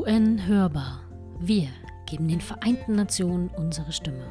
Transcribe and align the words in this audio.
UN 0.00 0.46
Hörbar. 0.46 1.06
Wir 1.40 1.68
geben 2.06 2.26
den 2.26 2.40
Vereinten 2.40 2.94
Nationen 2.94 3.50
unsere 3.50 3.92
Stimme. 3.92 4.24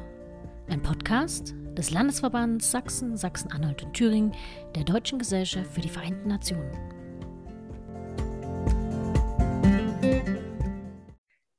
Ein 0.68 0.82
Podcast 0.82 1.54
des 1.78 1.92
Landesverbands 1.92 2.72
Sachsen, 2.72 3.16
Sachsen-Anhalt 3.16 3.84
und 3.84 3.94
Thüringen 3.94 4.32
der 4.74 4.82
Deutschen 4.82 5.20
Gesellschaft 5.20 5.72
für 5.72 5.80
die 5.80 5.88
Vereinten 5.88 6.26
Nationen. 6.26 6.72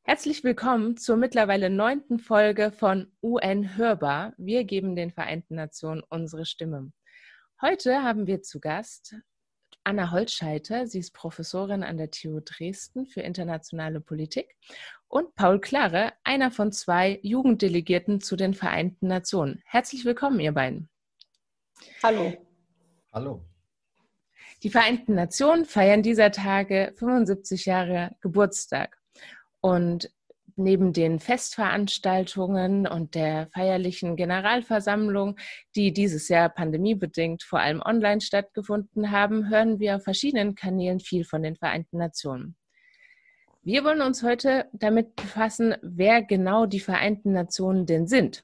Herzlich 0.04 0.44
willkommen 0.44 0.98
zur 0.98 1.16
mittlerweile 1.16 1.70
neunten 1.70 2.20
Folge 2.20 2.74
von 2.74 3.14
UN 3.24 3.78
Hörbar. 3.78 4.34
Wir 4.38 4.66
geben 4.66 4.98
den 4.98 5.12
Vereinten 5.12 5.56
Nationen 5.56 6.04
unsere 6.10 6.46
Stimme. 6.46 6.92
Heute 7.62 8.04
haben 8.04 8.28
wir 8.28 8.42
zu 8.42 8.60
Gast 8.60 9.16
Anna 9.84 10.12
Holzscheiter, 10.12 10.86
sie 10.86 11.00
ist 11.00 11.12
Professorin 11.12 11.84
an 11.84 11.98
der 11.98 12.12
TU 12.12 12.40
Dresden 12.40 13.08
für 13.08 13.22
internationale 13.22 14.00
Politik 14.00 14.56
und 15.08 15.34
Paul 15.36 15.60
Klare, 15.60 16.14
einer 16.24 16.52
von 16.52 16.72
zwei 16.72 17.20
Jugenddelegierten 17.24 18.22
zu 18.22 18.36
den 18.36 18.54
Vereinten 18.54 19.08
Nationen. 19.08 19.62
Herzlich 19.66 20.06
willkommen, 20.06 20.40
ihr 20.40 20.52
beiden. 20.52 20.90
Hallo. 22.04 22.34
Hallo. 23.12 23.44
Die 24.62 24.70
Vereinten 24.70 25.16
Nationen 25.16 25.66
feiern 25.66 26.04
dieser 26.04 26.32
Tage 26.32 26.94
75 26.98 27.66
Jahre 27.66 28.16
Geburtstag. 28.22 29.02
Und 29.62 30.12
neben 30.56 30.94
den 30.94 31.20
Festveranstaltungen 31.20 32.88
und 32.88 33.16
der 33.16 33.48
feierlichen 33.54 34.16
Generalversammlung, 34.16 35.38
die 35.76 35.94
dieses 35.94 36.30
Jahr 36.30 36.50
pandemiebedingt 36.50 37.44
vor 37.44 37.60
allem 37.60 37.82
online 37.82 38.22
stattgefunden 38.22 39.12
haben, 39.12 39.50
hören 39.50 39.80
wir 39.80 39.98
auf 39.98 40.04
verschiedenen 40.04 40.56
Kanälen 40.56 41.00
viel 41.00 41.26
von 41.26 41.44
den 41.44 41.56
Vereinten 41.56 41.98
Nationen. 41.98 42.56
Wir 43.64 43.84
wollen 43.84 44.02
uns 44.02 44.24
heute 44.24 44.68
damit 44.74 45.16
befassen, 45.16 45.76
wer 45.84 46.24
genau 46.24 46.66
die 46.66 46.80
Vereinten 46.80 47.34
Nationen 47.34 47.86
denn 47.86 48.08
sind. 48.08 48.44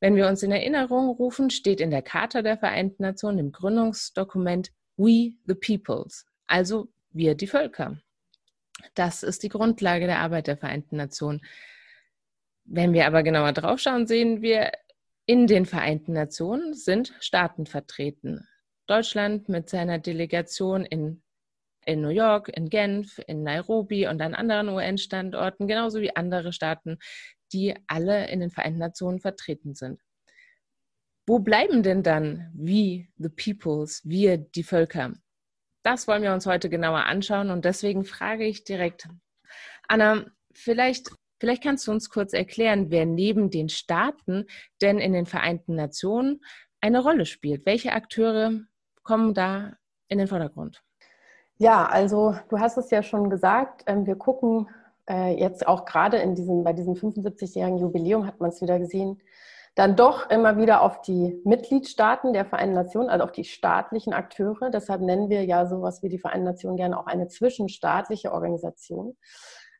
Wenn 0.00 0.16
wir 0.16 0.26
uns 0.26 0.42
in 0.42 0.50
Erinnerung 0.50 1.10
rufen, 1.10 1.50
steht 1.50 1.80
in 1.80 1.90
der 1.90 2.02
Charta 2.02 2.42
der 2.42 2.58
Vereinten 2.58 3.02
Nationen 3.02 3.38
im 3.38 3.52
Gründungsdokument 3.52 4.72
We 4.96 5.34
the 5.46 5.54
Peoples, 5.54 6.26
also 6.46 6.88
wir 7.10 7.34
die 7.34 7.46
Völker. 7.46 8.00
Das 8.94 9.22
ist 9.22 9.42
die 9.42 9.48
Grundlage 9.48 10.06
der 10.06 10.20
Arbeit 10.20 10.46
der 10.46 10.56
Vereinten 10.56 10.96
Nationen. 10.96 11.40
Wenn 12.64 12.92
wir 12.92 13.06
aber 13.06 13.22
genauer 13.22 13.52
draufschauen, 13.52 14.06
sehen 14.06 14.42
wir, 14.42 14.72
in 15.26 15.46
den 15.46 15.66
Vereinten 15.66 16.12
Nationen 16.12 16.74
sind 16.74 17.14
Staaten 17.20 17.66
vertreten. 17.66 18.46
Deutschland 18.86 19.48
mit 19.48 19.70
seiner 19.70 19.98
Delegation 19.98 20.84
in, 20.84 21.22
in 21.84 22.00
New 22.00 22.08
York, 22.08 22.48
in 22.48 22.68
Genf, 22.68 23.20
in 23.26 23.42
Nairobi 23.42 24.06
und 24.08 24.20
an 24.20 24.34
anderen 24.34 24.68
UN-Standorten, 24.68 25.68
genauso 25.68 26.00
wie 26.00 26.14
andere 26.16 26.52
Staaten, 26.52 26.98
die 27.52 27.74
alle 27.86 28.28
in 28.28 28.40
den 28.40 28.50
Vereinten 28.50 28.80
Nationen 28.80 29.20
vertreten 29.20 29.74
sind. 29.74 30.00
Wo 31.26 31.38
bleiben 31.38 31.82
denn 31.84 32.02
dann 32.02 32.50
wie 32.52 33.08
the 33.16 33.28
peoples, 33.28 34.02
wir 34.04 34.38
die 34.38 34.64
Völker? 34.64 35.14
Das 35.82 36.06
wollen 36.06 36.22
wir 36.22 36.32
uns 36.32 36.46
heute 36.46 36.70
genauer 36.70 37.06
anschauen 37.06 37.50
und 37.50 37.64
deswegen 37.64 38.04
frage 38.04 38.44
ich 38.44 38.64
direkt, 38.64 39.08
Anna, 39.88 40.26
vielleicht, 40.54 41.10
vielleicht 41.40 41.62
kannst 41.62 41.86
du 41.86 41.90
uns 41.90 42.08
kurz 42.08 42.32
erklären, 42.32 42.90
wer 42.90 43.04
neben 43.04 43.50
den 43.50 43.68
Staaten 43.68 44.46
denn 44.80 44.98
in 44.98 45.12
den 45.12 45.26
Vereinten 45.26 45.74
Nationen 45.74 46.40
eine 46.80 47.02
Rolle 47.02 47.26
spielt. 47.26 47.66
Welche 47.66 47.92
Akteure 47.92 48.60
kommen 49.02 49.34
da 49.34 49.72
in 50.08 50.18
den 50.18 50.28
Vordergrund? 50.28 50.82
Ja, 51.58 51.86
also 51.86 52.36
du 52.48 52.58
hast 52.58 52.76
es 52.76 52.90
ja 52.90 53.02
schon 53.02 53.30
gesagt, 53.30 53.84
ähm, 53.86 54.06
wir 54.06 54.16
gucken 54.16 54.68
äh, 55.08 55.38
jetzt 55.38 55.66
auch 55.66 55.84
gerade 55.84 56.18
in 56.18 56.34
diesem, 56.34 56.64
bei 56.64 56.72
diesem 56.72 56.94
75-jährigen 56.94 57.78
Jubiläum 57.78 58.26
hat 58.26 58.40
man 58.40 58.50
es 58.50 58.60
wieder 58.60 58.78
gesehen, 58.78 59.20
dann 59.74 59.96
doch 59.96 60.28
immer 60.28 60.58
wieder 60.58 60.82
auf 60.82 61.00
die 61.00 61.40
Mitgliedstaaten 61.44 62.32
der 62.32 62.44
Vereinten 62.44 62.74
Nationen, 62.74 63.08
also 63.08 63.24
auf 63.24 63.32
die 63.32 63.44
staatlichen 63.44 64.12
Akteure. 64.12 64.70
Deshalb 64.70 65.00
nennen 65.00 65.30
wir 65.30 65.44
ja 65.44 65.66
sowas 65.66 66.02
wie 66.02 66.10
die 66.10 66.18
Vereinten 66.18 66.44
Nationen 66.44 66.76
gerne 66.76 66.98
auch 66.98 67.06
eine 67.06 67.28
zwischenstaatliche 67.28 68.32
Organisation. 68.32 69.16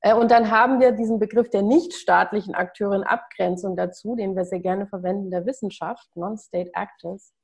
Äh, 0.01 0.15
und 0.15 0.31
dann 0.31 0.51
haben 0.51 0.81
wir 0.81 0.93
diesen 0.93 1.19
Begriff 1.19 1.51
der 1.51 1.63
nichtstaatlichen 1.63 2.55
Akteure 2.55 2.95
in 2.95 3.03
Abgrenzung 3.05 3.77
dazu, 3.77 4.17
den 4.17 4.35
wir 4.35 4.45
sehr 4.45 4.61
gerne 4.61 4.87
verwenden, 4.87 5.31
der 5.31 5.45
Wissenschaft, 5.45 6.09
Non-State 6.17 6.71
Actors. 6.75 7.35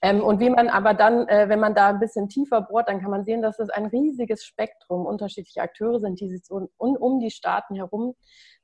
Ähm, 0.00 0.22
und 0.22 0.38
wie 0.38 0.50
man 0.50 0.68
aber 0.68 0.94
dann, 0.94 1.26
äh, 1.26 1.48
wenn 1.48 1.58
man 1.58 1.74
da 1.74 1.88
ein 1.88 1.98
bisschen 1.98 2.28
tiefer 2.28 2.62
bohrt, 2.62 2.88
dann 2.88 3.00
kann 3.00 3.10
man 3.10 3.24
sehen, 3.24 3.42
dass 3.42 3.58
es 3.58 3.68
ein 3.68 3.86
riesiges 3.86 4.44
Spektrum 4.44 5.06
unterschiedlicher 5.06 5.62
Akteure 5.62 5.98
sind, 5.98 6.20
die 6.20 6.28
sich 6.28 6.42
um 6.48 7.18
die 7.18 7.32
Staaten 7.32 7.74
herum 7.74 8.14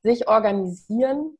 sich 0.04 0.28
organisieren 0.28 1.36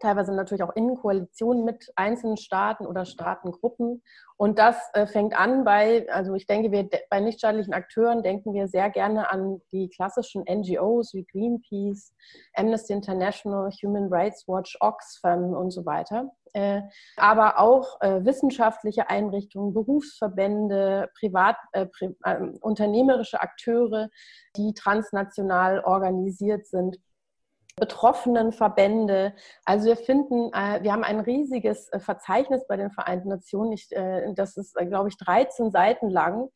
teilweise 0.00 0.34
natürlich 0.34 0.62
auch 0.62 0.74
in 0.74 0.96
Koalitionen 0.96 1.64
mit 1.64 1.92
einzelnen 1.96 2.36
Staaten 2.36 2.86
oder 2.86 3.04
Staatengruppen. 3.04 4.02
Und 4.36 4.58
das 4.58 4.76
äh, 4.94 5.06
fängt 5.06 5.38
an 5.38 5.64
bei, 5.64 6.06
also 6.10 6.34
ich 6.34 6.46
denke, 6.46 6.72
wir 6.72 6.88
bei 7.08 7.20
nichtstaatlichen 7.20 7.72
Akteuren 7.72 8.22
denken 8.22 8.52
wir 8.52 8.66
sehr 8.66 8.90
gerne 8.90 9.30
an 9.30 9.60
die 9.72 9.88
klassischen 9.88 10.42
NGOs 10.42 11.14
wie 11.14 11.24
Greenpeace, 11.24 12.12
Amnesty 12.54 12.92
International, 12.92 13.70
Human 13.82 14.12
Rights 14.12 14.48
Watch, 14.48 14.76
Oxfam 14.80 15.54
und 15.54 15.70
so 15.70 15.86
weiter. 15.86 16.32
Äh, 16.52 16.82
aber 17.16 17.58
auch 17.58 18.00
äh, 18.00 18.24
wissenschaftliche 18.24 19.10
Einrichtungen, 19.10 19.74
Berufsverbände, 19.74 21.10
privat, 21.18 21.56
äh, 21.72 21.86
pri 21.86 22.16
äh, 22.24 22.40
unternehmerische 22.60 23.40
Akteure, 23.40 24.08
die 24.56 24.72
transnational 24.72 25.80
organisiert 25.80 26.66
sind 26.66 26.98
betroffenen 27.76 28.52
Verbände. 28.52 29.34
Also 29.64 29.86
wir 29.86 29.96
finden, 29.96 30.52
äh, 30.52 30.82
wir 30.82 30.92
haben 30.92 31.02
ein 31.02 31.18
riesiges 31.18 31.88
äh, 31.92 31.98
Verzeichnis 31.98 32.64
bei 32.68 32.76
den 32.76 32.90
Vereinten 32.90 33.28
Nationen. 33.28 33.72
Ich, 33.72 33.90
äh, 33.90 34.32
das 34.34 34.56
ist, 34.56 34.74
glaube 34.74 35.08
ich, 35.08 35.16
13 35.18 35.70
Seiten 35.72 36.08
lang 36.10 36.50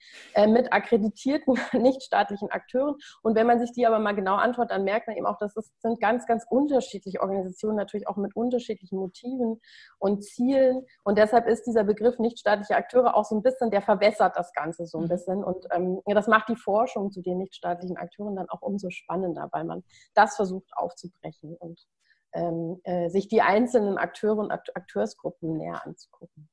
mit 0.47 0.73
akkreditierten 0.73 1.59
nichtstaatlichen 1.73 2.51
Akteuren. 2.51 2.97
Und 3.23 3.35
wenn 3.35 3.47
man 3.47 3.59
sich 3.59 3.73
die 3.73 3.87
aber 3.87 3.99
mal 3.99 4.15
genau 4.15 4.37
anschaut, 4.37 4.71
dann 4.71 4.85
merkt 4.85 5.09
man 5.09 5.17
eben 5.17 5.27
auch, 5.27 5.39
dass 5.39 5.57
es 5.57 5.73
sind 5.81 6.01
ganz, 6.01 6.27
ganz 6.27 6.45
unterschiedliche 6.49 7.21
Organisationen, 7.21 7.77
natürlich 7.77 8.07
auch 8.07 8.17
mit 8.17 8.37
unterschiedlichen 8.37 8.99
Motiven 8.99 9.61
und 9.99 10.25
Zielen. 10.25 10.85
Und 11.03 11.19
deshalb 11.19 11.47
ist 11.47 11.65
dieser 11.65 11.85
Begriff 11.85 12.19
nichtstaatliche 12.19 12.77
Akteure 12.77 13.17
auch 13.17 13.25
so 13.25 13.35
ein 13.35 13.43
bisschen, 13.43 13.71
der 13.71 13.83
verwässert 13.83 14.37
das 14.37 14.53
Ganze 14.53 14.87
so 14.87 14.99
ein 14.99 15.05
mhm. 15.05 15.09
bisschen. 15.09 15.45
Und 15.45 15.67
ähm, 15.73 16.01
das 16.07 16.29
macht 16.29 16.49
die 16.49 16.57
Forschung 16.57 17.11
zu 17.11 17.23
den 17.23 17.39
nichtstaatlichen 17.39 17.97
Akteuren 17.97 18.37
dann 18.37 18.49
auch 18.49 18.63
umso 18.63 18.91
spannender, 18.91 19.49
weil 19.53 19.65
man 19.65 19.83
das 20.15 20.37
versucht 20.37 20.71
aufzunehmen 20.77 21.08
aufzubrechen 21.09 21.57
und 21.57 21.87
ähm, 22.35 22.81
äh, 22.85 23.09
sich 23.09 23.29
die 23.29 23.43
einzelnen 23.43 23.99
Akteure 23.99 24.39
und 24.39 24.53
Akteursgruppen 24.53 25.57
näher 25.57 25.85
anzugucken. 25.85 26.49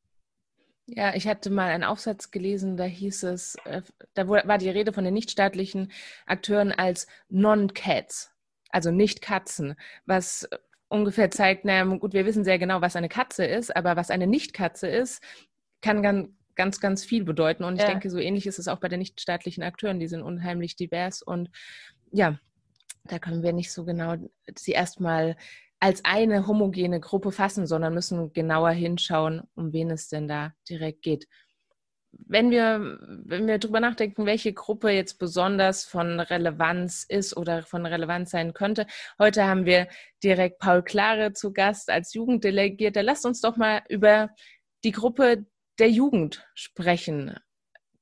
Ja, 0.88 1.16
ich 1.16 1.28
hatte 1.28 1.50
mal 1.50 1.70
einen 1.70 1.84
Aufsatz 1.84 2.30
gelesen, 2.32 2.78
da 2.78 2.84
hieß 2.84 3.24
es, 3.24 3.56
äh, 3.66 3.82
da 4.14 4.28
war 4.28 4.58
die 4.58 4.70
Rede 4.70 4.94
von 4.94 5.04
den 5.04 5.16
nichtstaatlichen 5.16 5.92
Akteuren 6.28 6.72
als 6.72 7.08
Non-Cats, 7.30 8.32
also 8.70 8.92
nicht 8.92 9.22
Katzen, 9.22 9.76
was 10.06 10.48
ungefähr 10.88 11.32
zeigt, 11.32 11.66
naja, 11.66 11.84
gut, 11.84 12.14
wir 12.14 12.26
wissen 12.26 12.44
sehr 12.44 12.60
genau, 12.60 12.82
was 12.82 12.96
eine 12.96 13.10
Katze 13.10 13.46
ist, 13.46 13.76
aber 13.76 13.96
was 13.96 14.12
eine 14.12 14.28
Nicht-Katze 14.28 14.88
ist, 14.88 15.24
kann 15.82 16.04
ganz, 16.04 16.30
ganz, 16.54 16.80
ganz 16.80 17.04
viel 17.04 17.24
bedeuten. 17.24 17.64
Und 17.64 17.76
ich 17.76 17.82
ja. 17.82 17.88
denke, 17.88 18.12
so 18.12 18.20
ähnlich 18.20 18.46
ist 18.46 18.60
es 18.60 18.68
auch 18.68 18.80
bei 18.80 18.88
den 18.88 19.00
nichtstaatlichen 19.00 19.64
Akteuren, 19.64 20.00
die 20.00 20.08
sind 20.08 20.22
unheimlich 20.22 20.76
divers 20.76 21.24
und 21.24 21.50
ja, 22.12 22.40
da 23.08 23.20
können 23.20 23.44
wir 23.44 23.54
nicht 23.54 23.72
so 23.72 23.86
genau 23.86 24.16
sie 24.58 24.72
erstmal 24.72 25.36
als 25.80 26.04
eine 26.04 26.48
homogene 26.48 27.00
Gruppe 27.00 27.32
fassen, 27.32 27.68
sondern 27.68 27.94
müssen 27.94 28.34
genauer 28.34 28.72
hinschauen, 28.72 29.44
um 29.56 29.74
wen 29.74 29.92
es 29.92 30.08
denn 30.08 30.28
da 30.28 30.54
direkt 30.70 31.02
geht. 31.02 31.28
Wenn 32.12 32.50
wir, 32.50 32.98
wenn 33.26 33.46
wir 33.46 33.60
darüber 33.60 33.82
nachdenken, 33.82 34.26
welche 34.26 34.54
Gruppe 34.54 34.90
jetzt 34.90 35.20
besonders 35.20 35.84
von 35.84 36.22
Relevanz 36.22 37.06
ist 37.08 37.36
oder 37.36 37.64
von 37.64 37.86
Relevanz 37.86 38.32
sein 38.32 38.54
könnte, 38.54 38.88
heute 39.20 39.46
haben 39.46 39.66
wir 39.66 39.90
direkt 40.24 40.60
Paul 40.60 40.82
Klare 40.82 41.34
zu 41.34 41.52
Gast 41.52 41.90
als 41.90 42.14
Jugenddelegierter. 42.14 43.04
Lasst 43.04 43.26
uns 43.26 43.42
doch 43.42 43.58
mal 43.58 43.82
über 43.90 44.30
die 44.86 44.94
Gruppe 44.94 45.46
der 45.78 45.90
Jugend 45.90 46.48
sprechen. 46.54 47.36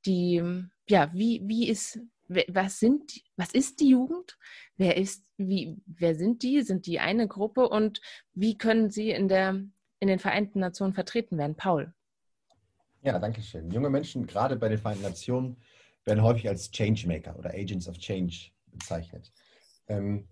Die, 0.06 0.44
ja, 0.88 1.10
wie, 1.14 1.42
wie 1.46 1.68
ist, 1.70 2.00
was 2.28 2.80
sind, 2.80 3.22
was 3.36 3.54
ist 3.54 3.80
die 3.80 3.90
Jugend? 3.90 4.38
Wer 4.78 4.98
ist, 4.98 5.26
wie, 5.38 5.78
wer 5.86 6.16
sind 6.16 6.44
die? 6.44 6.62
Sind 6.62 6.86
die 6.86 7.00
eine 7.00 7.28
Gruppe 7.28 7.68
und 7.70 8.02
wie 8.34 8.58
können 8.58 8.90
sie 8.90 9.12
in 9.12 9.28
der, 9.28 9.62
in 10.00 10.08
den 10.08 10.20
Vereinten 10.20 10.60
Nationen 10.60 10.94
vertreten 10.94 11.38
werden? 11.38 11.56
Paul. 11.56 11.94
Ja, 13.02 13.20
danke 13.20 13.42
schön. 13.42 13.70
Junge 13.72 13.90
Menschen, 13.90 14.26
gerade 14.26 14.56
bei 14.56 14.70
den 14.70 14.78
Vereinten 14.78 15.04
Nationen, 15.04 15.58
werden 16.06 16.24
häufig 16.24 16.48
als 16.48 16.72
Changemaker 16.72 17.38
oder 17.38 17.54
Agents 17.54 17.88
of 17.88 17.98
Change 17.98 18.52
bezeichnet. 18.68 19.32
Ähm, 19.88 20.28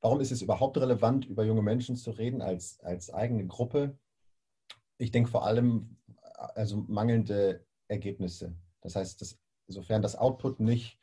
warum 0.00 0.20
ist 0.20 0.30
es 0.30 0.42
überhaupt 0.42 0.76
relevant, 0.78 1.26
über 1.26 1.44
junge 1.44 1.62
Menschen 1.62 1.96
zu 1.96 2.10
reden 2.10 2.42
als, 2.42 2.80
als 2.80 3.12
eigene 3.12 3.46
Gruppe? 3.46 3.98
Ich 4.98 5.10
denke 5.10 5.30
vor 5.30 5.46
allem, 5.46 5.96
also 6.54 6.84
mangelnde 6.88 7.64
Ergebnisse. 7.88 8.54
Das 8.80 8.96
heißt, 8.96 9.20
dass, 9.20 9.38
sofern 9.66 10.02
das 10.02 10.16
Output 10.16 10.60
nicht 10.60 10.98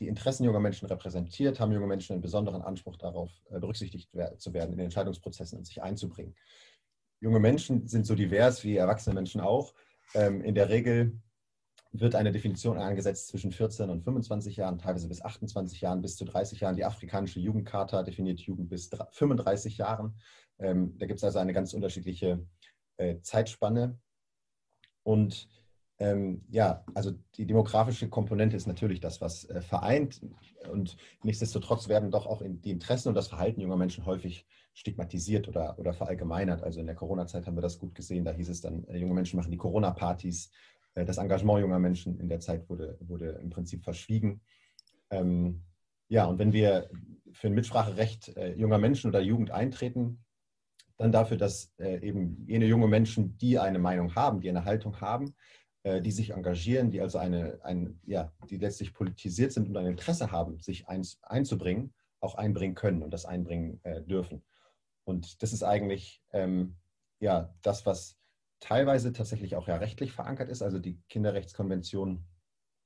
die 0.00 0.08
Interessen 0.08 0.44
junger 0.44 0.60
Menschen 0.60 0.86
repräsentiert, 0.86 1.60
haben 1.60 1.72
junge 1.72 1.86
Menschen 1.86 2.14
einen 2.14 2.22
besonderen 2.22 2.62
Anspruch 2.62 2.96
darauf, 2.96 3.30
äh, 3.50 3.58
berücksichtigt 3.60 4.10
zu 4.38 4.52
werden 4.52 4.72
in 4.72 4.78
den 4.78 4.86
Entscheidungsprozessen 4.86 5.58
und 5.58 5.64
sich 5.64 5.82
einzubringen. 5.82 6.34
Junge 7.20 7.40
Menschen 7.40 7.88
sind 7.88 8.06
so 8.06 8.14
divers 8.14 8.64
wie 8.64 8.76
erwachsene 8.76 9.14
Menschen 9.14 9.40
auch. 9.40 9.72
Ähm, 10.14 10.42
in 10.42 10.54
der 10.54 10.68
Regel 10.68 11.20
wird 11.92 12.16
eine 12.16 12.32
Definition 12.32 12.76
angesetzt 12.76 13.28
zwischen 13.28 13.52
14 13.52 13.88
und 13.88 14.02
25 14.02 14.56
Jahren, 14.56 14.78
teilweise 14.78 15.08
bis 15.08 15.22
28 15.22 15.80
Jahren, 15.80 16.02
bis 16.02 16.16
zu 16.16 16.24
30 16.24 16.60
Jahren. 16.60 16.76
Die 16.76 16.84
afrikanische 16.84 17.38
Jugendcharta 17.38 18.02
definiert 18.02 18.40
Jugend 18.40 18.68
bis 18.68 18.90
35 19.12 19.78
Jahren. 19.78 20.18
Ähm, 20.58 20.98
da 20.98 21.06
gibt 21.06 21.18
es 21.18 21.24
also 21.24 21.38
eine 21.38 21.52
ganz 21.52 21.72
unterschiedliche 21.72 22.44
äh, 22.96 23.20
Zeitspanne. 23.20 23.98
Und 25.04 25.48
ähm, 26.04 26.42
ja, 26.50 26.84
also 26.92 27.12
die 27.36 27.46
demografische 27.46 28.10
Komponente 28.10 28.56
ist 28.56 28.66
natürlich 28.66 29.00
das, 29.00 29.22
was 29.22 29.48
äh, 29.48 29.62
vereint. 29.62 30.20
Und 30.70 30.96
nichtsdestotrotz 31.22 31.88
werden 31.88 32.10
doch 32.10 32.26
auch 32.26 32.42
in 32.42 32.60
die 32.60 32.70
Interessen 32.70 33.08
und 33.08 33.14
das 33.14 33.28
Verhalten 33.28 33.62
junger 33.62 33.76
Menschen 33.76 34.04
häufig 34.04 34.46
stigmatisiert 34.74 35.48
oder, 35.48 35.78
oder 35.78 35.94
verallgemeinert. 35.94 36.62
Also 36.62 36.80
in 36.80 36.86
der 36.86 36.94
Corona-Zeit 36.94 37.46
haben 37.46 37.56
wir 37.56 37.62
das 37.62 37.78
gut 37.78 37.94
gesehen. 37.94 38.24
Da 38.24 38.32
hieß 38.32 38.50
es 38.50 38.60
dann, 38.60 38.84
äh, 38.88 38.98
junge 38.98 39.14
Menschen 39.14 39.38
machen 39.38 39.50
die 39.50 39.56
Corona-Partys. 39.56 40.50
Äh, 40.94 41.06
das 41.06 41.16
Engagement 41.16 41.60
junger 41.60 41.78
Menschen 41.78 42.20
in 42.20 42.28
der 42.28 42.40
Zeit 42.40 42.68
wurde, 42.68 42.98
wurde 43.00 43.40
im 43.42 43.48
Prinzip 43.48 43.82
verschwiegen. 43.82 44.42
Ähm, 45.08 45.62
ja, 46.08 46.26
und 46.26 46.38
wenn 46.38 46.52
wir 46.52 46.90
für 47.32 47.46
ein 47.46 47.54
Mitspracherecht 47.54 48.36
äh, 48.36 48.52
junger 48.54 48.78
Menschen 48.78 49.08
oder 49.08 49.20
Jugend 49.20 49.52
eintreten, 49.52 50.22
dann 50.98 51.12
dafür, 51.12 51.38
dass 51.38 51.72
äh, 51.78 52.06
eben 52.06 52.44
jene 52.46 52.66
junge 52.66 52.88
Menschen, 52.88 53.38
die 53.38 53.58
eine 53.58 53.78
Meinung 53.78 54.14
haben, 54.14 54.40
die 54.40 54.50
eine 54.50 54.66
Haltung 54.66 55.00
haben, 55.00 55.34
die 55.84 56.12
sich 56.12 56.30
engagieren, 56.30 56.90
die 56.90 57.00
also 57.00 57.18
eine, 57.18 57.58
ein, 57.62 58.00
ja, 58.06 58.32
die 58.48 58.56
letztlich 58.56 58.94
politisiert 58.94 59.52
sind 59.52 59.68
und 59.68 59.76
ein 59.76 59.86
Interesse 59.86 60.30
haben, 60.30 60.58
sich 60.60 60.88
ein, 60.88 61.06
einzubringen, 61.22 61.92
auch 62.20 62.36
einbringen 62.36 62.74
können 62.74 63.02
und 63.02 63.10
das 63.10 63.26
einbringen 63.26 63.80
äh, 63.82 64.00
dürfen. 64.00 64.42
Und 65.04 65.42
das 65.42 65.52
ist 65.52 65.62
eigentlich 65.62 66.22
ähm, 66.32 66.76
ja 67.20 67.54
das, 67.62 67.84
was 67.84 68.16
teilweise 68.60 69.12
tatsächlich 69.12 69.56
auch 69.56 69.68
ja 69.68 69.76
rechtlich 69.76 70.12
verankert 70.12 70.48
ist. 70.48 70.62
Also 70.62 70.78
die 70.78 70.98
Kinderrechtskonvention 71.10 72.24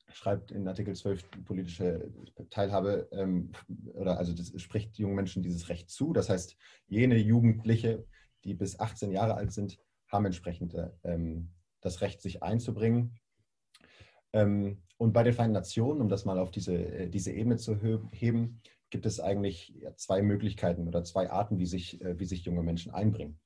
schreibt 0.09 0.51
in 0.51 0.67
Artikel 0.67 0.97
12 0.97 1.45
politische 1.45 2.11
Teilhabe 2.51 3.09
ähm, 3.13 3.53
oder 3.95 4.19
also 4.19 4.33
das 4.33 4.53
spricht 4.61 4.99
jungen 4.99 5.15
Menschen 5.15 5.43
dieses 5.43 5.69
Recht 5.69 5.91
zu. 5.91 6.13
Das 6.13 6.29
heißt, 6.29 6.57
jene 6.89 7.17
Jugendliche, 7.17 8.05
die 8.45 8.55
bis 8.55 8.81
18 8.81 9.13
Jahre 9.13 9.35
alt 9.35 9.53
sind, 9.53 9.79
haben 10.09 10.25
entsprechend 10.25 10.75
ähm, 11.05 11.51
das 11.81 12.01
Recht, 12.01 12.21
sich 12.21 12.43
einzubringen. 12.43 13.19
Ähm, 14.33 14.83
und 14.97 15.13
bei 15.13 15.23
den 15.23 15.33
Vereinten 15.33 15.55
Nationen, 15.55 16.01
um 16.01 16.09
das 16.09 16.25
mal 16.25 16.39
auf 16.39 16.51
diese, 16.51 16.75
äh, 16.75 17.09
diese 17.09 17.33
Ebene 17.33 17.57
zu 17.57 17.77
heben, 18.13 18.61
gibt 18.91 19.07
es 19.07 19.21
eigentlich 19.21 19.75
zwei 19.97 20.23
Möglichkeiten 20.23 20.89
oder 20.89 21.05
zwei 21.05 21.31
Arten, 21.31 21.59
wie 21.59 21.67
sich, 21.67 22.01
äh, 22.01 22.19
wie 22.19 22.25
sich 22.25 22.45
junge 22.45 22.63
Menschen 22.63 22.93
einbringen. 22.93 23.39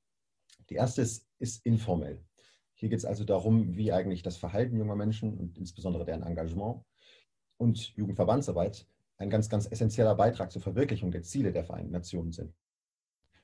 Die 0.71 0.75
erste 0.75 1.03
ist, 1.03 1.29
ist 1.39 1.65
informell. 1.67 2.25
Hier 2.75 2.89
geht 2.89 2.99
es 2.99 3.05
also 3.05 3.25
darum, 3.25 3.77
wie 3.77 3.93
eigentlich 3.93 4.23
das 4.23 4.37
Verhalten 4.37 4.77
junger 4.77 4.97
Menschen 4.97 5.37
und 5.39 5.59
insbesondere 5.59 6.05
deren 6.05 6.23
Engagement 6.23 6.83
und 7.59 7.95
Jugendverbandsarbeit 7.97 8.87
ein 9.19 9.31
ganz, 9.31 9.49
ganz 9.49 9.71
essentieller 9.71 10.15
Beitrag 10.15 10.51
zur 10.51 10.63
Verwirklichung 10.63 11.13
der 11.13 11.23
Ziele 11.23 11.53
der 11.53 11.65
Vereinten 11.65 11.93
Nationen 11.93 12.33
sind. 12.33 12.55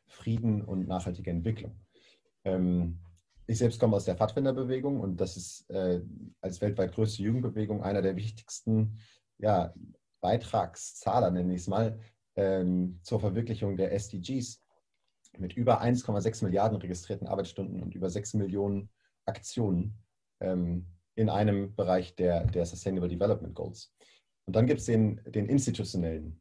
Frieden 0.07 0.63
und 0.63 0.89
nachhaltige 0.89 1.31
Entwicklung. 1.31 1.79
Ähm, 2.45 2.99
ich 3.49 3.59
selbst 3.59 3.81
komme 3.81 3.97
aus 3.97 4.05
der 4.05 4.15
Pfadfinderbewegung 4.15 5.01
und 5.01 5.17
das 5.17 5.37
ist 5.37 5.69
äh, 5.71 6.03
als 6.43 6.61
weltweit 6.61 6.93
größte 6.93 7.23
Jugendbewegung 7.23 7.83
einer 7.83 8.03
der 8.03 8.15
wichtigsten 8.15 8.99
ja, 9.39 9.73
Beitragszahler, 10.21 11.31
nenne 11.31 11.55
ich 11.55 11.63
es 11.63 11.67
mal, 11.67 11.99
ähm, 12.37 13.01
zur 13.03 13.21
Verwirklichung 13.21 13.77
der 13.79 13.93
SDGs 13.93 14.63
mit 15.39 15.55
über 15.55 15.83
1,6 15.83 16.45
Milliarden 16.45 16.79
registrierten 16.79 17.27
Arbeitsstunden 17.27 17.83
und 17.83 17.95
über 17.95 18.11
6 18.11 18.35
Millionen 18.35 18.91
Aktionen 19.25 19.99
ähm, 20.41 20.87
in 21.15 21.31
einem 21.31 21.75
Bereich 21.75 22.15
der, 22.17 22.45
der 22.47 22.67
Sustainable 22.67 23.09
Development 23.09 23.55
Goals. 23.55 23.95
Und 24.47 24.57
dann 24.57 24.67
gibt 24.67 24.81
es 24.81 24.87
den, 24.87 25.23
den 25.27 25.49
institutionellen 25.49 26.39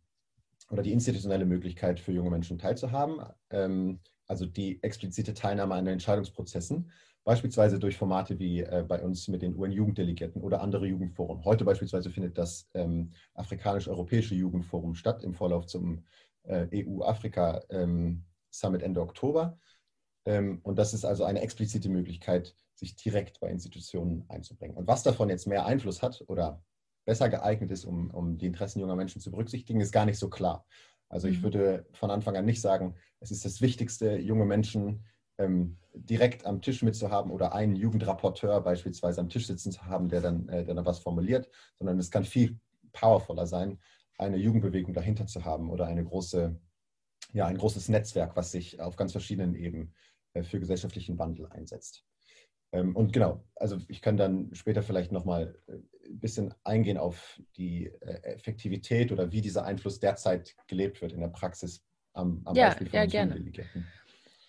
oder 0.69 0.83
die 0.83 0.91
institutionelle 0.91 1.45
Möglichkeit 1.45 2.01
für 2.01 2.11
junge 2.11 2.31
Menschen 2.31 2.59
teilzuhaben, 2.59 3.21
ähm, 3.49 4.01
also 4.27 4.45
die 4.45 4.81
explizite 4.83 5.33
Teilnahme 5.33 5.75
an 5.75 5.87
Entscheidungsprozessen, 5.87 6.91
beispielsweise 7.23 7.79
durch 7.79 7.97
Formate 7.97 8.39
wie 8.39 8.61
äh, 8.61 8.85
bei 8.87 9.01
uns 9.01 9.27
mit 9.27 9.41
den 9.41 9.57
UN-Jugenddelegierten 9.57 10.41
oder 10.41 10.61
andere 10.61 10.87
Jugendforen. 10.87 11.43
Heute 11.43 11.65
beispielsweise 11.65 12.09
findet 12.09 12.37
das 12.37 12.69
ähm, 12.73 13.11
afrikanisch-europäische 13.33 14.35
Jugendforum 14.35 14.95
statt 14.95 15.23
im 15.23 15.33
Vorlauf 15.33 15.65
zum 15.65 16.05
äh, 16.43 16.67
EU-Afrika-Summit 16.85 18.81
ähm, 18.81 18.85
Ende 18.85 19.01
Oktober. 19.01 19.59
Ähm, 20.25 20.59
und 20.63 20.77
das 20.77 20.93
ist 20.93 21.05
also 21.05 21.23
eine 21.23 21.41
explizite 21.41 21.89
Möglichkeit, 21.89 22.55
sich 22.75 22.95
direkt 22.95 23.39
bei 23.39 23.49
Institutionen 23.49 24.25
einzubringen. 24.29 24.77
Und 24.77 24.87
was 24.87 25.03
davon 25.03 25.29
jetzt 25.29 25.47
mehr 25.47 25.65
Einfluss 25.65 26.01
hat 26.01 26.23
oder 26.27 26.63
besser 27.05 27.29
geeignet 27.29 27.71
ist, 27.71 27.85
um, 27.85 28.11
um 28.11 28.37
die 28.37 28.45
Interessen 28.45 28.79
junger 28.79 28.95
Menschen 28.95 29.21
zu 29.21 29.31
berücksichtigen, 29.31 29.81
ist 29.81 29.91
gar 29.91 30.05
nicht 30.05 30.19
so 30.19 30.29
klar. 30.29 30.65
Also 31.09 31.27
ich 31.27 31.39
mhm. 31.39 31.43
würde 31.43 31.85
von 31.93 32.11
Anfang 32.11 32.35
an 32.35 32.45
nicht 32.45 32.61
sagen, 32.61 32.95
es 33.19 33.31
ist 33.31 33.45
das 33.45 33.61
Wichtigste, 33.61 34.17
junge 34.17 34.45
Menschen 34.45 35.05
ähm, 35.37 35.77
direkt 35.93 36.45
am 36.45 36.61
Tisch 36.61 36.83
mitzuhaben 36.83 37.31
oder 37.31 37.53
einen 37.53 37.75
Jugendrapporteur 37.75 38.61
beispielsweise 38.61 39.21
am 39.21 39.29
Tisch 39.29 39.47
sitzen 39.47 39.71
zu 39.71 39.85
haben, 39.85 40.09
der 40.09 40.21
dann, 40.21 40.47
äh, 40.49 40.65
der 40.65 40.75
dann 40.75 40.85
was 40.85 40.99
formuliert, 40.99 41.49
sondern 41.77 41.97
es 41.99 42.11
kann 42.11 42.25
viel 42.25 42.59
powervoller 42.91 43.47
sein, 43.47 43.79
eine 44.17 44.37
Jugendbewegung 44.37 44.93
dahinter 44.93 45.27
zu 45.27 45.45
haben 45.45 45.69
oder 45.69 45.85
eine 45.85 46.03
große, 46.03 46.59
ja, 47.33 47.45
ein 47.45 47.57
großes 47.57 47.89
Netzwerk, 47.89 48.35
was 48.35 48.51
sich 48.51 48.79
auf 48.79 48.95
ganz 48.95 49.11
verschiedenen 49.11 49.55
Ebenen 49.55 49.93
äh, 50.33 50.43
für 50.43 50.59
gesellschaftlichen 50.59 51.19
Wandel 51.19 51.47
einsetzt. 51.47 52.03
Ähm, 52.71 52.95
und 52.95 53.13
genau, 53.13 53.43
also 53.55 53.77
ich 53.87 54.01
kann 54.01 54.17
dann 54.17 54.53
später 54.53 54.83
vielleicht 54.83 55.11
nochmal 55.11 55.57
äh, 55.67 55.73
ein 56.09 56.19
bisschen 56.19 56.53
eingehen 56.63 56.97
auf 56.97 57.39
die 57.55 57.87
äh, 58.01 58.33
Effektivität 58.33 59.11
oder 59.11 59.31
wie 59.31 59.41
dieser 59.41 59.65
Einfluss 59.65 59.99
derzeit 59.99 60.55
gelebt 60.67 61.01
wird 61.01 61.13
in 61.13 61.21
der 61.21 61.29
Praxis 61.29 61.83
am, 62.13 62.41
am 62.45 62.55
ja, 62.55 62.69
Beispiel 62.69 62.87
von 62.87 62.99
ja, 62.99 63.05
gerne. 63.05 63.51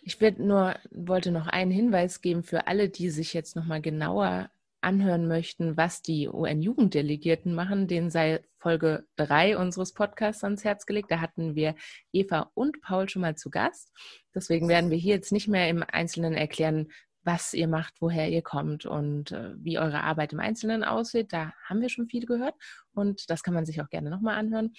Ich 0.03 0.21
nur, 0.39 0.75
wollte 0.91 1.31
noch 1.31 1.47
einen 1.49 1.71
Hinweis 1.71 2.23
geben 2.23 2.43
für 2.43 2.67
alle, 2.67 2.89
die 2.89 3.11
sich 3.11 3.35
jetzt 3.35 3.57
nochmal 3.57 3.83
genauer 3.83 4.51
anhören 4.81 5.27
möchten, 5.27 5.77
was 5.77 6.03
die 6.03 6.29
UN-Jugenddelegierten 6.29 7.55
machen, 7.55 7.89
denen 7.89 8.11
sei 8.11 8.41
Folge 8.59 9.07
3 9.17 9.59
unseres 9.59 9.93
Podcasts 9.93 10.45
ans 10.45 10.65
Herz 10.65 10.87
gelegt. 10.87 11.11
Da 11.11 11.21
hatten 11.21 11.55
wir 11.55 11.75
Eva 12.13 12.51
und 12.55 12.81
Paul 12.81 13.09
schon 13.09 13.23
mal 13.23 13.37
zu 13.37 13.51
Gast. 13.51 13.93
Deswegen 14.35 14.69
werden 14.69 14.91
wir 14.91 14.99
hier 14.99 15.17
jetzt 15.17 15.33
nicht 15.33 15.49
mehr 15.49 15.69
im 15.69 15.83
Einzelnen 15.83 16.35
erklären, 16.35 16.89
was 17.29 17.53
ihr 17.53 17.69
macht, 17.69 18.01
woher 18.01 18.31
ihr 18.31 18.41
kommt 18.41 18.87
und 18.87 19.33
äh, 19.33 19.53
wie 19.59 19.79
eure 19.79 20.03
Arbeit 20.03 20.33
im 20.33 20.41
Einzelnen 20.41 20.83
aussieht. 20.83 21.31
Da 21.31 21.53
haben 21.63 21.83
wir 21.83 21.91
schon 21.91 22.09
viel 22.09 22.25
gehört 22.25 22.55
und 22.95 23.29
das 23.29 23.43
kann 23.43 23.53
man 23.53 23.67
sich 23.67 23.83
auch 23.83 23.91
gerne 23.91 24.09
nochmal 24.09 24.37
anhören. 24.39 24.73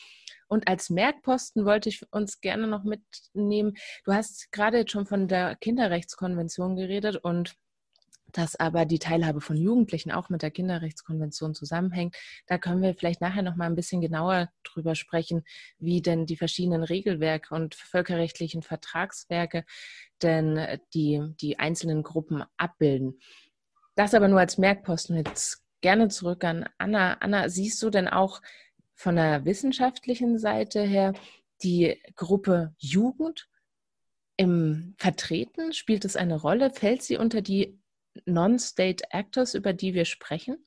Und 0.48 0.68
als 0.68 0.90
Merkposten 0.90 1.64
wollte 1.66 1.90
ich 1.90 2.02
uns 2.12 2.42
gerne 2.42 2.66
noch 2.66 2.84
mitnehmen. 2.84 3.76
Du 4.04 4.14
hast 4.14 4.52
gerade 4.52 4.80
jetzt 4.80 4.92
schon 4.92 5.06
von 5.06 5.28
der 5.28 5.58
Kinderrechtskonvention 5.58 6.76
geredet 6.76 7.18
und 7.18 7.54
dass 8.32 8.56
aber 8.56 8.86
die 8.86 9.00
Teilhabe 9.00 9.42
von 9.42 9.58
Jugendlichen 9.58 10.12
auch 10.12 10.30
mit 10.30 10.42
der 10.42 10.52
Kinderrechtskonvention 10.52 11.54
zusammenhängt. 11.54 12.16
Da 12.48 12.58
können 12.58 12.82
wir 12.82 12.96
vielleicht 12.96 13.22
nachher 13.22 13.44
noch 13.44 13.56
mal 13.56 13.66
ein 13.66 13.76
bisschen 13.76 14.02
genauer 14.02 14.50
drüber 14.64 14.96
sprechen, 14.96 15.44
wie 15.78 16.02
denn 16.02 16.26
die 16.26 16.38
verschiedenen 16.38 16.84
Regelwerke 16.84 17.54
und 17.54 17.76
völkerrechtlichen 17.76 18.62
Vertragswerke 18.62 19.66
denn 20.22 20.58
äh, 20.58 20.80
die, 20.94 21.22
die 21.40 21.60
einzelnen 21.60 22.04
Gruppen 22.04 22.44
abbilden. 22.58 23.20
Das 23.96 24.14
aber 24.14 24.28
nur 24.28 24.40
als 24.40 24.58
Merkposten. 24.58 25.18
Jetzt 25.18 25.64
gerne 25.82 26.10
zurück 26.10 26.44
an 26.44 26.70
Anna. 26.78 27.14
Anna, 27.20 27.50
siehst 27.50 27.82
du 27.84 27.90
denn 27.90 28.08
auch 28.08 28.42
von 28.96 29.16
der 29.16 29.46
wissenschaftlichen 29.46 30.40
Seite 30.40 30.82
her 30.82 31.14
die 31.64 32.02
Gruppe 32.16 32.74
Jugend 32.78 33.50
im 34.38 34.96
Vertreten? 34.98 35.74
Spielt 35.74 36.06
es 36.06 36.16
eine 36.16 36.40
Rolle? 36.40 36.72
Fällt 36.72 37.04
sie 37.04 37.18
unter 37.18 37.42
die 37.42 37.80
Non-State 38.26 39.06
Actors, 39.12 39.54
über 39.54 39.74
die 39.74 39.94
wir 39.94 40.06
sprechen? 40.06 40.66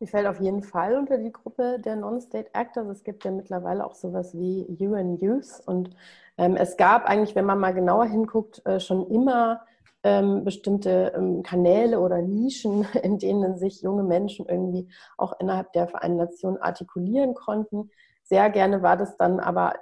Die 0.00 0.06
fällt 0.06 0.26
auf 0.26 0.40
jeden 0.40 0.62
Fall 0.62 0.96
unter 0.96 1.18
die 1.18 1.32
Gruppe 1.32 1.78
der 1.78 1.96
Non-State 1.96 2.50
Actors. 2.52 2.88
Es 2.88 3.04
gibt 3.04 3.24
ja 3.24 3.30
mittlerweile 3.30 3.86
auch 3.86 3.94
sowas 3.94 4.34
wie 4.34 4.66
UN 4.80 5.16
Youth 5.18 5.62
und 5.66 5.90
ähm, 6.36 6.56
es 6.56 6.76
gab 6.76 7.06
eigentlich, 7.08 7.34
wenn 7.34 7.44
man 7.46 7.60
mal 7.60 7.72
genauer 7.72 8.06
hinguckt, 8.06 8.64
äh, 8.66 8.80
schon 8.80 9.08
immer 9.10 9.62
ähm, 10.02 10.44
bestimmte 10.44 11.12
ähm, 11.16 11.42
Kanäle 11.42 12.00
oder 12.00 12.20
Nischen, 12.20 12.86
in 13.02 13.18
denen 13.18 13.56
sich 13.56 13.82
junge 13.82 14.02
Menschen 14.02 14.46
irgendwie 14.46 14.88
auch 15.16 15.38
innerhalb 15.40 15.72
der 15.72 15.88
Vereinten 15.88 16.18
Nationen 16.18 16.58
artikulieren 16.58 17.34
konnten. 17.34 17.90
Sehr 18.22 18.50
gerne 18.50 18.82
war 18.82 18.96
das 18.96 19.16
dann 19.16 19.40
aber 19.40 19.74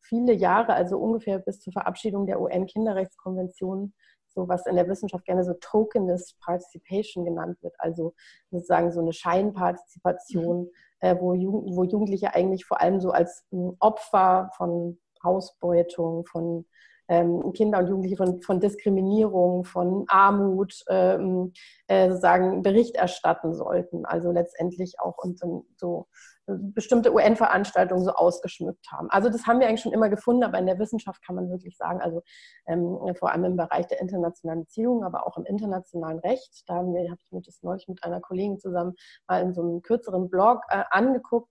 viele 0.00 0.32
Jahre, 0.32 0.74
also 0.74 0.98
ungefähr 0.98 1.38
bis 1.38 1.60
zur 1.60 1.72
Verabschiedung 1.72 2.26
der 2.26 2.40
UN-Kinderrechtskonvention 2.40 3.92
so 4.36 4.46
was 4.48 4.66
in 4.66 4.76
der 4.76 4.86
Wissenschaft 4.86 5.24
gerne 5.24 5.44
so 5.44 5.54
Tokenist 5.54 6.38
Participation 6.40 7.24
genannt 7.24 7.56
wird, 7.62 7.74
also 7.78 8.14
sozusagen 8.50 8.92
so 8.92 9.00
eine 9.00 9.14
Scheinpartizipation, 9.14 10.64
mhm. 10.64 10.70
äh, 11.00 11.16
wo, 11.18 11.32
Jugend, 11.32 11.74
wo 11.74 11.84
Jugendliche 11.84 12.34
eigentlich 12.34 12.66
vor 12.66 12.80
allem 12.80 13.00
so 13.00 13.10
als 13.10 13.44
hm, 13.50 13.76
Opfer 13.80 14.50
von 14.56 14.98
Ausbeutung, 15.22 16.26
von 16.26 16.66
ähm, 17.08 17.52
Kinder 17.52 17.78
und 17.78 17.88
Jugendliche 17.88 18.16
von, 18.16 18.42
von 18.42 18.60
Diskriminierung, 18.60 19.64
von 19.64 20.04
Armut 20.08 20.84
ähm, 20.88 21.52
äh, 21.86 22.08
sozusagen 22.08 22.62
Bericht 22.62 22.96
erstatten 22.96 23.54
sollten. 23.54 24.04
Also 24.04 24.32
letztendlich 24.32 24.98
auch 25.00 25.18
und 25.18 25.40
so 25.76 26.06
äh, 26.46 26.54
bestimmte 26.56 27.12
UN-Veranstaltungen 27.12 28.04
so 28.04 28.12
ausgeschmückt 28.12 28.86
haben. 28.90 29.08
Also 29.10 29.28
das 29.28 29.46
haben 29.46 29.60
wir 29.60 29.68
eigentlich 29.68 29.82
schon 29.82 29.92
immer 29.92 30.08
gefunden, 30.08 30.44
aber 30.44 30.58
in 30.58 30.66
der 30.66 30.78
Wissenschaft 30.78 31.24
kann 31.24 31.36
man 31.36 31.50
wirklich 31.50 31.76
sagen, 31.76 32.00
also 32.00 32.22
ähm, 32.66 32.98
vor 33.18 33.30
allem 33.30 33.44
im 33.44 33.56
Bereich 33.56 33.86
der 33.86 34.00
internationalen 34.00 34.60
Beziehungen, 34.60 35.04
aber 35.04 35.26
auch 35.26 35.36
im 35.36 35.44
internationalen 35.44 36.18
Recht, 36.18 36.64
da 36.66 36.76
habe 36.76 36.98
ich 36.98 37.32
mir 37.32 37.42
das 37.42 37.62
neulich 37.62 37.88
mit 37.88 38.02
einer 38.02 38.20
Kollegin 38.20 38.58
zusammen 38.58 38.94
mal 39.28 39.42
in 39.42 39.54
so 39.54 39.62
einem 39.62 39.82
kürzeren 39.82 40.28
Blog 40.28 40.62
äh, 40.68 40.82
angeguckt, 40.90 41.48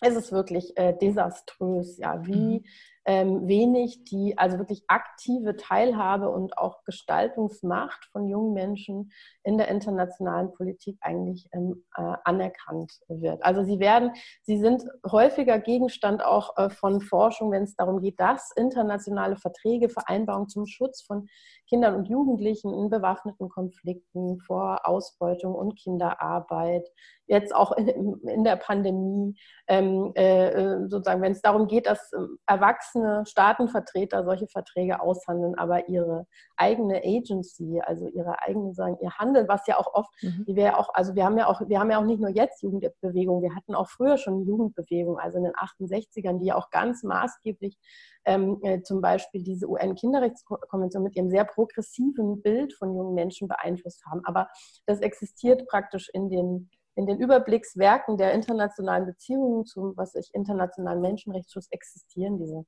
es 0.00 0.14
ist 0.14 0.30
wirklich 0.30 0.76
äh, 0.76 0.96
desaströs, 0.96 1.98
ja, 1.98 2.24
wie 2.24 2.60
mhm 2.60 2.64
ähm, 3.08 3.48
wenig 3.48 4.04
die 4.04 4.36
also 4.36 4.58
wirklich 4.58 4.82
aktive 4.86 5.56
Teilhabe 5.56 6.28
und 6.28 6.58
auch 6.58 6.84
Gestaltungsmacht 6.84 8.04
von 8.12 8.28
jungen 8.28 8.52
Menschen 8.52 9.12
in 9.42 9.56
der 9.56 9.68
internationalen 9.68 10.52
Politik 10.52 10.98
eigentlich 11.00 11.48
ähm, 11.52 11.86
äh, 11.96 12.02
anerkannt 12.24 12.92
wird. 13.08 13.42
Also 13.42 13.64
sie 13.64 13.80
werden, 13.80 14.12
sie 14.42 14.58
sind 14.58 14.84
häufiger 15.10 15.58
Gegenstand 15.58 16.22
auch 16.22 16.58
äh, 16.58 16.68
von 16.68 17.00
Forschung, 17.00 17.50
wenn 17.50 17.62
es 17.62 17.76
darum 17.76 18.02
geht, 18.02 18.20
dass 18.20 18.52
internationale 18.54 19.36
Verträge, 19.36 19.88
Vereinbarungen 19.88 20.50
zum 20.50 20.66
Schutz 20.66 21.00
von 21.00 21.28
Kindern 21.66 21.94
und 21.94 22.10
Jugendlichen 22.10 22.74
in 22.74 22.90
bewaffneten 22.90 23.48
Konflikten 23.48 24.38
vor 24.40 24.86
Ausbeutung 24.86 25.54
und 25.54 25.78
Kinderarbeit, 25.78 26.86
jetzt 27.26 27.54
auch 27.54 27.72
in, 27.72 28.18
in 28.26 28.44
der 28.44 28.56
Pandemie, 28.56 29.34
ähm, 29.66 30.12
äh, 30.14 30.48
äh 30.48 30.88
sozusagen, 30.88 31.22
wenn 31.22 31.32
es 31.32 31.42
darum 31.42 31.68
geht, 31.68 31.86
dass 31.86 32.12
ähm, 32.14 32.38
Erwachsene 32.46 32.97
erwachsene 32.98 33.26
Staatenvertreter 33.26 34.24
solche 34.24 34.46
Verträge 34.46 35.00
aushandeln, 35.00 35.54
aber 35.56 35.88
ihre 35.88 36.26
eigene 36.56 37.02
Agency, 37.04 37.80
also 37.84 38.08
ihre 38.08 38.40
eigene, 38.42 38.74
sagen, 38.74 38.96
ihr 39.00 39.10
Handeln, 39.12 39.48
was 39.48 39.66
ja 39.66 39.78
auch 39.78 39.94
oft, 39.94 40.10
mhm. 40.22 40.44
wie 40.46 40.56
wir 40.56 40.78
auch, 40.78 40.90
also 40.94 41.14
wir 41.14 41.24
haben 41.24 41.38
ja 41.38 41.46
auch, 41.46 41.60
wir 41.66 41.78
haben 41.78 41.90
ja 41.90 41.98
auch 41.98 42.04
nicht 42.04 42.20
nur 42.20 42.30
jetzt 42.30 42.62
Jugendbewegung, 42.62 43.42
wir 43.42 43.54
hatten 43.54 43.74
auch 43.74 43.88
früher 43.88 44.18
schon 44.18 44.44
Jugendbewegung, 44.46 45.18
also 45.18 45.38
in 45.38 45.44
den 45.44 45.54
68ern, 45.54 46.38
die 46.38 46.46
ja 46.46 46.56
auch 46.56 46.70
ganz 46.70 47.02
maßgeblich 47.02 47.76
ähm, 48.24 48.58
äh, 48.62 48.82
zum 48.82 49.00
Beispiel 49.00 49.42
diese 49.42 49.68
UN-Kinderrechtskonvention 49.68 51.02
mit 51.02 51.16
ihrem 51.16 51.30
sehr 51.30 51.44
progressiven 51.44 52.42
Bild 52.42 52.74
von 52.74 52.94
jungen 52.94 53.14
Menschen 53.14 53.48
beeinflusst 53.48 54.04
haben. 54.06 54.22
Aber 54.24 54.48
das 54.86 55.00
existiert 55.00 55.66
praktisch 55.68 56.10
in 56.12 56.28
den 56.28 56.70
in 56.98 57.06
den 57.06 57.20
Überblickswerken 57.20 58.16
der 58.18 58.32
internationalen 58.32 59.06
Beziehungen 59.06 59.64
zum, 59.64 59.96
was 59.96 60.16
ich, 60.16 60.30
internationalen 60.34 61.00
Menschenrechtsschutz 61.00 61.68
existieren 61.70 62.38
diese 62.38 62.64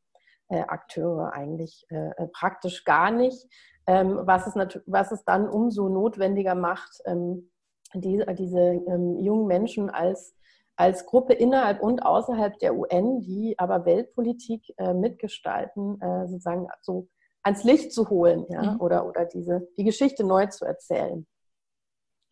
äh, 0.50 0.60
Akteure 0.60 1.32
eigentlich 1.32 1.86
äh, 1.90 2.10
äh, 2.10 2.26
praktisch 2.32 2.84
gar 2.84 3.10
nicht, 3.10 3.46
ähm, 3.86 4.20
was, 4.22 4.46
es 4.46 4.54
was 4.86 5.12
es 5.12 5.24
dann 5.24 5.48
umso 5.48 5.88
notwendiger 5.88 6.54
macht, 6.54 7.00
ähm, 7.06 7.50
die, 7.94 8.22
diese 8.38 8.60
ähm, 8.60 9.18
jungen 9.18 9.46
Menschen 9.46 9.90
als, 9.90 10.36
als 10.76 11.06
Gruppe 11.06 11.32
innerhalb 11.32 11.82
und 11.82 12.04
außerhalb 12.04 12.58
der 12.58 12.76
UN, 12.76 13.20
die 13.20 13.54
aber 13.58 13.84
Weltpolitik 13.84 14.62
äh, 14.76 14.94
mitgestalten, 14.94 16.00
äh, 16.00 16.28
sozusagen 16.28 16.68
so 16.82 17.08
ans 17.42 17.64
Licht 17.64 17.92
zu 17.92 18.10
holen 18.10 18.44
ja? 18.48 18.74
Mhm. 18.74 18.80
oder, 18.80 19.06
oder 19.06 19.24
diese, 19.24 19.66
die 19.76 19.84
Geschichte 19.84 20.24
neu 20.24 20.46
zu 20.46 20.64
erzählen. 20.64 21.26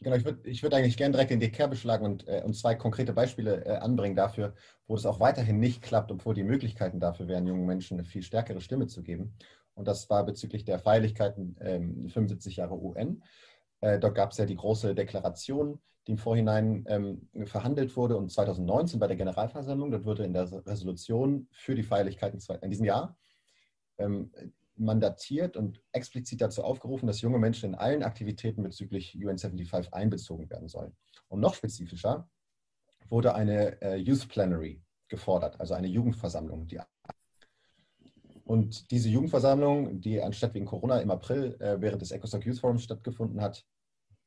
Genau, 0.01 0.15
ich 0.15 0.25
würde 0.25 0.49
ich 0.49 0.63
würd 0.63 0.75
eigentlich 0.75 0.97
gerne 0.97 1.13
direkt 1.13 1.33
in 1.33 1.41
die 1.41 1.51
Kerbe 1.51 1.75
schlagen 1.75 2.05
und, 2.05 2.29
äh, 2.29 2.43
und 2.45 2.55
zwei 2.55 2.77
konkrete 2.77 3.13
Beispiele 3.13 3.65
äh, 3.65 3.77
anbringen 3.79 4.15
dafür, 4.15 4.55
wo 4.87 4.95
es 4.95 5.05
auch 5.05 5.19
weiterhin 5.19 5.59
nicht 5.59 5.83
klappt, 5.83 6.13
obwohl 6.13 6.35
die 6.35 6.45
Möglichkeiten 6.45 7.01
dafür 7.01 7.27
wären, 7.27 7.47
jungen 7.47 7.67
Menschen 7.67 7.99
eine 7.99 8.05
viel 8.05 8.23
stärkere 8.23 8.61
Stimme 8.61 8.87
zu 8.87 9.03
geben. 9.03 9.35
Und 9.75 9.89
das 9.89 10.09
war 10.09 10.25
bezüglich 10.25 10.65
der 10.65 10.79
Feierlichkeiten 10.79 11.57
ähm, 11.61 12.09
75 12.09 12.57
Jahre 12.57 12.81
UN. 12.81 13.25
Äh, 13.81 13.99
dort 13.99 14.15
gab 14.15 14.31
es 14.31 14.39
ja 14.39 14.47
die 14.47 14.57
große 14.57 14.95
Deklaration, 14.95 15.81
die 16.07 16.13
im 16.13 16.19
Vorhinein 16.19 16.85
ähm, 16.89 17.29
verhandelt 17.47 17.97
wurde 17.97 18.17
und 18.17 18.31
2019 18.31 19.01
bei 19.01 19.09
der 19.09 19.17
Generalversammlung, 19.17 19.91
dort 19.91 20.05
wurde 20.05 20.25
in 20.25 20.33
der 20.33 20.51
Resolution 20.67 21.49
für 21.51 21.75
die 21.75 21.83
Feierlichkeiten 21.83 22.41
in 22.63 22.71
diesem 22.71 22.87
Jahr 22.87 23.17
ähm, 23.99 24.31
mandatiert 24.79 25.57
und 25.57 25.83
explizit 25.93 26.41
dazu 26.41 26.63
aufgerufen, 26.63 27.07
dass 27.07 27.21
junge 27.21 27.39
Menschen 27.39 27.71
in 27.71 27.75
allen 27.75 28.03
Aktivitäten 28.03 28.63
bezüglich 28.63 29.15
UN75 29.15 29.93
einbezogen 29.93 30.49
werden 30.51 30.69
sollen. 30.69 30.97
Und 31.29 31.41
noch 31.41 31.55
spezifischer 31.55 32.29
wurde 33.09 33.35
eine 33.35 33.81
äh, 33.83 33.97
Youth 33.97 34.29
Plenary 34.29 34.83
gefordert, 35.09 35.61
also 35.61 35.75
eine 35.75 35.89
Jugendversammlung. 35.89 36.67
Die 36.67 36.81
und 38.45 38.91
diese 38.91 39.11
Jugendversammlung, 39.11 40.01
die 40.01 40.23
anstatt 40.23 40.55
wegen 40.55 40.65
Corona 40.65 41.01
im 41.01 41.11
April 41.11 41.57
äh, 41.61 41.81
während 41.81 42.01
des 42.01 42.13
ECOSOC 42.13 42.47
Youth 42.47 42.59
Forums 42.59 42.83
stattgefunden 42.83 43.43
hat, 43.43 43.67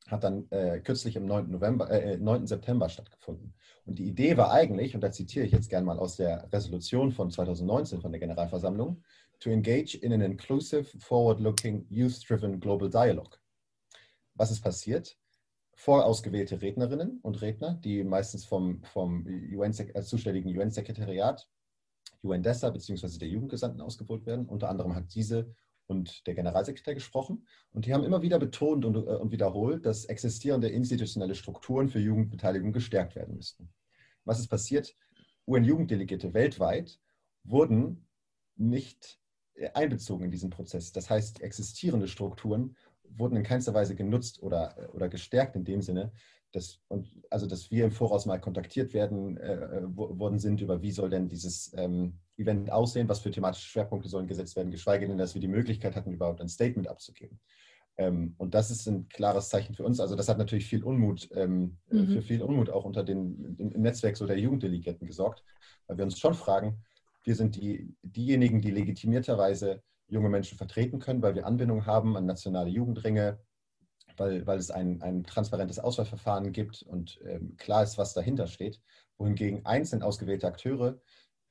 hat 0.08 0.22
dann 0.22 0.48
äh, 0.50 0.80
kürzlich 0.80 1.16
am 1.16 1.26
9. 1.26 1.50
November, 1.50 1.90
äh, 1.90 2.16
9. 2.18 2.46
September 2.46 2.88
stattgefunden. 2.88 3.54
Und 3.84 3.98
die 3.98 4.06
Idee 4.06 4.36
war 4.36 4.52
eigentlich, 4.52 4.94
und 4.94 5.00
da 5.00 5.10
zitiere 5.10 5.44
ich 5.44 5.52
jetzt 5.52 5.68
gerne 5.68 5.86
mal 5.86 5.98
aus 5.98 6.16
der 6.16 6.48
Resolution 6.52 7.10
von 7.10 7.30
2019 7.30 8.00
von 8.00 8.12
der 8.12 8.20
Generalversammlung, 8.20 9.02
to 9.42 9.50
engage 9.50 9.96
in 9.96 10.12
an 10.12 10.22
inclusive, 10.22 10.88
forward-looking, 10.98 11.86
youth-driven 11.90 12.60
global 12.60 12.88
dialogue. 12.88 13.36
Was 14.34 14.50
ist 14.50 14.62
passiert? 14.62 15.16
Vorausgewählte 15.74 16.60
Rednerinnen 16.62 17.18
und 17.22 17.42
Redner, 17.42 17.74
die 17.74 18.04
meistens 18.04 18.44
vom, 18.44 18.82
vom 18.84 19.26
UN, 19.26 19.72
äh, 19.72 20.02
zuständigen 20.02 20.56
UN-Sekretariat, 20.56 21.48
UN-DESA 22.22 22.70
bzw. 22.70 23.18
der 23.18 23.28
Jugendgesandten 23.28 23.80
ausgewählt 23.80 24.26
werden. 24.26 24.46
Unter 24.46 24.68
anderem 24.68 24.94
hat 24.94 25.12
diese 25.14 25.52
und 25.86 26.26
der 26.26 26.34
Generalsekretär 26.34 26.94
gesprochen. 26.94 27.46
Und 27.72 27.86
die 27.86 27.92
haben 27.92 28.04
immer 28.04 28.22
wieder 28.22 28.38
betont 28.38 28.84
und, 28.84 28.94
äh, 28.94 29.16
und 29.16 29.32
wiederholt, 29.32 29.84
dass 29.84 30.04
existierende 30.04 30.68
institutionelle 30.68 31.34
Strukturen 31.34 31.88
für 31.88 31.98
Jugendbeteiligung 31.98 32.72
gestärkt 32.72 33.16
werden 33.16 33.34
müssten. 33.34 33.72
Was 34.24 34.38
ist 34.38 34.48
passiert? 34.48 34.94
UN-Jugenddelegierte 35.48 36.32
weltweit 36.32 37.00
wurden 37.42 38.06
nicht 38.54 39.18
einbezogen 39.74 40.24
in 40.24 40.30
diesen 40.30 40.50
Prozess. 40.50 40.92
Das 40.92 41.10
heißt, 41.10 41.42
existierende 41.42 42.08
Strukturen 42.08 42.76
wurden 43.16 43.36
in 43.36 43.42
keinster 43.42 43.74
Weise 43.74 43.94
genutzt 43.94 44.42
oder, 44.42 44.76
äh, 44.78 44.86
oder 44.88 45.08
gestärkt 45.08 45.56
in 45.56 45.64
dem 45.64 45.82
Sinne, 45.82 46.12
dass, 46.52 46.80
und, 46.88 47.08
also 47.30 47.46
dass 47.46 47.70
wir 47.70 47.84
im 47.84 47.92
Voraus 47.92 48.26
mal 48.26 48.40
kontaktiert 48.40 48.92
werden 48.92 49.38
äh, 49.38 49.54
äh 49.54 49.82
worden 49.96 50.38
sind 50.38 50.60
über, 50.60 50.82
wie 50.82 50.92
soll 50.92 51.08
denn 51.08 51.28
dieses 51.28 51.72
ähm, 51.76 52.18
Event 52.36 52.70
aussehen, 52.70 53.08
was 53.08 53.20
für 53.20 53.30
thematische 53.30 53.68
Schwerpunkte 53.68 54.08
sollen 54.08 54.26
gesetzt 54.26 54.56
werden, 54.56 54.70
geschweige 54.70 55.06
denn, 55.06 55.18
dass 55.18 55.34
wir 55.34 55.40
die 55.40 55.48
Möglichkeit 55.48 55.96
hatten, 55.96 56.12
überhaupt 56.12 56.40
ein 56.40 56.48
Statement 56.48 56.88
abzugeben. 56.88 57.40
Ähm, 57.96 58.34
und 58.38 58.54
das 58.54 58.70
ist 58.70 58.86
ein 58.86 59.08
klares 59.08 59.48
Zeichen 59.48 59.74
für 59.74 59.84
uns. 59.84 60.00
Also 60.00 60.14
das 60.14 60.28
hat 60.28 60.38
natürlich 60.38 60.66
viel 60.66 60.82
Unmut, 60.82 61.28
ähm, 61.34 61.78
mhm. 61.90 62.08
für 62.08 62.22
viel 62.22 62.42
Unmut 62.42 62.70
auch 62.70 62.84
unter 62.84 63.04
den 63.04 63.56
im 63.58 63.82
Netzwerk 63.82 64.16
so 64.16 64.26
der 64.26 64.38
Jugenddelegierten 64.38 65.06
gesorgt, 65.06 65.44
weil 65.86 65.98
wir 65.98 66.04
uns 66.04 66.18
schon 66.18 66.34
fragen, 66.34 66.82
wir 67.24 67.34
sind 67.34 67.56
die, 67.56 67.94
diejenigen, 68.02 68.60
die 68.60 68.70
legitimierterweise 68.70 69.82
junge 70.08 70.28
Menschen 70.28 70.58
vertreten 70.58 70.98
können, 70.98 71.22
weil 71.22 71.34
wir 71.34 71.46
Anbindung 71.46 71.86
haben 71.86 72.16
an 72.16 72.26
nationale 72.26 72.68
Jugendringe, 72.68 73.38
weil, 74.16 74.46
weil 74.46 74.58
es 74.58 74.70
ein, 74.70 75.00
ein 75.02 75.24
transparentes 75.24 75.78
Auswahlverfahren 75.78 76.52
gibt 76.52 76.82
und 76.82 77.20
ähm, 77.24 77.56
klar 77.56 77.82
ist, 77.82 77.96
was 77.98 78.12
dahinter 78.12 78.46
steht. 78.46 78.80
Wohingegen 79.18 79.64
einzeln 79.64 80.02
ausgewählte 80.02 80.46
Akteure 80.46 81.00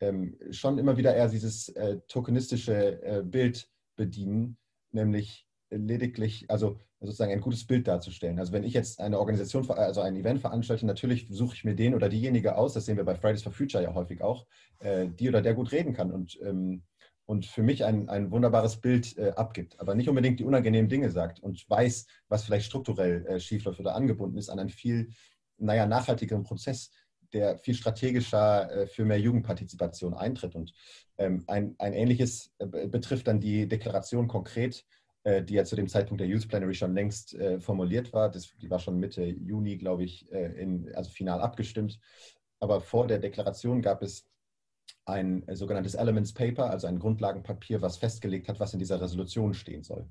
ähm, 0.02 0.38
schon 0.52 0.78
immer 0.78 0.98
wieder 0.98 1.16
eher 1.16 1.30
dieses 1.30 1.70
äh, 1.70 2.00
tokenistische 2.08 3.02
äh, 3.04 3.24
Bild 3.24 3.70
bedienen, 3.96 4.58
nämlich 4.92 5.48
lediglich, 5.70 6.50
also 6.50 6.80
sozusagen 7.02 7.32
ein 7.32 7.42
gutes 7.42 7.66
Bild 7.66 7.88
darzustellen. 7.88 8.40
Also 8.40 8.54
wenn 8.54 8.64
ich 8.64 8.74
jetzt 8.74 9.00
eine 9.00 9.18
Organisation, 9.20 9.70
also 9.72 10.02
ein 10.02 10.16
Event 10.16 10.40
veranstalte, 10.40 10.86
natürlich 10.86 11.28
suche 11.30 11.56
ich 11.56 11.64
mir 11.64 11.76
den 11.76 11.96
oder 11.96 12.10
diejenige 12.10 12.56
aus, 12.56 12.74
das 12.74 12.86
sehen 12.86 12.98
wir 12.98 13.04
bei 13.04 13.16
Fridays 13.16 13.42
for 13.42 13.52
Future 13.52 13.84
ja 13.84 13.94
häufig 13.94 14.22
auch, 14.22 14.46
äh, 14.80 15.08
die 15.08 15.28
oder 15.28 15.42
der 15.42 15.56
gut 15.56 15.72
reden 15.72 15.94
kann 15.94 16.12
und, 16.12 16.40
ähm, 16.44 16.84
und 17.26 17.48
für 17.48 17.64
mich 17.64 17.84
ein, 17.86 18.08
ein 18.08 18.30
wunderbares 18.30 18.78
Bild 18.78 19.18
äh, 19.18 19.32
abgibt, 19.36 19.80
aber 19.80 19.96
nicht 19.96 20.10
unbedingt 20.10 20.40
die 20.40 20.44
unangenehmen 20.44 20.90
Dinge 20.90 21.10
sagt 21.10 21.40
und 21.40 21.68
weiß, 21.68 22.06
was 22.30 22.44
vielleicht 22.44 22.68
strukturell 22.68 23.26
äh, 23.26 23.40
schiefläuft 23.40 23.80
oder 23.80 23.96
angebunden 23.96 24.38
ist 24.38 24.50
an 24.50 24.60
einen 24.60 24.70
viel, 24.70 25.10
naja, 25.58 25.88
nachhaltigeren 25.88 26.44
Prozess, 26.44 26.92
der 27.34 27.58
viel 27.58 27.76
strategischer 27.76 28.88
für 28.88 29.06
mehr 29.06 29.20
Jugendpartizipation 29.20 30.14
eintritt. 30.14 30.54
Und 30.54 30.74
ähm, 31.18 31.46
ein, 31.48 31.76
ein 31.78 31.94
ähnliches 31.94 32.52
betrifft 32.58 33.28
dann 33.28 33.40
die 33.40 33.70
Deklaration 33.70 34.28
konkret, 34.28 34.80
äh, 34.80 35.01
die 35.44 35.54
ja 35.54 35.66
zu 35.66 35.76
dem 35.76 35.88
Zeitpunkt 35.88 36.22
der 36.22 36.28
Youth 36.28 36.48
Plenary 36.48 36.74
schon 36.74 36.94
längst 36.94 37.36
äh, 37.36 37.60
formuliert 37.60 38.12
war. 38.14 38.30
Das, 38.30 38.56
die 38.58 38.70
war 38.70 38.80
schon 38.80 39.00
Mitte 39.00 39.24
Juni, 39.24 39.78
glaube 39.78 40.04
ich, 40.04 40.32
äh, 40.32 40.54
in, 40.62 40.94
also 40.96 41.10
final 41.10 41.42
abgestimmt. 41.42 42.00
Aber 42.60 42.82
vor 42.82 43.08
der 43.08 43.20
Deklaration 43.20 43.82
gab 43.82 44.02
es 44.02 44.28
ein 45.06 45.44
sogenanntes 45.54 45.96
Elements 45.96 46.34
Paper, 46.34 46.70
also 46.70 46.88
ein 46.88 47.00
Grundlagenpapier, 47.00 47.82
was 47.82 47.98
festgelegt 47.98 48.48
hat, 48.50 48.60
was 48.60 48.74
in 48.74 48.80
dieser 48.80 49.02
Resolution 49.02 49.54
stehen 49.54 49.84
soll. 49.84 50.08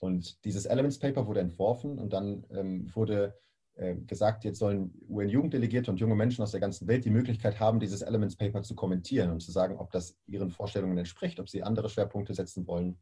Und 0.00 0.44
dieses 0.44 0.66
Elements 0.66 0.98
Paper 0.98 1.26
wurde 1.26 1.40
entworfen 1.40 1.98
und 1.98 2.12
dann 2.12 2.44
ähm, 2.50 2.90
wurde 2.94 3.38
äh, 3.74 3.94
gesagt, 3.94 4.44
jetzt 4.44 4.58
sollen 4.58 4.92
UN-Jugenddelegierte 5.08 5.90
und 5.90 6.00
junge 6.00 6.16
Menschen 6.16 6.42
aus 6.42 6.50
der 6.50 6.60
ganzen 6.60 6.88
Welt 6.88 7.04
die 7.04 7.10
Möglichkeit 7.10 7.60
haben, 7.60 7.80
dieses 7.80 8.02
Elements 8.02 8.36
Paper 8.36 8.62
zu 8.62 8.74
kommentieren 8.74 9.30
und 9.30 9.40
zu 9.40 9.52
sagen, 9.52 9.76
ob 9.78 9.90
das 9.92 10.16
ihren 10.26 10.50
Vorstellungen 10.50 10.98
entspricht, 10.98 11.40
ob 11.40 11.48
sie 11.48 11.62
andere 11.62 11.88
Schwerpunkte 11.88 12.34
setzen 12.34 12.66
wollen. 12.66 12.98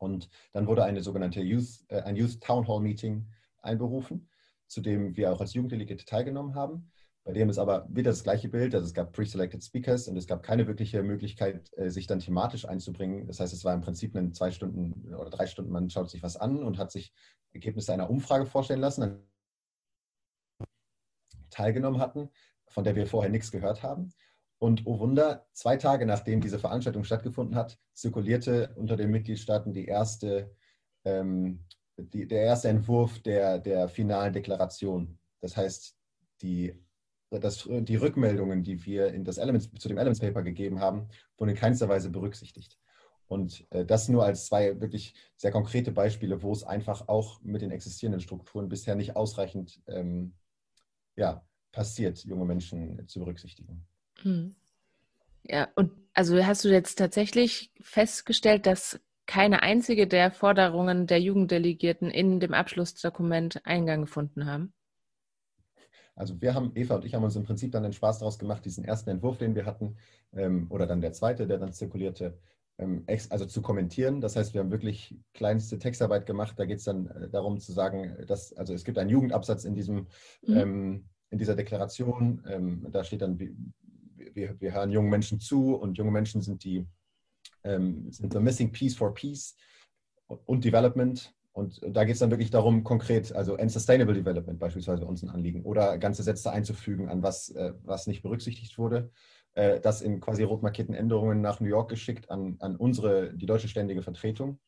Und 0.00 0.28
dann 0.52 0.66
wurde 0.66 0.84
eine 0.84 1.02
sogenannte 1.02 1.40
Youth, 1.42 1.84
äh, 1.88 2.00
ein 2.00 2.16
Youth 2.16 2.40
Town 2.40 2.66
Hall 2.66 2.80
Meeting 2.80 3.28
einberufen, 3.58 4.28
zu 4.66 4.80
dem 4.80 5.16
wir 5.16 5.32
auch 5.32 5.40
als 5.40 5.54
Jugenddelegierte 5.54 6.04
teilgenommen 6.04 6.54
haben. 6.54 6.90
Bei 7.22 7.32
dem 7.32 7.50
ist 7.50 7.58
aber 7.58 7.86
wieder 7.90 8.10
das 8.10 8.24
gleiche 8.24 8.48
Bild, 8.48 8.74
also 8.74 8.86
es 8.86 8.94
gab 8.94 9.12
pre-selected 9.12 9.62
Speakers 9.62 10.08
und 10.08 10.16
es 10.16 10.26
gab 10.26 10.42
keine 10.42 10.66
wirkliche 10.66 11.02
Möglichkeit, 11.02 11.70
äh, 11.76 11.90
sich 11.90 12.06
dann 12.06 12.20
thematisch 12.20 12.64
einzubringen. 12.64 13.26
Das 13.26 13.40
heißt, 13.40 13.52
es 13.52 13.64
war 13.64 13.74
im 13.74 13.82
Prinzip 13.82 14.16
ein 14.16 14.32
zwei 14.32 14.50
Stunden 14.50 15.14
oder 15.14 15.28
drei 15.28 15.46
Stunden, 15.46 15.70
man 15.70 15.90
schaut 15.90 16.08
sich 16.08 16.22
was 16.22 16.36
an 16.36 16.62
und 16.62 16.78
hat 16.78 16.90
sich 16.90 17.12
Ergebnisse 17.52 17.92
einer 17.92 18.08
Umfrage 18.08 18.46
vorstellen 18.46 18.80
lassen 18.80 19.22
teilgenommen 21.50 22.00
hatten, 22.00 22.30
von 22.68 22.84
der 22.84 22.94
wir 22.94 23.06
vorher 23.06 23.30
nichts 23.30 23.50
gehört 23.50 23.82
haben. 23.82 24.12
Und 24.60 24.82
oh 24.84 24.98
Wunder, 24.98 25.46
zwei 25.54 25.78
Tage 25.78 26.04
nachdem 26.04 26.42
diese 26.42 26.58
Veranstaltung 26.58 27.02
stattgefunden 27.02 27.56
hat, 27.56 27.78
zirkulierte 27.94 28.74
unter 28.76 28.94
den 28.94 29.10
Mitgliedstaaten 29.10 29.72
die 29.72 29.86
erste, 29.86 30.54
ähm, 31.04 31.64
die, 31.96 32.28
der 32.28 32.42
erste 32.42 32.68
Entwurf 32.68 33.20
der, 33.20 33.58
der 33.58 33.88
finalen 33.88 34.34
Deklaration. 34.34 35.18
Das 35.40 35.56
heißt, 35.56 35.96
die, 36.42 36.74
das, 37.30 37.66
die 37.70 37.96
Rückmeldungen, 37.96 38.62
die 38.62 38.84
wir 38.84 39.14
in 39.14 39.24
das 39.24 39.38
Elements, 39.38 39.70
zu 39.78 39.88
dem 39.88 39.96
Elements 39.96 40.20
Paper 40.20 40.42
gegeben 40.42 40.80
haben, 40.80 41.08
wurden 41.38 41.50
in 41.50 41.56
keinster 41.56 41.88
Weise 41.88 42.10
berücksichtigt. 42.10 42.78
Und 43.28 43.66
äh, 43.70 43.86
das 43.86 44.10
nur 44.10 44.26
als 44.26 44.44
zwei 44.44 44.78
wirklich 44.78 45.14
sehr 45.36 45.52
konkrete 45.52 45.90
Beispiele, 45.90 46.42
wo 46.42 46.52
es 46.52 46.64
einfach 46.64 47.08
auch 47.08 47.40
mit 47.40 47.62
den 47.62 47.70
existierenden 47.70 48.20
Strukturen 48.20 48.68
bisher 48.68 48.94
nicht 48.94 49.16
ausreichend 49.16 49.80
ähm, 49.86 50.34
ja, 51.16 51.46
passiert, 51.72 52.24
junge 52.24 52.44
Menschen 52.44 53.08
zu 53.08 53.20
berücksichtigen. 53.20 53.86
Hm. 54.22 54.54
Ja, 55.44 55.68
und 55.74 55.92
also 56.14 56.44
hast 56.44 56.64
du 56.64 56.68
jetzt 56.68 56.96
tatsächlich 56.96 57.72
festgestellt, 57.80 58.66
dass 58.66 59.00
keine 59.26 59.62
einzige 59.62 60.06
der 60.06 60.32
Forderungen 60.32 61.06
der 61.06 61.20
Jugenddelegierten 61.20 62.10
in 62.10 62.40
dem 62.40 62.52
Abschlussdokument 62.52 63.64
Eingang 63.64 64.02
gefunden 64.02 64.46
haben? 64.46 64.72
Also 66.16 66.40
wir 66.40 66.54
haben, 66.54 66.72
Eva 66.74 66.96
und 66.96 67.04
ich 67.04 67.14
haben 67.14 67.24
uns 67.24 67.36
im 67.36 67.44
Prinzip 67.44 67.72
dann 67.72 67.84
den 67.84 67.92
Spaß 67.92 68.18
daraus 68.18 68.38
gemacht, 68.38 68.64
diesen 68.64 68.84
ersten 68.84 69.08
Entwurf, 69.08 69.38
den 69.38 69.54
wir 69.54 69.64
hatten, 69.64 69.96
ähm, 70.32 70.66
oder 70.68 70.86
dann 70.86 71.00
der 71.00 71.12
zweite, 71.12 71.46
der 71.46 71.58
dann 71.58 71.72
zirkulierte, 71.72 72.38
ähm, 72.78 73.04
also 73.06 73.46
zu 73.46 73.62
kommentieren. 73.62 74.20
Das 74.20 74.36
heißt, 74.36 74.52
wir 74.52 74.60
haben 74.60 74.70
wirklich 74.70 75.16
kleinste 75.32 75.78
Textarbeit 75.78 76.26
gemacht. 76.26 76.58
Da 76.58 76.66
geht 76.66 76.78
es 76.78 76.84
dann 76.84 77.06
äh, 77.06 77.28
darum 77.30 77.58
zu 77.60 77.72
sagen, 77.72 78.16
dass, 78.26 78.52
also 78.54 78.74
es 78.74 78.84
gibt 78.84 78.98
einen 78.98 79.10
Jugendabsatz 79.10 79.64
in 79.64 79.74
diesem 79.74 80.08
mhm. 80.42 80.56
ähm, 80.56 81.04
in 81.30 81.38
dieser 81.38 81.54
Deklaration. 81.54 82.42
Ähm, 82.48 82.86
da 82.90 83.04
steht 83.04 83.22
dann, 83.22 83.38
wir, 84.34 84.60
wir, 84.60 84.72
hören 84.72 84.90
jungen 84.90 85.10
Menschen 85.10 85.40
zu 85.40 85.74
und 85.74 85.98
junge 85.98 86.10
Menschen 86.10 86.42
sind 86.42 86.64
die 86.64 86.86
ähm, 87.64 88.10
sind 88.10 88.32
the 88.32 88.40
missing 88.40 88.72
piece 88.72 88.96
for 88.96 89.14
peace 89.14 89.56
und 90.26 90.64
Development. 90.64 91.34
Und 91.52 91.80
da 91.84 92.04
geht 92.04 92.14
es 92.14 92.20
dann 92.20 92.30
wirklich 92.30 92.50
darum, 92.50 92.84
konkret, 92.84 93.34
also 93.34 93.56
End 93.56 93.72
Sustainable 93.72 94.14
Development 94.14 94.58
beispielsweise 94.58 95.04
uns 95.04 95.22
ein 95.22 95.30
Anliegen 95.30 95.64
oder 95.64 95.98
ganze 95.98 96.22
Sätze 96.22 96.52
einzufügen, 96.52 97.08
an 97.08 97.22
was, 97.22 97.50
äh, 97.50 97.72
was 97.82 98.06
nicht 98.06 98.22
berücksichtigt 98.22 98.78
wurde. 98.78 99.10
Äh, 99.54 99.80
das 99.80 100.00
in 100.00 100.20
quasi 100.20 100.44
rot 100.44 100.62
markierten 100.62 100.94
Änderungen 100.94 101.40
nach 101.40 101.60
New 101.60 101.68
York 101.68 101.90
geschickt 101.90 102.30
an, 102.30 102.56
an 102.60 102.76
unsere, 102.76 103.34
die 103.34 103.46
deutsche 103.46 103.68
ständige 103.68 104.02
Vertretung, 104.02 104.60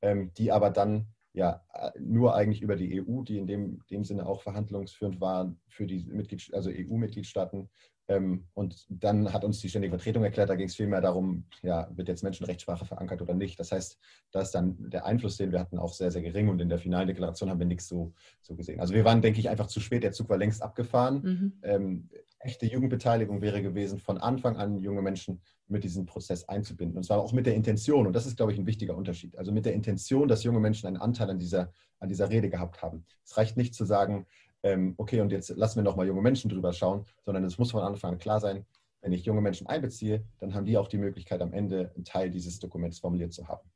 ähm, 0.00 0.32
die 0.34 0.50
aber 0.50 0.70
dann 0.70 1.08
ja 1.34 1.62
nur 1.98 2.34
eigentlich 2.34 2.60
über 2.60 2.76
die 2.76 3.02
EU, 3.02 3.22
die 3.22 3.38
in 3.38 3.46
dem, 3.46 3.80
dem 3.90 4.04
Sinne 4.04 4.26
auch 4.26 4.42
verhandlungsführend 4.42 5.20
war 5.20 5.54
für 5.68 5.86
die 5.86 6.04
Mitglied, 6.04 6.52
also 6.52 6.70
EU-Mitgliedstaaten. 6.70 7.70
Ähm, 8.08 8.46
und 8.54 8.86
dann 8.88 9.32
hat 9.32 9.44
uns 9.44 9.60
die 9.60 9.68
Ständige 9.68 9.96
Vertretung 9.96 10.24
erklärt, 10.24 10.50
da 10.50 10.56
ging 10.56 10.66
es 10.66 10.74
vielmehr 10.74 11.00
darum, 11.00 11.44
ja, 11.62 11.88
wird 11.94 12.08
jetzt 12.08 12.22
Menschenrechtssprache 12.22 12.84
verankert 12.84 13.22
oder 13.22 13.34
nicht. 13.34 13.58
Das 13.60 13.72
heißt, 13.72 13.98
da 14.32 14.40
ist 14.40 14.50
dann 14.52 14.76
der 14.90 15.06
Einfluss, 15.06 15.36
den 15.36 15.52
wir 15.52 15.60
hatten, 15.60 15.78
auch 15.78 15.92
sehr, 15.92 16.10
sehr 16.10 16.22
gering 16.22 16.48
und 16.48 16.60
in 16.60 16.68
der 16.68 16.78
finalen 16.78 17.06
Deklaration 17.06 17.48
haben 17.48 17.60
wir 17.60 17.66
nichts 17.66 17.88
so, 17.88 18.12
so 18.40 18.54
gesehen. 18.54 18.80
Also 18.80 18.94
wir 18.94 19.04
waren, 19.04 19.22
denke 19.22 19.40
ich, 19.40 19.48
einfach 19.48 19.68
zu 19.68 19.80
spät. 19.80 20.02
Der 20.02 20.12
Zug 20.12 20.28
war 20.28 20.36
längst 20.36 20.62
abgefahren. 20.62 21.22
Mhm. 21.22 21.52
Ähm, 21.62 22.08
echte 22.40 22.66
Jugendbeteiligung 22.66 23.40
wäre 23.40 23.62
gewesen, 23.62 23.98
von 23.98 24.18
Anfang 24.18 24.56
an 24.56 24.78
junge 24.78 25.02
Menschen 25.02 25.40
mit 25.68 25.84
diesem 25.84 26.06
Prozess 26.06 26.48
einzubinden. 26.48 26.96
Und 26.96 27.04
zwar 27.04 27.20
auch 27.20 27.32
mit 27.32 27.46
der 27.46 27.54
Intention, 27.54 28.06
und 28.06 28.12
das 28.14 28.26
ist, 28.26 28.36
glaube 28.36 28.52
ich, 28.52 28.58
ein 28.58 28.66
wichtiger 28.66 28.96
Unterschied, 28.96 29.38
also 29.38 29.52
mit 29.52 29.64
der 29.64 29.74
Intention, 29.74 30.28
dass 30.28 30.42
junge 30.42 30.60
Menschen 30.60 30.86
einen 30.86 30.96
Anteil 30.96 31.30
an 31.30 31.38
dieser, 31.38 31.72
an 32.00 32.08
dieser 32.08 32.30
Rede 32.30 32.50
gehabt 32.50 32.82
haben. 32.82 33.06
Es 33.24 33.36
reicht 33.36 33.56
nicht 33.56 33.74
zu 33.74 33.84
sagen, 33.84 34.26
ähm, 34.62 34.94
okay, 34.96 35.20
und 35.20 35.32
jetzt 35.32 35.50
lassen 35.56 35.76
wir 35.76 35.82
nochmal 35.82 36.06
junge 36.06 36.22
Menschen 36.22 36.50
drüber 36.50 36.72
schauen, 36.72 37.04
sondern 37.24 37.44
es 37.44 37.58
muss 37.58 37.72
von 37.72 37.82
Anfang 37.82 38.12
an 38.12 38.18
klar 38.18 38.40
sein, 38.40 38.64
wenn 39.00 39.12
ich 39.12 39.24
junge 39.24 39.40
Menschen 39.40 39.66
einbeziehe, 39.66 40.22
dann 40.38 40.54
haben 40.54 40.64
die 40.64 40.78
auch 40.78 40.88
die 40.88 40.98
Möglichkeit, 40.98 41.42
am 41.42 41.52
Ende 41.52 41.90
einen 41.96 42.04
Teil 42.04 42.30
dieses 42.30 42.60
Dokuments 42.60 43.00
formuliert 43.00 43.32
zu 43.32 43.48
haben. 43.48 43.68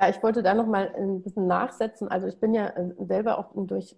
Ja, 0.00 0.08
ich 0.08 0.22
wollte 0.22 0.42
da 0.42 0.54
nochmal 0.54 0.92
ein 0.96 1.22
bisschen 1.22 1.46
nachsetzen. 1.46 2.08
Also 2.08 2.26
ich 2.26 2.40
bin 2.40 2.54
ja 2.54 2.68
äh, 2.68 2.94
selber 2.98 3.38
auch 3.38 3.50
durch 3.54 3.94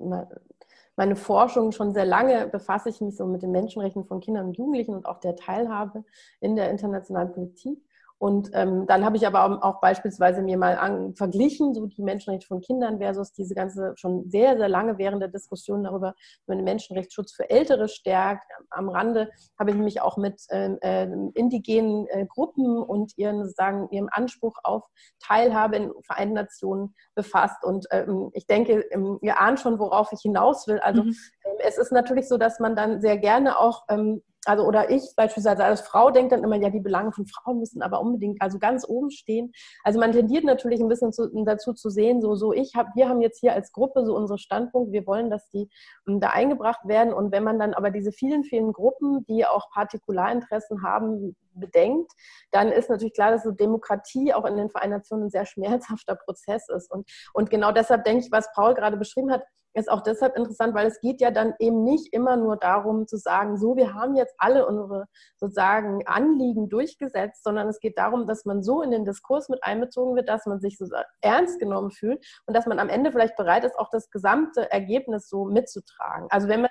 meine 0.96 1.16
Forschung 1.16 1.72
schon 1.72 1.92
sehr 1.92 2.04
lange 2.04 2.46
befasse 2.48 2.88
ich 2.88 3.00
mich 3.00 3.16
so 3.16 3.26
mit 3.26 3.42
den 3.42 3.50
Menschenrechten 3.50 4.04
von 4.04 4.20
Kindern 4.20 4.46
und 4.46 4.56
Jugendlichen 4.56 4.94
und 4.94 5.06
auch 5.06 5.18
der 5.18 5.36
Teilhabe 5.36 6.04
in 6.40 6.56
der 6.56 6.70
internationalen 6.70 7.32
Politik. 7.32 7.84
Und 8.24 8.52
ähm, 8.54 8.86
dann 8.86 9.04
habe 9.04 9.18
ich 9.18 9.26
aber 9.26 9.62
auch, 9.62 9.82
beispielsweise 9.82 10.40
mir 10.40 10.56
mal 10.56 10.78
an, 10.78 11.14
verglichen, 11.14 11.74
so 11.74 11.84
die 11.84 12.00
Menschenrechte 12.00 12.46
von 12.46 12.62
Kindern 12.62 12.96
versus 12.96 13.34
diese 13.34 13.54
ganze 13.54 13.92
schon 13.96 14.30
sehr, 14.30 14.56
sehr 14.56 14.70
lange 14.70 14.96
währende 14.96 15.28
Diskussion 15.28 15.84
darüber, 15.84 16.14
wie 16.16 16.52
man 16.52 16.56
den 16.56 16.64
Menschenrechtsschutz 16.64 17.34
für 17.34 17.50
Ältere 17.50 17.86
stärkt. 17.86 18.46
Am 18.70 18.88
Rande 18.88 19.28
habe 19.58 19.72
ich 19.72 19.76
mich 19.76 20.00
auch 20.00 20.16
mit 20.16 20.40
äh, 20.48 21.06
indigenen 21.34 22.06
äh, 22.06 22.24
Gruppen 22.26 22.78
und 22.78 23.12
ihren, 23.18 23.46
sagen, 23.50 23.88
ihrem 23.90 24.08
Anspruch 24.10 24.56
auf 24.62 24.84
Teilhabe 25.20 25.76
in 25.76 25.92
Vereinten 26.06 26.36
Nationen 26.36 26.94
befasst. 27.14 27.62
Und 27.62 27.86
ähm, 27.90 28.30
ich 28.32 28.46
denke, 28.46 28.86
ähm, 28.90 29.18
ihr 29.20 29.38
ahnt 29.38 29.60
schon, 29.60 29.78
worauf 29.78 30.12
ich 30.12 30.20
hinaus 30.22 30.66
will. 30.66 30.78
Also 30.78 31.02
mhm. 31.02 31.14
Ähm, 31.44 31.56
es 31.58 31.76
ist 31.76 31.92
natürlich 31.92 32.26
so, 32.26 32.38
dass 32.38 32.58
man 32.58 32.74
dann 32.74 33.02
sehr 33.02 33.18
gerne 33.18 33.58
auch 33.58 33.82
ähm, 33.90 34.22
also 34.46 34.64
oder 34.64 34.90
ich 34.90 35.02
beispielsweise 35.16 35.64
als 35.64 35.80
Frau 35.82 36.10
denke 36.10 36.34
dann 36.34 36.44
immer, 36.44 36.56
ja, 36.56 36.70
die 36.70 36.80
Belange 36.80 37.12
von 37.12 37.26
Frauen 37.26 37.58
müssen 37.58 37.82
aber 37.82 38.00
unbedingt 38.00 38.40
also 38.40 38.58
ganz 38.58 38.86
oben 38.88 39.10
stehen. 39.10 39.52
Also 39.82 39.98
man 39.98 40.12
tendiert 40.12 40.44
natürlich 40.44 40.80
ein 40.80 40.88
bisschen 40.88 41.12
zu, 41.12 41.28
dazu 41.44 41.72
zu 41.72 41.90
sehen, 41.90 42.20
so, 42.20 42.34
so 42.34 42.52
ich 42.52 42.74
habe, 42.74 42.90
wir 42.94 43.08
haben 43.08 43.20
jetzt 43.20 43.40
hier 43.40 43.52
als 43.52 43.72
Gruppe 43.72 44.04
so 44.04 44.16
unsere 44.16 44.38
Standpunkte, 44.38 44.92
wir 44.92 45.06
wollen, 45.06 45.30
dass 45.30 45.48
die 45.50 45.68
um, 46.06 46.20
da 46.20 46.30
eingebracht 46.30 46.86
werden. 46.86 47.12
Und 47.12 47.32
wenn 47.32 47.44
man 47.44 47.58
dann 47.58 47.74
aber 47.74 47.90
diese 47.90 48.12
vielen, 48.12 48.44
vielen 48.44 48.72
Gruppen, 48.72 49.24
die 49.26 49.46
auch 49.46 49.70
Partikularinteressen 49.70 50.82
haben, 50.82 51.36
bedenkt, 51.54 52.12
dann 52.50 52.72
ist 52.72 52.90
natürlich 52.90 53.14
klar, 53.14 53.30
dass 53.30 53.44
so 53.44 53.50
Demokratie 53.50 54.32
auch 54.32 54.44
in 54.44 54.56
den 54.56 54.70
Vereinten 54.70 54.94
Nationen 54.94 55.24
ein 55.24 55.30
sehr 55.30 55.46
schmerzhafter 55.46 56.16
Prozess 56.16 56.68
ist. 56.68 56.90
Und, 56.90 57.08
und 57.32 57.50
genau 57.50 57.72
deshalb 57.72 58.04
denke 58.04 58.24
ich, 58.24 58.32
was 58.32 58.52
Paul 58.52 58.74
gerade 58.74 58.96
beschrieben 58.96 59.30
hat, 59.30 59.42
ist 59.76 59.90
auch 59.90 60.02
deshalb 60.02 60.36
interessant, 60.36 60.72
weil 60.74 60.86
es 60.86 61.00
geht 61.00 61.20
ja 61.20 61.32
dann 61.32 61.54
eben 61.58 61.82
nicht 61.82 62.12
immer 62.12 62.36
nur 62.36 62.56
darum 62.56 63.08
zu 63.08 63.16
sagen, 63.16 63.56
so, 63.56 63.76
wir 63.76 63.92
haben 63.92 64.14
jetzt 64.14 64.34
alle 64.38 64.66
unsere 64.66 65.06
sozusagen 65.36 66.06
Anliegen 66.06 66.68
durchgesetzt, 66.68 67.42
sondern 67.42 67.68
es 67.68 67.80
geht 67.80 67.98
darum, 67.98 68.26
dass 68.26 68.44
man 68.44 68.62
so 68.62 68.82
in 68.82 68.92
den 68.92 69.04
Diskurs 69.04 69.48
mit 69.48 69.64
einbezogen 69.64 70.14
wird, 70.14 70.28
dass 70.28 70.46
man 70.46 70.60
sich 70.60 70.78
so 70.78 70.86
ernst 71.20 71.58
genommen 71.58 71.90
fühlt 71.90 72.24
und 72.46 72.56
dass 72.56 72.66
man 72.66 72.78
am 72.78 72.88
Ende 72.88 73.10
vielleicht 73.10 73.36
bereit 73.36 73.64
ist, 73.64 73.76
auch 73.76 73.90
das 73.90 74.10
gesamte 74.10 74.70
Ergebnis 74.70 75.28
so 75.28 75.44
mitzutragen. 75.44 76.28
Also 76.30 76.46
wenn 76.46 76.62
man, 76.62 76.70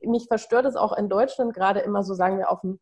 mich 0.00 0.26
verstört 0.26 0.66
es 0.66 0.74
auch 0.74 0.96
in 0.96 1.08
Deutschland 1.08 1.54
gerade 1.54 1.78
immer 1.78 2.02
so, 2.02 2.14
sagen 2.14 2.38
wir, 2.38 2.50
auf 2.50 2.60
dem 2.60 2.80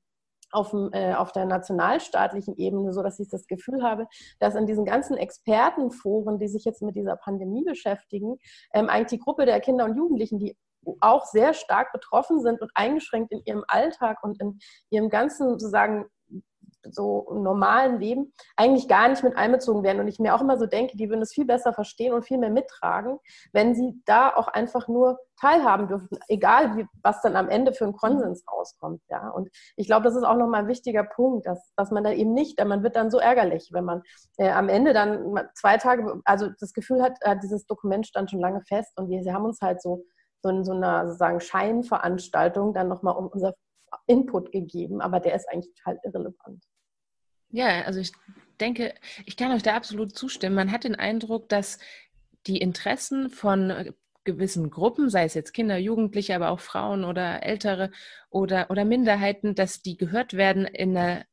auf, 0.55 0.71
dem, 0.71 0.91
äh, 0.93 1.15
auf 1.15 1.33
der 1.33 1.47
nationalstaatlichen 1.47 2.57
Ebene, 2.57 2.93
so 2.93 3.03
dass 3.03 3.19
ich 3.19 3.29
das 3.29 3.47
Gefühl 3.47 3.83
habe, 3.83 4.07
dass 4.39 4.55
in 4.55 4.67
diesen 4.67 4.85
ganzen 4.85 5.17
Expertenforen, 5.17 6.39
die 6.39 6.49
sich 6.49 6.65
jetzt 6.65 6.83
mit 6.83 6.97
dieser 6.97 7.17
Pandemie 7.17 7.65
beschäftigen, 7.65 8.39
ähm, 8.73 8.89
eigentlich 8.89 9.19
die 9.19 9.25
Gruppe 9.25 9.47
der 9.47 9.61
Kinder 9.61 9.85
und 9.85 9.97
Jugendlichen, 9.97 10.39
die 10.39 10.57
auch 11.01 11.25
sehr 11.25 11.55
stark 11.55 11.93
betroffen 11.93 12.41
sind 12.41 12.61
und 12.61 12.71
eingeschränkt 12.75 13.33
in 13.33 13.43
ihrem 13.45 13.65
Alltag 13.69 14.19
und 14.23 14.41
in 14.41 14.59
ihrem 14.91 15.09
ganzen 15.09 15.49
sozusagen 15.49 16.07
so 16.91 17.27
normalen 17.35 18.01
Leben 18.01 18.33
eigentlich 18.57 18.89
gar 18.89 19.09
nicht 19.09 19.23
mit 19.23 19.37
einbezogen 19.37 19.83
werden. 19.83 20.01
Und 20.01 20.09
ich 20.09 20.19
mir 20.19 20.35
auch 20.35 20.41
immer 20.41 20.59
so 20.59 20.67
denke, 20.67 20.97
die 20.97 21.09
würden 21.09 21.23
es 21.23 21.33
viel 21.33 21.45
besser 21.45 21.73
verstehen 21.73 22.13
und 22.13 22.25
viel 22.25 22.39
mehr 22.39 22.51
mittragen, 22.51 23.19
wenn 23.53 23.75
sie 23.75 24.01
da 24.05 24.35
auch 24.35 24.49
einfach 24.49 24.89
nur 24.89 25.19
teilhaben 25.41 25.89
dürfen, 25.89 26.09
egal 26.29 26.77
wie, 26.77 26.87
was 27.03 27.21
dann 27.23 27.37
am 27.37 27.49
Ende 27.49 27.73
für 27.73 27.85
ein 27.85 27.93
Konsens 27.93 28.45
rauskommt. 28.51 29.03
Ja? 29.09 29.29
Und 29.31 29.49
ich 29.77 29.87
glaube, 29.87 30.05
das 30.05 30.17
ist 30.17 30.25
auch 30.25 30.37
nochmal 30.37 30.63
ein 30.63 30.69
wichtiger 30.69 31.05
Punkt, 31.05 31.47
dass, 31.47 31.73
dass 31.77 31.91
man 31.91 32.05
da 32.05 32.13
eben 32.13 32.33
nicht, 32.33 32.63
man 32.65 32.83
wird 32.83 32.97
dann 32.97 33.11
so 33.11 33.19
ärgerlich, 33.19 33.71
wenn 33.73 33.85
man 33.85 34.03
äh, 34.39 34.51
am 34.51 34.69
Ende 34.69 34.93
dann 34.93 35.49
zwei 35.55 35.77
Tage, 35.77 36.21
also 36.25 36.49
das 36.61 36.73
Gefühl 36.73 37.03
hat, 37.03 37.17
äh, 37.21 37.37
dieses 37.43 37.67
Dokument 37.67 38.07
stand 38.07 38.31
schon 38.31 38.41
lange 38.41 38.63
fest 38.63 38.93
und 38.99 39.09
wir, 39.09 39.25
wir 39.25 39.35
haben 39.35 39.45
uns 39.45 39.61
halt 39.61 39.83
so, 39.83 40.05
so 40.43 40.51
in 40.51 40.65
so 40.65 40.73
einer 40.73 41.07
sozusagen 41.07 41.41
Scheinveranstaltung 41.41 42.75
dann 42.75 42.89
nochmal 42.89 43.17
um 43.17 43.29
unser 43.29 43.55
Input 44.07 44.53
gegeben, 44.53 45.01
aber 45.01 45.21
der 45.21 45.35
ist 45.35 45.49
eigentlich 45.49 45.73
total 45.75 45.99
irrelevant. 46.05 46.65
Ja, 47.55 47.83
also 47.83 48.01
ich 48.01 48.11
denke, 48.59 48.95
ich 49.27 49.37
kann 49.37 49.53
euch 49.53 49.63
da 49.63 49.77
absolut 49.77 50.17
zustimmen. 50.17 50.57
Man 50.57 50.73
hat 50.73 50.83
den 50.83 50.97
Eindruck, 50.97 51.49
dass 51.49 51.79
die 52.49 52.59
Interessen 52.59 53.31
von 53.31 53.71
äh, 53.71 53.93
gewissen 54.25 54.71
Gruppen, 54.71 55.09
sei 55.09 55.23
es 55.25 55.35
jetzt 55.35 55.53
Kinder, 55.53 55.79
Jugendliche, 55.79 56.35
aber 56.35 56.51
auch 56.51 56.59
Frauen 56.59 57.05
oder 57.05 57.45
Ältere 57.45 57.93
oder, 58.29 58.71
oder 58.71 58.85
Minderheiten, 58.85 59.55
dass 59.55 59.83
die 59.83 59.97
gehört 59.97 60.33
werden 60.33 60.65
in 60.67 60.97
eine, 60.97 61.27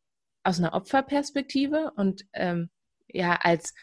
aus 0.44 0.60
einer 0.60 0.74
Opferperspektive 0.76 1.92
und 1.96 2.28
ähm, 2.34 2.70
ja 3.08 3.40
als 3.42 3.74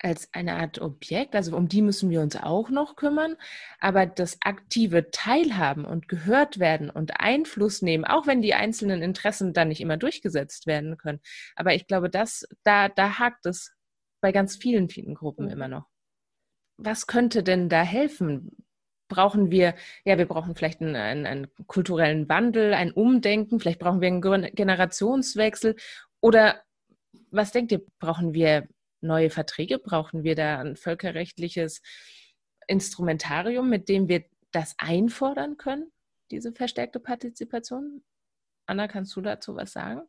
als 0.00 0.28
eine 0.32 0.56
Art 0.56 0.80
Objekt, 0.80 1.34
also 1.34 1.56
um 1.56 1.68
die 1.68 1.82
müssen 1.82 2.10
wir 2.10 2.20
uns 2.20 2.36
auch 2.36 2.70
noch 2.70 2.96
kümmern, 2.96 3.36
aber 3.80 4.06
das 4.06 4.38
aktive 4.42 5.10
Teilhaben 5.10 5.84
und 5.84 6.08
gehört 6.08 6.58
werden 6.58 6.88
und 6.90 7.20
Einfluss 7.20 7.82
nehmen, 7.82 8.04
auch 8.04 8.26
wenn 8.26 8.42
die 8.42 8.54
einzelnen 8.54 9.02
Interessen 9.02 9.52
dann 9.52 9.68
nicht 9.68 9.80
immer 9.80 9.96
durchgesetzt 9.96 10.66
werden 10.66 10.96
können. 10.98 11.20
Aber 11.56 11.74
ich 11.74 11.86
glaube, 11.86 12.10
das, 12.10 12.46
da, 12.62 12.88
da 12.88 13.18
hakt 13.18 13.46
es 13.46 13.74
bei 14.20 14.32
ganz 14.32 14.56
vielen, 14.56 14.88
vielen 14.88 15.14
Gruppen 15.14 15.46
mhm. 15.46 15.52
immer 15.52 15.68
noch. 15.68 15.86
Was 16.76 17.06
könnte 17.06 17.42
denn 17.42 17.68
da 17.68 17.82
helfen? 17.82 18.64
Brauchen 19.08 19.50
wir, 19.50 19.74
ja, 20.04 20.18
wir 20.18 20.26
brauchen 20.26 20.54
vielleicht 20.54 20.80
einen, 20.80 20.94
einen, 20.94 21.26
einen 21.26 21.48
kulturellen 21.66 22.28
Wandel, 22.28 22.74
ein 22.74 22.92
Umdenken, 22.92 23.58
vielleicht 23.58 23.80
brauchen 23.80 24.00
wir 24.00 24.08
einen 24.08 24.54
Generationswechsel 24.54 25.76
oder 26.20 26.62
was 27.30 27.52
denkt 27.52 27.72
ihr, 27.72 27.82
brauchen 27.98 28.34
wir 28.34 28.68
neue 29.00 29.30
Verträge? 29.30 29.78
Brauchen 29.78 30.22
wir 30.22 30.34
da 30.34 30.58
ein 30.58 30.76
völkerrechtliches 30.76 31.82
Instrumentarium, 32.66 33.68
mit 33.68 33.88
dem 33.88 34.08
wir 34.08 34.24
das 34.52 34.74
einfordern 34.78 35.56
können, 35.56 35.90
diese 36.30 36.52
verstärkte 36.52 37.00
Partizipation? 37.00 38.02
Anna, 38.66 38.88
kannst 38.88 39.16
du 39.16 39.20
dazu 39.20 39.56
was 39.56 39.72
sagen? 39.72 40.02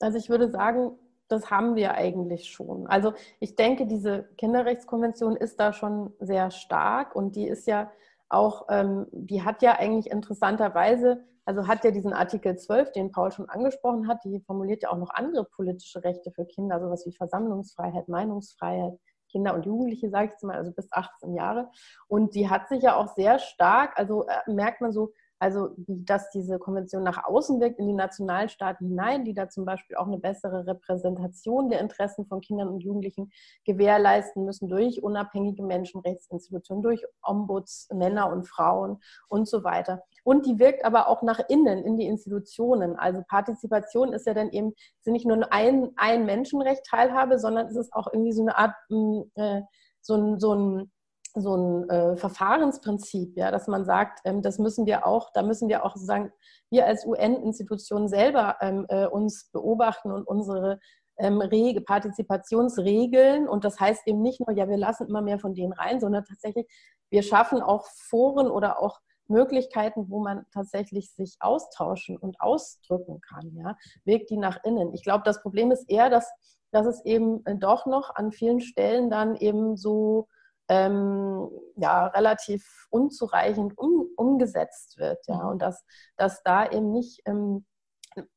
Also 0.00 0.18
ich 0.18 0.28
würde 0.28 0.50
sagen, 0.50 0.98
das 1.28 1.50
haben 1.50 1.76
wir 1.76 1.94
eigentlich 1.94 2.50
schon. 2.50 2.86
Also 2.88 3.14
ich 3.40 3.56
denke, 3.56 3.86
diese 3.86 4.28
Kinderrechtskonvention 4.36 5.36
ist 5.36 5.58
da 5.58 5.72
schon 5.72 6.12
sehr 6.18 6.50
stark 6.50 7.14
und 7.14 7.36
die 7.36 7.46
ist 7.46 7.66
ja 7.66 7.90
auch, 8.28 8.66
ähm, 8.70 9.06
die 9.12 9.42
hat 9.42 9.62
ja 9.62 9.78
eigentlich 9.78 10.12
interessanterweise 10.12 11.24
also 11.44 11.66
hat 11.66 11.84
ja 11.84 11.90
diesen 11.90 12.12
Artikel 12.12 12.56
12, 12.56 12.92
den 12.92 13.10
Paul 13.10 13.32
schon 13.32 13.48
angesprochen 13.48 14.08
hat, 14.08 14.18
die 14.24 14.40
formuliert 14.40 14.82
ja 14.82 14.90
auch 14.90 14.98
noch 14.98 15.10
andere 15.10 15.44
politische 15.44 16.02
Rechte 16.04 16.30
für 16.30 16.44
Kinder, 16.44 16.80
sowas 16.80 17.04
wie 17.06 17.12
Versammlungsfreiheit, 17.12 18.08
Meinungsfreiheit, 18.08 18.98
Kinder 19.30 19.54
und 19.54 19.66
Jugendliche, 19.66 20.10
sage 20.10 20.26
ich 20.26 20.30
jetzt 20.32 20.44
mal, 20.44 20.56
also 20.56 20.72
bis 20.72 20.92
18 20.92 21.34
Jahre. 21.34 21.70
Und 22.06 22.34
die 22.34 22.48
hat 22.48 22.68
sich 22.68 22.82
ja 22.82 22.96
auch 22.96 23.14
sehr 23.14 23.38
stark, 23.38 23.98
also 23.98 24.26
äh, 24.26 24.52
merkt 24.52 24.80
man 24.80 24.92
so, 24.92 25.12
also 25.42 25.70
dass 25.76 26.30
diese 26.30 26.60
Konvention 26.60 27.02
nach 27.02 27.24
außen 27.24 27.60
wirkt, 27.60 27.80
in 27.80 27.88
die 27.88 27.94
Nationalstaaten 27.94 28.86
hinein, 28.86 29.24
die 29.24 29.34
da 29.34 29.48
zum 29.48 29.64
Beispiel 29.64 29.96
auch 29.96 30.06
eine 30.06 30.18
bessere 30.18 30.68
Repräsentation 30.68 31.68
der 31.68 31.80
Interessen 31.80 32.26
von 32.26 32.40
Kindern 32.40 32.68
und 32.68 32.78
Jugendlichen 32.78 33.32
gewährleisten 33.64 34.44
müssen 34.44 34.68
durch 34.68 35.02
unabhängige 35.02 35.64
Menschenrechtsinstitutionen, 35.64 36.84
durch 36.84 37.04
Ombuds, 37.22 37.88
Männer 37.92 38.30
und 38.30 38.46
Frauen 38.46 39.00
und 39.28 39.48
so 39.48 39.64
weiter. 39.64 40.04
Und 40.22 40.46
die 40.46 40.60
wirkt 40.60 40.84
aber 40.84 41.08
auch 41.08 41.22
nach 41.22 41.40
innen, 41.48 41.84
in 41.84 41.96
die 41.96 42.06
Institutionen. 42.06 42.94
Also 42.94 43.24
Partizipation 43.26 44.12
ist 44.12 44.28
ja 44.28 44.34
dann 44.34 44.50
eben 44.50 44.74
sind 45.00 45.12
nicht 45.12 45.26
nur 45.26 45.52
ein, 45.52 45.90
ein 45.96 46.24
Menschenrecht 46.24 46.84
Teilhabe, 46.86 47.40
sondern 47.40 47.66
es 47.66 47.74
ist 47.74 47.92
auch 47.94 48.06
irgendwie 48.12 48.32
so 48.32 48.42
eine 48.42 48.56
Art, 48.56 48.74
mm, 48.90 49.22
äh, 49.34 49.62
so 50.02 50.14
ein, 50.14 50.38
so 50.38 50.54
ein 50.54 50.92
so 51.34 51.56
ein 51.56 51.88
äh, 51.88 52.16
Verfahrensprinzip, 52.16 53.36
ja, 53.36 53.50
dass 53.50 53.66
man 53.66 53.84
sagt, 53.84 54.20
ähm, 54.24 54.42
das 54.42 54.58
müssen 54.58 54.86
wir 54.86 55.06
auch, 55.06 55.30
da 55.32 55.42
müssen 55.42 55.68
wir 55.68 55.84
auch 55.84 55.94
sozusagen, 55.94 56.32
wir 56.70 56.86
als 56.86 57.06
UN-Institution 57.06 58.08
selber 58.08 58.56
ähm, 58.60 58.86
äh, 58.88 59.06
uns 59.06 59.50
beobachten 59.52 60.12
und 60.12 60.26
unsere 60.26 60.78
ähm, 61.18 61.40
Rege, 61.40 61.80
Partizipationsregeln. 61.80 63.48
Und 63.48 63.64
das 63.64 63.78
heißt 63.80 64.06
eben 64.06 64.20
nicht 64.20 64.40
nur, 64.40 64.56
ja, 64.56 64.68
wir 64.68 64.76
lassen 64.76 65.08
immer 65.08 65.22
mehr 65.22 65.38
von 65.38 65.54
denen 65.54 65.72
rein, 65.72 66.00
sondern 66.00 66.24
tatsächlich, 66.24 66.66
wir 67.10 67.22
schaffen 67.22 67.60
auch 67.60 67.86
Foren 67.86 68.50
oder 68.50 68.80
auch 68.80 69.00
Möglichkeiten, 69.28 70.10
wo 70.10 70.20
man 70.20 70.44
tatsächlich 70.52 71.12
sich 71.12 71.36
austauschen 71.40 72.16
und 72.16 72.40
ausdrücken 72.40 73.20
kann, 73.20 73.54
ja, 73.54 73.76
Weg 74.04 74.26
die 74.26 74.36
nach 74.36 74.62
innen. 74.64 74.92
Ich 74.94 75.02
glaube, 75.02 75.22
das 75.24 75.40
Problem 75.42 75.70
ist 75.70 75.88
eher, 75.88 76.10
dass, 76.10 76.30
dass 76.70 76.86
es 76.86 77.04
eben 77.04 77.44
äh, 77.46 77.56
doch 77.56 77.86
noch 77.86 78.14
an 78.14 78.32
vielen 78.32 78.60
Stellen 78.60 79.10
dann 79.10 79.36
eben 79.36 79.76
so 79.76 80.28
ähm, 80.72 81.50
ja, 81.76 82.06
relativ 82.06 82.86
unzureichend 82.90 83.76
um, 83.76 84.06
umgesetzt 84.16 84.98
wird. 84.98 85.18
Ja, 85.26 85.44
mhm. 85.44 85.48
und 85.50 85.58
dass, 85.62 85.84
dass 86.16 86.42
da 86.42 86.70
eben 86.70 86.92
nicht, 86.92 87.20
ähm, 87.26 87.66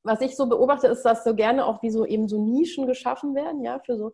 was 0.04 0.20
ich 0.20 0.36
so 0.36 0.48
beobachte, 0.48 0.88
ist, 0.88 1.04
dass 1.04 1.24
so 1.24 1.34
gerne 1.34 1.66
auch 1.66 1.82
wie 1.82 1.90
so 1.90 2.06
eben 2.06 2.28
so 2.28 2.38
Nischen 2.44 2.88
geschaffen 2.88 3.36
werden, 3.36 3.64
ja, 3.64 3.80
für 3.80 3.96
so, 3.96 4.12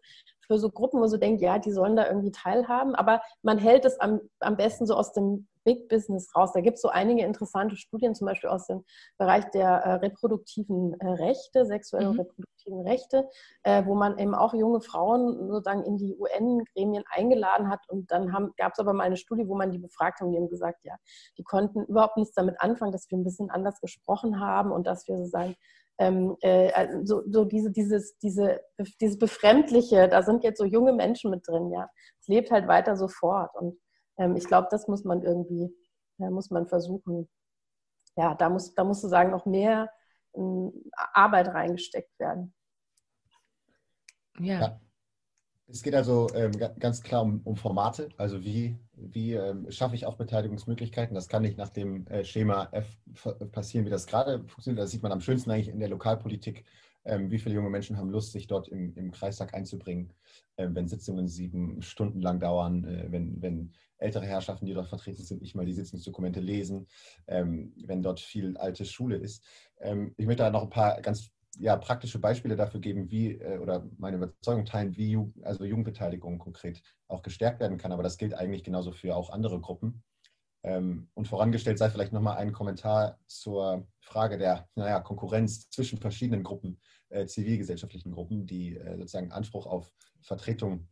für 0.51 0.59
so 0.59 0.69
Gruppen, 0.69 0.99
wo 0.99 1.07
so 1.07 1.15
denkt, 1.15 1.41
ja, 1.41 1.59
die 1.59 1.71
sollen 1.71 1.95
da 1.95 2.07
irgendwie 2.07 2.31
teilhaben, 2.31 2.93
aber 2.93 3.21
man 3.41 3.57
hält 3.57 3.85
es 3.85 3.97
am, 4.01 4.19
am 4.41 4.57
besten 4.57 4.85
so 4.85 4.95
aus 4.95 5.13
dem 5.13 5.47
Big 5.63 5.87
Business 5.87 6.35
raus. 6.35 6.51
Da 6.53 6.59
gibt 6.59 6.75
es 6.75 6.81
so 6.81 6.89
einige 6.89 7.23
interessante 7.23 7.77
Studien, 7.77 8.15
zum 8.15 8.27
Beispiel 8.27 8.49
aus 8.49 8.67
dem 8.67 8.83
Bereich 9.17 9.49
der 9.51 9.69
äh, 9.69 9.93
reproduktiven 9.93 10.99
äh, 10.99 11.07
Rechte, 11.07 11.65
sexuelle 11.65 12.09
mhm. 12.09 12.19
reproduktiven 12.19 12.81
Rechte, 12.81 13.29
äh, 13.63 13.85
wo 13.85 13.95
man 13.95 14.17
eben 14.17 14.35
auch 14.35 14.53
junge 14.53 14.81
Frauen 14.81 15.47
sozusagen 15.47 15.83
in 15.83 15.97
die 15.97 16.17
UN-Gremien 16.17 17.03
eingeladen 17.09 17.69
hat. 17.69 17.79
Und 17.87 18.11
dann 18.11 18.27
gab 18.57 18.73
es 18.73 18.79
aber 18.79 18.91
mal 18.91 19.03
eine 19.03 19.17
Studie, 19.17 19.47
wo 19.47 19.55
man 19.55 19.71
die 19.71 19.77
befragt 19.79 20.19
hat 20.19 20.25
und 20.25 20.33
die 20.33 20.37
haben 20.37 20.49
gesagt, 20.49 20.83
ja, 20.83 20.95
die 21.37 21.43
konnten 21.43 21.85
überhaupt 21.85 22.17
nichts 22.17 22.33
damit 22.33 22.59
anfangen, 22.59 22.91
dass 22.91 23.09
wir 23.09 23.17
ein 23.17 23.23
bisschen 23.23 23.49
anders 23.49 23.79
gesprochen 23.79 24.41
haben 24.41 24.71
und 24.71 24.85
dass 24.85 25.07
wir 25.07 25.15
sozusagen 25.17 25.55
ähm, 25.97 26.35
äh, 26.41 26.71
also 26.71 27.05
so, 27.05 27.31
so 27.31 27.45
diese, 27.45 27.71
dieses, 27.71 28.17
diese, 28.17 28.61
dieses 28.99 29.19
Befremdliche, 29.19 30.07
da 30.07 30.23
sind 30.23 30.43
jetzt 30.43 30.57
so 30.57 30.65
junge 30.65 30.93
Menschen 30.93 31.31
mit 31.31 31.47
drin, 31.47 31.71
ja. 31.71 31.89
Es 32.19 32.27
lebt 32.27 32.51
halt 32.51 32.67
weiter 32.67 32.95
so 32.95 33.07
fort. 33.07 33.51
Und 33.55 33.79
ähm, 34.17 34.35
ich 34.35 34.45
glaube, 34.45 34.67
das 34.71 34.87
muss 34.87 35.03
man 35.03 35.21
irgendwie, 35.21 35.75
äh, 36.19 36.29
muss 36.29 36.49
man 36.49 36.67
versuchen. 36.67 37.29
Ja, 38.15 38.35
da 38.35 38.49
muss, 38.49 38.73
da 38.73 38.83
muss 38.83 39.01
sozusagen 39.01 39.31
noch 39.31 39.45
mehr 39.45 39.89
äh, 40.33 40.41
Arbeit 41.13 41.49
reingesteckt 41.49 42.17
werden. 42.19 42.53
Ja. 44.39 44.59
ja. 44.59 44.81
Es 45.71 45.83
geht 45.83 45.95
also 45.95 46.27
ähm, 46.35 46.51
ganz 46.79 47.01
klar 47.01 47.21
um, 47.21 47.39
um, 47.45 47.55
Formate, 47.55 48.09
also 48.17 48.43
wie, 48.43 48.77
wie 48.93 49.33
ähm, 49.33 49.71
schaffe 49.71 49.95
ich 49.95 50.05
auch 50.05 50.17
Beteiligungsmöglichkeiten. 50.17 51.15
Das 51.15 51.29
kann 51.29 51.43
nicht 51.43 51.57
nach 51.57 51.69
dem 51.69 52.05
äh, 52.07 52.25
Schema 52.25 52.67
F 52.71 52.97
passieren, 53.51 53.85
wie 53.85 53.89
das 53.89 54.05
gerade 54.05 54.39
funktioniert. 54.47 54.83
Das 54.83 54.91
sieht 54.91 55.01
man 55.01 55.13
am 55.13 55.21
schönsten 55.21 55.49
eigentlich 55.49 55.69
in 55.69 55.79
der 55.79 55.87
Lokalpolitik, 55.87 56.65
ähm, 57.05 57.31
wie 57.31 57.39
viele 57.39 57.55
junge 57.55 57.69
Menschen 57.69 57.97
haben 57.97 58.09
Lust, 58.09 58.33
sich 58.33 58.47
dort 58.47 58.67
im, 58.67 58.93
im 58.95 59.11
Kreistag 59.11 59.53
einzubringen, 59.53 60.11
äh, 60.57 60.67
wenn 60.69 60.89
Sitzungen 60.89 61.29
sieben 61.29 61.81
Stunden 61.81 62.21
lang 62.21 62.41
dauern, 62.41 62.83
äh, 62.83 63.09
wenn, 63.09 63.41
wenn 63.41 63.71
ältere 63.97 64.25
Herrschaften, 64.25 64.65
die 64.65 64.73
dort 64.73 64.87
vertreten 64.87 65.23
sind, 65.23 65.41
nicht 65.41 65.55
mal 65.55 65.65
die 65.65 65.73
Sitzungsdokumente 65.73 66.41
lesen, 66.41 66.87
ähm, 67.27 67.73
wenn 67.85 68.01
dort 68.01 68.19
viel 68.19 68.57
alte 68.57 68.83
Schule 68.83 69.15
ist. 69.15 69.43
Ähm, 69.79 70.13
ich 70.17 70.25
möchte 70.25 70.43
da 70.43 70.49
noch 70.49 70.63
ein 70.63 70.69
paar 70.69 71.01
ganz 71.01 71.31
ja, 71.57 71.75
praktische 71.75 72.19
Beispiele 72.19 72.55
dafür 72.55 72.79
geben, 72.79 73.11
wie 73.11 73.33
äh, 73.33 73.57
oder 73.57 73.85
meine 73.97 74.17
Überzeugung 74.17 74.65
teilen, 74.65 74.95
wie 74.95 75.17
also 75.43 75.63
Jugendbeteiligung 75.65 76.39
konkret 76.39 76.81
auch 77.07 77.21
gestärkt 77.21 77.59
werden 77.59 77.77
kann. 77.77 77.91
Aber 77.91 78.03
das 78.03 78.17
gilt 78.17 78.33
eigentlich 78.33 78.63
genauso 78.63 78.91
für 78.91 79.15
auch 79.15 79.29
andere 79.29 79.59
Gruppen. 79.59 80.03
Ähm, 80.63 81.09
und 81.13 81.27
vorangestellt 81.27 81.77
sei 81.77 81.89
vielleicht 81.89 82.13
nochmal 82.13 82.37
ein 82.37 82.53
Kommentar 82.53 83.19
zur 83.27 83.87
Frage 83.99 84.37
der 84.37 84.69
naja, 84.75 84.99
Konkurrenz 84.99 85.69
zwischen 85.69 85.97
verschiedenen 85.97 86.43
Gruppen, 86.43 86.79
äh, 87.09 87.25
zivilgesellschaftlichen 87.25 88.11
Gruppen, 88.11 88.45
die 88.45 88.77
äh, 88.77 88.97
sozusagen 88.97 89.31
Anspruch 89.31 89.65
auf 89.65 89.91
Vertretung 90.21 90.87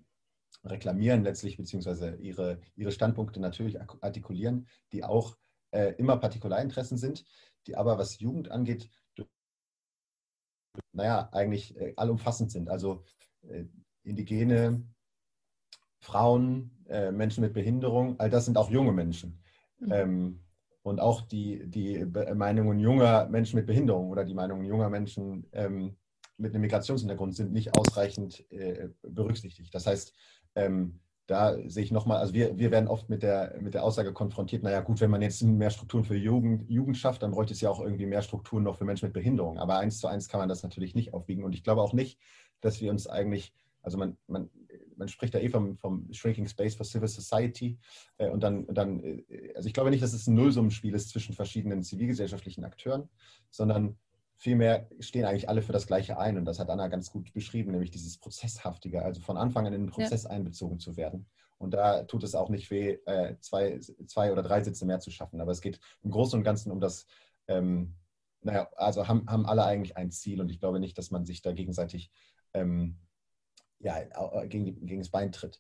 reklamieren 0.64 1.24
letztlich, 1.24 1.58
beziehungsweise 1.58 2.16
ihre, 2.16 2.60
ihre 2.76 2.92
Standpunkte 2.92 3.40
natürlich 3.40 3.80
artikulieren, 4.02 4.68
die 4.92 5.04
auch 5.04 5.38
äh, 5.72 5.94
immer 5.98 6.18
Partikularinteressen 6.18 6.98
sind, 6.98 7.24
die 7.68 7.76
aber, 7.76 7.98
was 7.98 8.20
Jugend 8.20 8.50
angeht, 8.50 8.90
naja, 10.94 11.30
eigentlich 11.32 11.76
äh, 11.78 11.94
allumfassend 11.96 12.52
sind. 12.52 12.70
Also 12.70 13.04
äh, 13.48 13.66
Indigene, 14.04 14.84
Frauen, 16.00 16.72
äh, 16.88 17.12
Menschen 17.12 17.42
mit 17.42 17.54
Behinderung, 17.54 18.20
all 18.20 18.30
das 18.30 18.46
sind 18.46 18.58
auch 18.58 18.72
junge 18.72 18.92
Menschen. 18.94 19.42
Mhm. 19.80 19.92
Ähm, 19.92 20.40
und 20.82 21.00
auch 21.00 21.22
die, 21.22 21.68
die 21.70 22.06
Meinungen 22.06 22.80
junger 22.80 23.28
Menschen 23.28 23.58
mit 23.58 23.68
Behinderung 23.68 24.10
oder 24.10 24.24
die 24.24 24.34
Meinungen 24.34 24.66
junger 24.66 24.90
Menschen 24.90 25.46
ähm, 25.52 25.98
mit 26.38 26.54
einem 26.54 26.62
Migrationshintergrund 26.62 27.36
sind 27.36 27.52
nicht 27.52 27.76
ausreichend 27.76 28.50
äh, 28.52 28.90
berücksichtigt. 29.02 29.76
Das 29.76 29.86
heißt, 29.86 30.14
ähm, 30.56 31.00
da 31.30 31.56
sehe 31.70 31.84
ich 31.84 31.92
nochmal, 31.92 32.18
also 32.18 32.34
wir, 32.34 32.58
wir 32.58 32.72
werden 32.72 32.88
oft 32.88 33.08
mit 33.08 33.22
der, 33.22 33.56
mit 33.62 33.76
der 33.76 33.84
Aussage 33.84 34.14
konfrontiert, 34.14 34.64
naja 34.64 34.82
gut, 34.82 35.00
wenn 35.00 35.12
man 35.12 35.22
jetzt 35.22 35.44
mehr 35.44 35.70
Strukturen 35.70 36.04
für 36.04 36.16
Jugend, 36.16 36.68
Jugend 36.68 36.98
schafft, 36.98 37.22
dann 37.22 37.32
bräuchte 37.32 37.54
es 37.54 37.62
ja 37.62 37.70
auch 37.70 37.80
irgendwie 37.80 38.08
mehr 38.08 38.24
Strukturen 38.24 38.64
noch 38.64 38.80
für 38.80 38.86
Menschen 38.86 39.06
mit 39.06 39.14
Behinderung. 39.14 39.60
Aber 39.60 39.78
eins 39.78 40.00
zu 40.00 40.08
eins 40.08 40.28
kann 40.28 40.40
man 40.40 40.50
das 40.50 40.64
natürlich 40.64 40.96
nicht 40.96 41.14
aufwiegen. 41.14 41.44
Und 41.44 41.54
ich 41.54 41.64
glaube 41.64 41.84
auch 41.84 41.94
nicht, 41.94 42.20
dass 42.62 42.82
wir 42.82 42.90
uns 42.90 43.06
eigentlich, 43.06 43.54
also 43.84 44.00
man, 44.00 44.18
man, 44.26 44.50
man 44.98 45.08
spricht 45.08 45.36
da 45.36 45.40
eh 45.40 45.50
vom, 45.50 45.78
vom 45.78 46.12
Shrinking 46.12 46.48
Space 46.48 46.74
for 46.74 46.84
Civil 46.84 47.08
Society. 47.08 47.78
Äh, 48.18 48.32
und 48.32 48.42
dann, 48.42 48.66
dann, 48.66 49.00
äh, 49.04 49.54
also 49.56 49.68
ich 49.68 49.74
glaube 49.74 49.92
nicht, 49.92 50.02
dass 50.02 50.14
es 50.14 50.26
ein 50.26 50.34
Nullsummenspiel 50.34 50.96
ist 50.96 51.10
zwischen 51.10 51.36
verschiedenen 51.36 51.84
zivilgesellschaftlichen 51.84 52.66
Akteuren, 52.66 53.08
sondern 53.52 53.98
Vielmehr 54.42 54.88
stehen 55.02 55.26
eigentlich 55.26 55.50
alle 55.50 55.62
für 55.62 55.74
das 55.74 55.86
Gleiche 55.86 56.18
ein 56.18 56.38
und 56.38 56.46
das 56.46 56.60
hat 56.60 56.70
Anna 56.70 56.88
ganz 56.88 57.12
gut 57.12 57.34
beschrieben, 57.34 57.72
nämlich 57.72 57.92
dieses 57.92 58.18
Prozesshaftige, 58.18 59.04
also 59.04 59.20
von 59.20 59.36
Anfang 59.36 59.68
an 59.68 59.74
in 59.74 59.82
den 59.82 59.90
Prozess 59.90 60.24
ja. 60.24 60.30
einbezogen 60.30 60.80
zu 60.80 60.96
werden. 60.96 61.28
Und 61.58 61.74
da 61.74 62.04
tut 62.04 62.24
es 62.24 62.36
auch 62.36 62.48
nicht 62.48 62.72
weh, 62.72 63.00
äh, 63.06 63.36
zwei, 63.42 63.80
zwei 63.80 64.32
oder 64.32 64.42
drei 64.42 64.64
Sitze 64.64 64.86
mehr 64.86 65.02
zu 65.02 65.12
schaffen. 65.12 65.42
Aber 65.42 65.52
es 65.52 65.60
geht 65.60 65.82
im 66.04 66.12
Großen 66.12 66.40
und 66.40 66.46
Ganzen 66.46 66.72
um 66.72 66.80
das, 66.80 67.06
ähm, 67.48 67.96
naja, 68.42 68.70
also 68.78 69.10
haben, 69.10 69.30
haben 69.30 69.46
alle 69.46 69.66
eigentlich 69.66 69.98
ein 69.98 70.10
Ziel 70.10 70.40
und 70.40 70.50
ich 70.50 70.62
glaube 70.62 70.80
nicht, 70.80 70.98
dass 70.98 71.12
man 71.12 71.26
sich 71.26 71.42
da 71.42 71.52
gegenseitig 71.52 72.10
ähm, 72.54 72.98
ja, 73.80 74.02
gegen, 74.46 74.86
gegen 74.86 75.02
das 75.02 75.10
Bein 75.10 75.34
tritt 75.34 75.60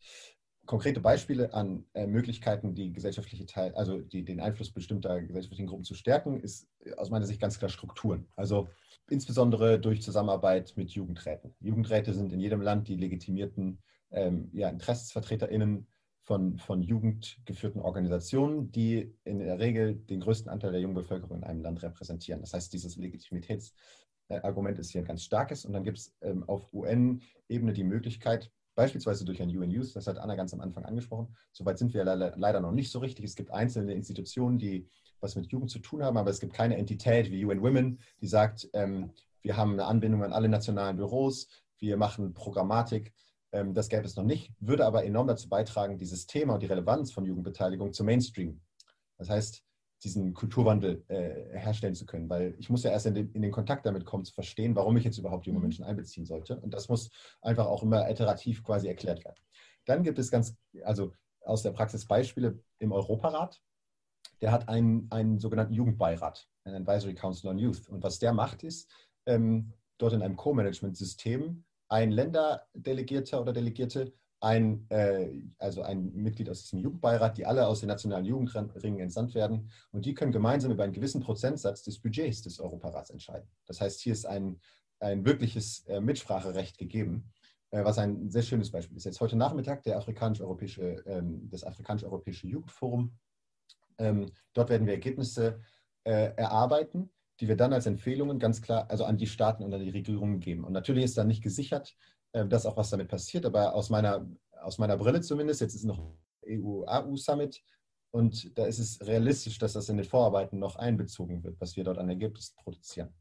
konkrete 0.69 0.99
Beispiele 0.99 1.51
an 1.51 1.83
äh, 1.95 2.05
Möglichkeiten, 2.05 2.75
die 2.75 2.93
gesellschaftliche 2.93 3.47
Teil, 3.47 3.73
also 3.73 4.01
die, 4.01 4.23
den 4.23 4.39
Einfluss 4.39 4.71
bestimmter 4.71 5.19
gesellschaftlichen 5.19 5.65
Gruppen 5.65 5.83
zu 5.83 5.95
stärken, 5.95 6.39
ist 6.41 6.67
aus 6.95 7.09
meiner 7.09 7.25
Sicht 7.25 7.41
ganz 7.41 7.57
klar 7.57 7.69
Strukturen. 7.69 8.27
Also 8.35 8.69
insbesondere 9.09 9.79
durch 9.79 10.03
Zusammenarbeit 10.03 10.73
mit 10.75 10.91
Jugendräten. 10.91 11.55
Jugendräte 11.59 12.13
sind 12.13 12.31
in 12.33 12.39
jedem 12.39 12.61
Land 12.61 12.87
die 12.87 12.97
legitimierten 12.97 13.81
ähm, 14.11 14.51
ja, 14.53 14.69
InteressensvertreterInnen 14.69 15.87
von, 16.21 16.59
von 16.59 16.83
jugendgeführten 16.83 17.81
Organisationen, 17.81 18.71
die 18.71 19.17
in 19.23 19.39
der 19.39 19.57
Regel 19.57 19.95
den 19.95 20.19
größten 20.19 20.51
Anteil 20.51 20.71
der 20.71 20.81
jungen 20.81 20.93
Bevölkerung 20.93 21.37
in 21.37 21.43
einem 21.45 21.63
Land 21.63 21.81
repräsentieren. 21.81 22.41
Das 22.41 22.53
heißt, 22.53 22.71
dieses 22.71 22.95
Legitimitätsargument 22.95 24.77
ist 24.77 24.91
hier 24.91 25.01
ein 25.01 25.07
ganz 25.07 25.23
starkes. 25.23 25.65
Und 25.65 25.73
dann 25.73 25.83
gibt 25.83 25.97
es 25.97 26.15
ähm, 26.21 26.43
auf 26.43 26.71
UN-Ebene 26.71 27.73
die 27.73 27.83
Möglichkeit, 27.83 28.51
beispielsweise 28.79 29.25
durch 29.25 29.41
ein 29.41 29.49
UN 29.49 29.71
Youth, 29.71 29.93
das 29.93 30.07
hat 30.07 30.17
Anna 30.17 30.35
ganz 30.35 30.53
am 30.53 30.61
Anfang 30.61 30.85
angesprochen. 30.85 31.35
Soweit 31.51 31.77
sind 31.77 31.93
wir 31.93 32.05
leider 32.05 32.61
noch 32.61 32.71
nicht 32.71 32.91
so 32.91 32.99
richtig. 32.99 33.25
Es 33.25 33.35
gibt 33.35 33.51
einzelne 33.51 33.93
Institutionen, 33.93 34.57
die 34.57 34.87
was 35.19 35.35
mit 35.35 35.51
Jugend 35.51 35.69
zu 35.69 35.79
tun 35.79 36.01
haben, 36.01 36.15
aber 36.15 36.29
es 36.29 36.39
gibt 36.39 36.53
keine 36.53 36.77
Entität 36.77 37.29
wie 37.29 37.43
UN 37.43 37.61
Women, 37.61 37.99
die 38.21 38.27
sagt, 38.27 38.69
ähm, 38.71 39.11
wir 39.41 39.57
haben 39.57 39.73
eine 39.73 39.83
Anbindung 39.83 40.23
an 40.23 40.31
alle 40.31 40.47
nationalen 40.47 40.95
Büros, 40.95 41.49
wir 41.77 41.97
machen 41.97 42.33
Programmatik. 42.33 43.11
Ähm, 43.51 43.73
das 43.73 43.89
gäbe 43.89 44.05
es 44.05 44.15
noch 44.15 44.23
nicht, 44.23 44.53
würde 44.61 44.85
aber 44.85 45.03
enorm 45.03 45.27
dazu 45.27 45.49
beitragen, 45.49 45.97
dieses 45.97 46.25
Thema 46.25 46.53
und 46.53 46.63
die 46.63 46.67
Relevanz 46.67 47.11
von 47.11 47.25
Jugendbeteiligung 47.25 47.91
zu 47.91 48.05
Mainstream. 48.05 48.61
Das 49.17 49.29
heißt, 49.29 49.61
diesen 50.03 50.33
Kulturwandel 50.33 51.03
äh, 51.07 51.57
herstellen 51.57 51.95
zu 51.95 52.05
können, 52.05 52.29
weil 52.29 52.55
ich 52.57 52.69
muss 52.69 52.83
ja 52.83 52.91
erst 52.91 53.05
in 53.05 53.15
den, 53.15 53.31
in 53.33 53.41
den, 53.41 53.51
Kontakt 53.51 53.85
damit 53.85 54.05
kommen, 54.05 54.25
zu 54.25 54.33
verstehen, 54.33 54.75
warum 54.75 54.95
ich 54.97 55.03
jetzt 55.03 55.17
überhaupt 55.17 55.45
junge 55.45 55.59
mhm. 55.59 55.63
Menschen 55.63 55.85
einbeziehen 55.85 56.25
sollte. 56.25 56.59
Und 56.59 56.73
das 56.73 56.87
muss 56.87 57.09
einfach 57.41 57.65
auch 57.65 57.83
immer 57.83 58.09
iterativ 58.09 58.63
quasi 58.63 58.87
erklärt 58.87 59.23
werden. 59.25 59.39
Dann 59.85 60.03
gibt 60.03 60.19
es 60.19 60.31
ganz, 60.31 60.55
also 60.83 61.13
aus 61.41 61.63
der 61.63 61.71
Praxis 61.71 62.05
Beispiele 62.05 62.59
im 62.79 62.91
Europarat. 62.91 63.61
Der 64.41 64.51
hat 64.51 64.69
einen, 64.69 65.07
einen 65.11 65.39
sogenannten 65.39 65.73
Jugendbeirat, 65.73 66.47
einen 66.63 66.87
Advisory 66.87 67.15
Council 67.15 67.49
on 67.49 67.59
Youth. 67.59 67.89
Und 67.89 68.03
was 68.03 68.19
der 68.19 68.33
macht, 68.33 68.63
ist, 68.63 68.89
ähm, 69.25 69.73
dort 69.97 70.13
in 70.13 70.21
einem 70.21 70.37
Co-Management-System 70.37 71.65
ein 71.89 72.11
Länderdelegierter 72.11 73.41
oder 73.41 73.51
Delegierte 73.51 74.13
ein, 74.41 74.89
äh, 74.89 75.29
also 75.57 75.81
ein 75.81 76.13
Mitglied 76.13 76.49
aus 76.49 76.61
diesem 76.61 76.79
Jugendbeirat, 76.79 77.37
die 77.37 77.45
alle 77.45 77.67
aus 77.67 77.81
den 77.81 77.87
nationalen 77.87 78.25
Jugendringen 78.25 78.99
entsandt 78.99 79.35
werden. 79.35 79.69
Und 79.91 80.05
die 80.05 80.13
können 80.13 80.31
gemeinsam 80.31 80.71
über 80.71 80.83
einen 80.83 80.93
gewissen 80.93 81.21
Prozentsatz 81.21 81.83
des 81.83 81.99
Budgets 81.99 82.41
des 82.41 82.59
Europarats 82.59 83.09
entscheiden. 83.09 83.49
Das 83.65 83.81
heißt, 83.81 83.99
hier 83.99 84.13
ist 84.13 84.25
ein, 84.25 84.59
ein 84.99 85.25
wirkliches 85.25 85.85
äh, 85.87 85.99
Mitspracherecht 85.99 86.77
gegeben, 86.77 87.31
äh, 87.71 87.83
was 87.83 87.97
ein 87.97 88.31
sehr 88.31 88.43
schönes 88.43 88.71
Beispiel 88.71 88.97
ist. 88.97 89.05
Jetzt 89.05 89.19
heute 89.19 89.35
Nachmittag 89.35 89.83
der 89.83 89.97
afrikanisch-europäische, 89.97 91.03
ähm, 91.05 91.49
das 91.49 91.65
Afrikanisch-Europäische 91.65 92.47
Jugendforum. 92.47 93.17
Ähm, 93.97 94.31
dort 94.53 94.69
werden 94.69 94.87
wir 94.87 94.93
Ergebnisse 94.93 95.59
äh, 96.05 96.33
erarbeiten, 96.37 97.09
die 97.41 97.49
wir 97.49 97.57
dann 97.57 97.73
als 97.73 97.85
Empfehlungen 97.85 98.39
ganz 98.39 98.61
klar, 98.61 98.89
also 98.89 99.03
an 99.03 99.17
die 99.17 99.27
Staaten 99.27 99.63
und 99.63 99.73
an 99.73 99.81
die 99.81 99.89
Regierungen 99.89 100.39
geben. 100.39 100.63
Und 100.63 100.73
natürlich 100.73 101.03
ist 101.03 101.17
dann 101.17 101.27
nicht 101.27 101.43
gesichert, 101.43 101.95
dass 102.31 102.65
auch 102.65 102.77
was 102.77 102.89
damit 102.89 103.07
passiert. 103.07 103.45
Aber 103.45 103.73
aus 103.73 103.89
meiner, 103.89 104.27
aus 104.61 104.77
meiner 104.77 104.97
Brille 104.97 105.21
zumindest, 105.21 105.61
jetzt 105.61 105.75
ist 105.75 105.85
noch 105.85 106.15
EU-AU-Summit 106.47 107.61
und 108.11 108.57
da 108.57 108.65
ist 108.65 108.79
es 108.79 109.05
realistisch, 109.05 109.57
dass 109.59 109.73
das 109.73 109.89
in 109.89 109.97
den 109.97 110.05
Vorarbeiten 110.05 110.59
noch 110.59 110.75
einbezogen 110.75 111.43
wird, 111.43 111.59
was 111.61 111.75
wir 111.75 111.83
dort 111.83 111.97
an 111.97 112.09
Ergebnissen 112.09 112.55
produzieren. 112.57 113.13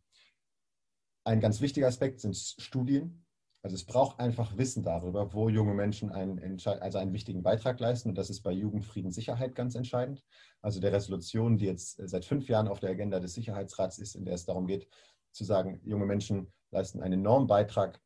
Ein 1.24 1.40
ganz 1.40 1.60
wichtiger 1.60 1.88
Aspekt 1.88 2.20
sind 2.20 2.36
Studien. 2.36 3.24
Also 3.62 3.74
es 3.74 3.84
braucht 3.84 4.20
einfach 4.20 4.56
Wissen 4.56 4.82
darüber, 4.82 5.32
wo 5.34 5.48
junge 5.48 5.74
Menschen 5.74 6.10
einen, 6.10 6.58
also 6.64 6.98
einen 6.98 7.12
wichtigen 7.12 7.42
Beitrag 7.42 7.80
leisten. 7.80 8.08
Und 8.08 8.14
das 8.14 8.30
ist 8.30 8.42
bei 8.42 8.52
Jugendfrieden 8.52 9.10
Sicherheit 9.10 9.54
ganz 9.54 9.74
entscheidend. 9.74 10.22
Also 10.62 10.80
der 10.80 10.92
Resolution, 10.92 11.58
die 11.58 11.66
jetzt 11.66 12.00
seit 12.08 12.24
fünf 12.24 12.48
Jahren 12.48 12.68
auf 12.68 12.80
der 12.80 12.90
Agenda 12.90 13.20
des 13.20 13.34
Sicherheitsrats 13.34 13.98
ist, 13.98 14.14
in 14.14 14.24
der 14.24 14.34
es 14.34 14.46
darum 14.46 14.66
geht, 14.66 14.88
zu 15.32 15.44
sagen, 15.44 15.80
junge 15.84 16.06
Menschen 16.06 16.50
leisten 16.70 17.02
einen 17.02 17.20
enormen 17.20 17.46
Beitrag 17.46 17.96
äh, 17.96 18.00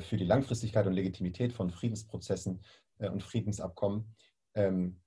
für 0.00 0.16
die 0.16 0.24
Langfristigkeit 0.24 0.86
und 0.86 0.92
Legitimität 0.92 1.52
von 1.52 1.70
Friedensprozessen 1.70 2.60
äh, 2.98 3.08
und 3.08 3.22
Friedensabkommen. 3.22 4.14
Ähm, 4.54 5.00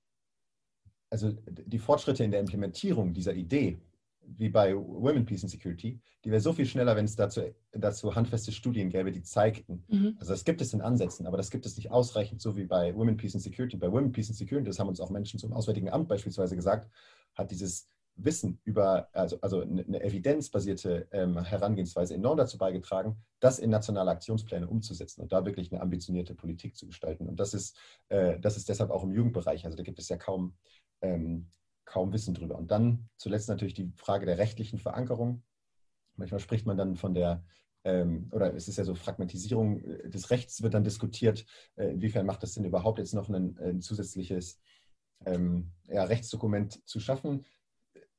also 1.10 1.32
die 1.46 1.80
Fortschritte 1.80 2.24
in 2.24 2.32
der 2.32 2.40
Implementierung 2.40 3.14
dieser 3.14 3.34
Idee, 3.34 3.80
wie 4.24 4.50
bei 4.50 4.76
Women, 4.76 5.26
Peace 5.26 5.44
and 5.44 5.52
Security, 5.52 6.00
die 6.24 6.32
wäre 6.32 6.40
so 6.40 6.54
viel 6.54 6.66
schneller, 6.66 6.96
wenn 6.96 7.06
es 7.06 7.16
dazu, 7.16 7.42
dazu 7.72 8.16
handfeste 8.16 8.52
Studien 8.52 8.90
gäbe, 8.90 9.12
die 9.12 9.24
zeigten, 9.24 9.84
mhm. 9.90 10.16
also 10.20 10.32
das 10.32 10.46
gibt 10.46 10.62
es 10.62 10.74
in 10.74 10.82
Ansätzen, 10.82 11.26
aber 11.26 11.38
das 11.38 11.50
gibt 11.50 11.66
es 11.66 11.76
nicht 11.76 11.92
ausreichend, 11.92 12.42
so 12.42 12.56
wie 12.56 12.66
bei 12.66 12.96
Women, 12.96 13.18
Peace 13.18 13.34
and 13.34 13.44
Security. 13.44 13.78
Bei 13.78 13.92
Women, 13.92 14.12
Peace 14.12 14.30
and 14.30 14.38
Security, 14.38 14.68
das 14.68 14.80
haben 14.80 14.88
uns 14.88 15.02
auch 15.02 15.10
Menschen 15.10 15.40
zum 15.40 15.52
Auswärtigen 15.52 15.90
Amt 15.90 16.08
beispielsweise 16.08 16.56
gesagt, 16.56 16.90
hat 17.34 17.52
dieses 17.52 17.90
Wissen 18.16 18.60
über, 18.64 19.10
also, 19.14 19.40
also 19.42 19.62
eine 19.62 20.02
evidenzbasierte 20.02 21.08
ähm, 21.12 21.44
Herangehensweise 21.44 22.14
enorm 22.14 22.38
dazu 22.38 22.58
beigetragen, 22.58 23.18
das 23.40 23.60
in 23.60 23.70
nationale 23.70 24.12
Aktionspläne 24.12 24.68
umzusetzen 24.68 25.22
und 25.22 25.32
da 25.32 25.46
wirklich 25.46 25.72
eine 25.72 25.82
ambitionierte 25.82 26.36
Politik 26.36 26.76
zu 26.76 26.88
gestalten. 26.88 27.28
Und 27.28 27.40
das 27.40 27.54
ist, 27.54 27.78
äh, 28.10 28.40
das 28.40 28.58
ist 28.58 28.70
deshalb 28.70 28.92
auch 28.92 29.04
im 29.04 29.12
Jugendbereich, 29.12 29.66
also 29.66 29.78
da 29.78 29.84
gibt 29.84 30.00
es 30.00 30.10
ja 30.10 30.18
kaum, 30.18 30.56
ähm, 31.02 31.50
kaum 31.86 32.14
Wissen 32.14 32.34
drüber. 32.34 32.58
Und 32.58 32.72
dann 32.72 33.10
zuletzt 33.18 33.50
natürlich 33.50 33.74
die 33.74 33.92
Frage 33.96 34.26
der 34.26 34.38
rechtlichen 34.38 34.80
Verankerung. 34.80 35.44
Manchmal 36.16 36.40
spricht 36.40 36.66
man 36.66 36.78
dann 36.78 36.96
von 36.96 37.14
der, 37.14 37.44
ähm, 37.84 38.30
oder 38.32 38.54
es 38.54 38.68
ist 38.68 38.78
ja 38.78 38.84
so 38.84 38.94
Fragmentisierung 38.94 39.82
des 40.10 40.30
Rechts 40.30 40.62
wird 40.62 40.74
dann 40.74 40.84
diskutiert, 40.84 41.46
äh, 41.76 41.92
inwiefern 41.92 42.26
macht 42.26 42.44
es 42.44 42.54
Sinn, 42.54 42.66
überhaupt 42.66 43.00
jetzt 43.00 43.14
noch 43.14 43.30
ein, 43.30 43.58
ein 43.58 43.82
zusätzliches 43.82 44.60
ähm, 45.26 45.72
ja, 45.88 46.04
Rechtsdokument 46.04 46.88
zu 46.88 47.00
schaffen 47.00 47.46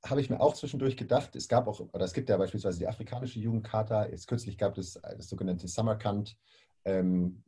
habe 0.05 0.21
ich 0.21 0.31
mir 0.31 0.41
auch 0.41 0.55
zwischendurch 0.55 0.97
gedacht, 0.97 1.37
es 1.37 1.49
gab 1.49 1.69
auch, 1.69 1.81
oder 1.81 2.05
es 2.05 2.13
gibt 2.13 2.29
ja 2.29 2.37
beispielsweise 2.37 2.79
die 2.79 2.89
afrikanische 2.89 3.39
Jugendcharta, 3.39 4.07
jetzt 4.07 4.27
kürzlich 4.27 4.59
gab 4.59 4.77
es 4.77 4.95
das 4.95 5.29
sogenannte 5.29 5.69
Samarkand 5.69 6.37
ähm, 6.85 7.45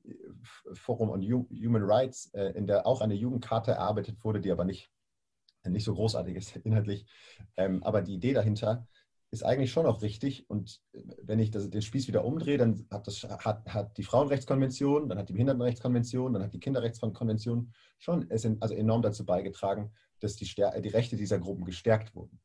Forum 0.73 1.11
on 1.11 1.23
Human 1.23 1.83
Rights, 1.83 2.27
äh, 2.35 2.51
in 2.51 2.67
der 2.67 2.87
auch 2.87 3.01
eine 3.01 3.15
Jugendcharta 3.15 3.73
erarbeitet 3.73 4.23
wurde, 4.25 4.41
die 4.41 4.53
aber 4.53 4.65
nicht, 4.65 4.91
nicht 5.65 5.85
so 5.85 5.95
großartig 5.95 6.37
ist 6.37 6.57
inhaltlich. 6.65 7.07
Ähm, 7.57 7.83
aber 7.83 8.03
die 8.03 8.15
Idee 8.15 8.33
dahinter 8.33 8.87
ist 9.35 9.43
eigentlich 9.43 9.73
schon 9.73 9.87
auch 9.87 10.01
richtig. 10.01 10.49
Und 10.49 10.81
äh, 10.93 11.03
wenn 11.23 11.39
ich 11.39 11.51
das, 11.51 11.69
den 11.69 11.83
Spieß 11.83 12.09
wieder 12.09 12.25
umdrehe, 12.25 12.57
dann 12.57 12.87
hat, 12.91 13.07
das, 13.07 13.25
hat, 13.25 13.67
hat 13.67 13.99
die 13.99 14.05
Frauenrechtskonvention, 14.05 15.09
dann 15.09 15.19
hat 15.19 15.29
die 15.29 15.33
Behindertenrechtskonvention, 15.33 16.33
dann 16.33 16.43
hat 16.43 16.55
die 16.55 16.61
Kinderrechtskonvention 16.61 17.73
schon 17.99 18.31
also 18.31 18.75
enorm 18.75 19.03
dazu 19.03 19.27
beigetragen, 19.27 19.93
dass 20.21 20.37
die, 20.37 20.47
die 20.47 20.89
Rechte 20.89 21.17
dieser 21.17 21.39
Gruppen 21.39 21.65
gestärkt 21.65 22.15
wurden. 22.15 22.41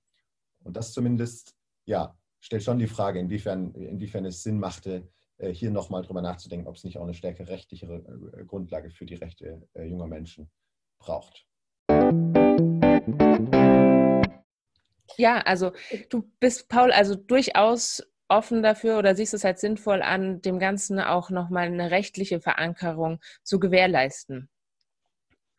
Und 0.64 0.76
das 0.76 0.92
zumindest, 0.92 1.56
ja, 1.86 2.18
stellt 2.42 2.64
schon 2.64 2.80
die 2.80 2.88
Frage, 2.88 3.20
inwiefern, 3.20 3.74
inwiefern 3.74 4.26
es 4.26 4.44
Sinn 4.44 4.60
machte, 4.60 5.08
äh, 5.38 5.54
hier 5.54 5.72
nochmal 5.72 6.02
drüber 6.02 6.22
nachzudenken, 6.22 6.68
ob 6.68 6.76
es 6.76 6.84
nicht 6.84 6.98
auch 6.98 7.04
eine 7.04 7.14
stärkere 7.14 7.50
rechtlichere 7.50 7.98
äh, 8.34 8.46
Grundlage 8.46 8.90
für 8.90 9.06
die 9.06 9.16
Rechte 9.16 9.68
junger 9.76 10.08
Menschen 10.08 10.50
braucht. 10.98 11.46
Ja, 15.20 15.40
also 15.40 15.74
du 16.08 16.24
bist, 16.40 16.70
Paul, 16.70 16.94
also 16.94 17.14
durchaus 17.14 18.02
offen 18.30 18.64
dafür 18.64 18.98
oder 18.98 19.16
siehst 19.16 19.34
es 19.34 19.44
halt 19.44 19.60
sinnvoll 19.60 20.02
an, 20.02 20.42
dem 20.42 20.60
Ganzen 20.60 20.98
auch 20.98 21.30
nochmal 21.30 21.66
eine 21.66 21.92
rechtliche 21.92 22.40
Verankerung 22.40 23.20
zu 23.44 23.60
gewährleisten. 23.60 24.50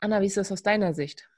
Anna, 0.00 0.22
wie 0.22 0.26
ist 0.26 0.38
das 0.38 0.50
aus 0.50 0.62
deiner 0.62 0.94
Sicht? 0.94 1.28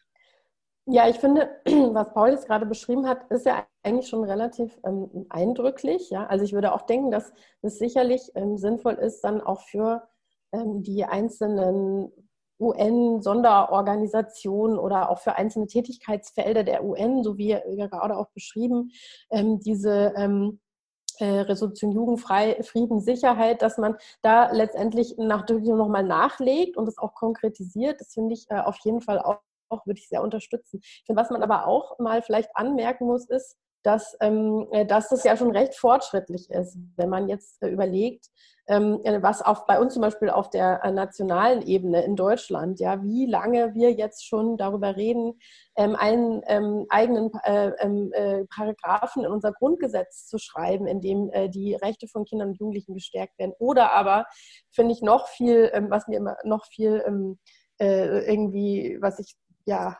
Ja, 0.86 1.08
ich 1.08 1.18
finde, 1.18 1.50
was 1.64 2.14
Paul 2.14 2.30
jetzt 2.30 2.46
gerade 2.46 2.64
beschrieben 2.64 3.08
hat, 3.08 3.28
ist 3.28 3.44
ja 3.44 3.66
eigentlich 3.82 4.08
schon 4.08 4.22
relativ 4.22 4.78
ähm, 4.84 5.26
eindrücklich. 5.28 6.08
Ja? 6.10 6.28
Also 6.28 6.44
ich 6.44 6.52
würde 6.52 6.72
auch 6.74 6.82
denken, 6.82 7.10
dass 7.10 7.32
es 7.62 7.80
sicherlich 7.80 8.30
ähm, 8.36 8.56
sinnvoll 8.56 8.94
ist, 8.94 9.22
dann 9.22 9.40
auch 9.40 9.62
für 9.62 10.08
ähm, 10.52 10.84
die 10.84 11.04
einzelnen 11.04 12.12
UN-Sonderorganisationen 12.62 14.78
oder 14.78 15.10
auch 15.10 15.18
für 15.18 15.34
einzelne 15.36 15.66
Tätigkeitsfelder 15.66 16.64
der 16.64 16.84
UN, 16.84 17.22
so 17.24 17.36
wie 17.36 17.58
gerade 17.76 18.16
auch 18.16 18.30
beschrieben, 18.30 18.92
ähm, 19.30 19.60
diese 19.60 20.14
ähm, 20.16 20.60
äh, 21.18 21.40
Resolution 21.40 21.92
Jugendfrei, 21.92 22.62
Frieden, 22.62 23.00
Sicherheit, 23.00 23.60
dass 23.62 23.78
man 23.78 23.96
da 24.22 24.50
letztendlich 24.52 25.16
nach 25.18 25.48
nochmal 25.48 26.04
nachlegt 26.04 26.76
und 26.76 26.88
es 26.88 26.98
auch 26.98 27.14
konkretisiert. 27.14 28.00
Das 28.00 28.12
finde 28.14 28.34
ich 28.34 28.46
äh, 28.50 28.60
auf 28.60 28.76
jeden 28.84 29.00
Fall 29.00 29.18
auch 29.18 29.38
auch, 29.72 29.86
würde 29.86 29.98
ich 29.98 30.08
sehr 30.08 30.22
unterstützen. 30.22 30.80
Ich 30.82 31.02
finde, 31.06 31.20
was 31.20 31.30
man 31.30 31.42
aber 31.42 31.66
auch 31.66 31.98
mal 31.98 32.22
vielleicht 32.22 32.54
anmerken 32.54 33.06
muss, 33.06 33.28
ist, 33.28 33.56
dass, 33.82 34.16
ähm, 34.20 34.68
äh, 34.70 34.86
dass 34.86 35.08
das 35.08 35.24
ja 35.24 35.36
schon 35.36 35.50
recht 35.50 35.74
fortschrittlich 35.74 36.50
ist, 36.50 36.76
wenn 36.96 37.08
man 37.08 37.28
jetzt 37.28 37.62
äh, 37.62 37.68
überlegt, 37.68 38.28
ähm, 38.68 39.00
äh, 39.02 39.20
was 39.20 39.42
auf, 39.42 39.66
bei 39.66 39.80
uns 39.80 39.94
zum 39.94 40.02
Beispiel 40.02 40.30
auf 40.30 40.48
der 40.48 40.84
äh, 40.84 40.92
nationalen 40.92 41.62
Ebene 41.62 42.04
in 42.04 42.14
Deutschland, 42.14 42.78
ja, 42.78 43.02
wie 43.02 43.26
lange 43.26 43.74
wir 43.74 43.92
jetzt 43.92 44.24
schon 44.24 44.56
darüber 44.56 44.96
reden, 44.96 45.34
ähm, 45.76 45.96
einen 45.96 46.42
ähm, 46.46 46.86
eigenen 46.88 47.32
äh, 47.42 47.72
ähm, 47.80 48.12
äh, 48.12 48.44
Paragraphen 48.54 49.24
in 49.24 49.32
unser 49.32 49.52
Grundgesetz 49.52 50.26
zu 50.26 50.38
schreiben, 50.38 50.86
in 50.86 51.00
dem 51.00 51.30
die 51.50 51.74
Rechte 51.74 52.06
von 52.08 52.24
Kindern 52.24 52.48
und 52.48 52.58
Jugendlichen 52.58 52.94
gestärkt 52.94 53.38
werden. 53.38 53.54
Oder 53.58 53.92
aber 53.92 54.26
finde 54.70 54.92
ich 54.92 55.02
noch 55.02 55.28
viel, 55.28 55.70
ähm, 55.72 55.90
was 55.90 56.06
mir 56.08 56.18
immer 56.18 56.36
noch 56.44 56.64
viel 56.66 57.02
irgendwie, 57.78 58.98
was 59.00 59.18
ich 59.18 59.34
ja 59.64 59.98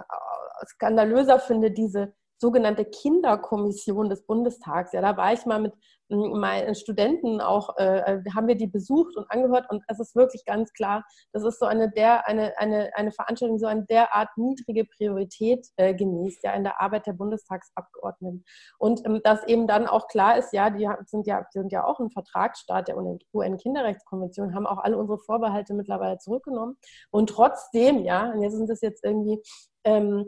skandalöser 0.67 1.41
finde, 1.41 1.73
diese 1.73 2.15
sogenannte 2.43 2.85
Kinderkommission 2.85 4.11
des 4.11 4.27
Bundestags. 4.27 4.93
Ja, 4.93 5.01
da 5.01 5.17
war 5.17 5.33
ich 5.33 5.47
mal 5.47 5.61
mit 5.61 5.73
meinen 6.09 6.75
Studenten 6.75 7.41
auch, 7.41 7.77
äh, 7.79 8.01
äh, 8.01 8.23
haben 8.35 8.49
wir 8.49 8.57
die 8.57 8.67
besucht 8.67 9.17
und 9.17 9.31
angehört 9.31 9.71
und 9.71 9.83
es 9.87 10.01
ist 10.01 10.15
wirklich 10.15 10.45
ganz 10.45 10.73
klar, 10.73 11.05
das 11.33 11.45
ist 11.45 11.59
so 11.61 11.67
eine 11.67 11.91
der, 11.91 12.29
eine, 12.29 12.53
eine, 12.59 12.91
eine 12.95 13.13
Veranstaltung, 13.13 13.59
so 13.59 13.67
eine 13.67 13.85
derart 13.87 14.29
niedrige 14.37 14.85
Priorität 14.85 15.67
äh, 15.77 15.95
genießt, 15.95 16.43
ja, 16.43 16.53
in 16.53 16.65
der 16.65 16.83
Arbeit 16.83 17.07
der 17.07 17.13
Bundestagsabgeordneten. 17.13 18.45
Und 18.79 19.07
ähm, 19.07 19.21
dass 19.23 19.47
eben 19.47 19.69
dann 19.69 19.87
auch 19.87 20.09
klar 20.09 20.37
ist, 20.37 20.53
ja, 20.53 20.69
die 20.69 20.89
sind 21.07 21.27
ja, 21.27 21.47
die 21.55 21.61
sind 21.61 21.73
ja 21.73 21.85
auch 21.85 22.01
ein 22.01 22.11
Vertragsstaat 22.11 22.89
der 22.89 22.97
UN-Kinderrechtskonvention, 23.33 24.55
haben 24.55 24.67
auch 24.67 24.79
alle 24.79 24.99
unsere 24.99 25.19
Vorbehalte 25.19 25.75
mittlerweile 25.75 26.19
zurückgenommen. 26.19 26.77
Und 27.11 27.31
trotzdem, 27.31 28.05
ja, 28.05 28.33
und 28.33 28.43
jetzt 28.43 28.57
sind 28.57 28.69
das 28.69 28.81
jetzt 28.81 29.05
irgendwie 29.05 29.41
ähm, 29.85 30.27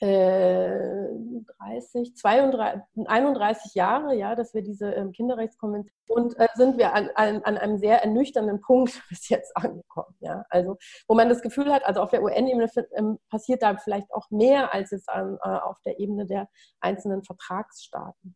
30, 0.00 2.16
32, 2.16 2.82
31 3.06 3.74
Jahre, 3.74 4.14
ja, 4.14 4.34
dass 4.34 4.54
wir 4.54 4.62
diese 4.62 4.92
ähm, 4.92 5.12
Kinderrechtskonvention 5.12 5.92
und 6.08 6.38
äh, 6.38 6.48
sind 6.54 6.78
wir 6.78 6.94
an, 6.94 7.10
an, 7.14 7.42
an, 7.42 7.56
einem 7.56 7.78
sehr 7.78 8.02
ernüchternden 8.02 8.60
Punkt 8.60 9.00
bis 9.08 9.28
jetzt 9.28 9.56
angekommen, 9.56 10.14
ja. 10.20 10.44
Also 10.50 10.76
wo 11.08 11.14
man 11.14 11.28
das 11.28 11.42
Gefühl 11.42 11.72
hat, 11.72 11.84
also 11.84 12.00
auf 12.00 12.10
der 12.10 12.22
UN-Ebene 12.22 12.68
ähm, 12.96 13.18
passiert 13.30 13.62
da 13.62 13.76
vielleicht 13.76 14.12
auch 14.12 14.30
mehr 14.30 14.74
als 14.74 14.92
es 14.92 15.08
an, 15.08 15.38
äh, 15.42 15.48
auf 15.48 15.80
der 15.82 16.00
Ebene 16.00 16.26
der 16.26 16.48
einzelnen 16.80 17.22
Vertragsstaaten. 17.22 18.34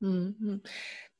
Mhm. 0.00 0.62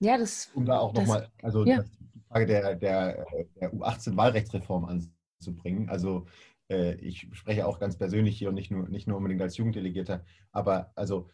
Ja, 0.01 0.19
das. 0.19 0.51
Um 0.55 0.65
da 0.65 0.79
auch 0.79 0.93
nochmal, 0.93 1.29
also 1.43 1.65
ja. 1.65 1.83
die 2.15 2.21
Frage 2.29 2.47
der, 2.47 2.77
der, 2.77 3.27
der 3.57 3.73
U18-Wahlrechtsreform 3.73 5.09
anzubringen. 5.41 5.89
Also 5.89 6.27
ich 6.69 7.29
spreche 7.33 7.67
auch 7.67 7.79
ganz 7.79 7.97
persönlich 7.97 8.37
hier 8.37 8.51
und 8.51 8.55
nicht 8.55 8.71
nur, 8.71 8.89
nicht 8.89 9.07
nur 9.07 9.17
unbedingt 9.17 9.41
als 9.41 9.57
Jugenddelegierter, 9.57 10.25
aber 10.53 10.93
also 10.97 11.29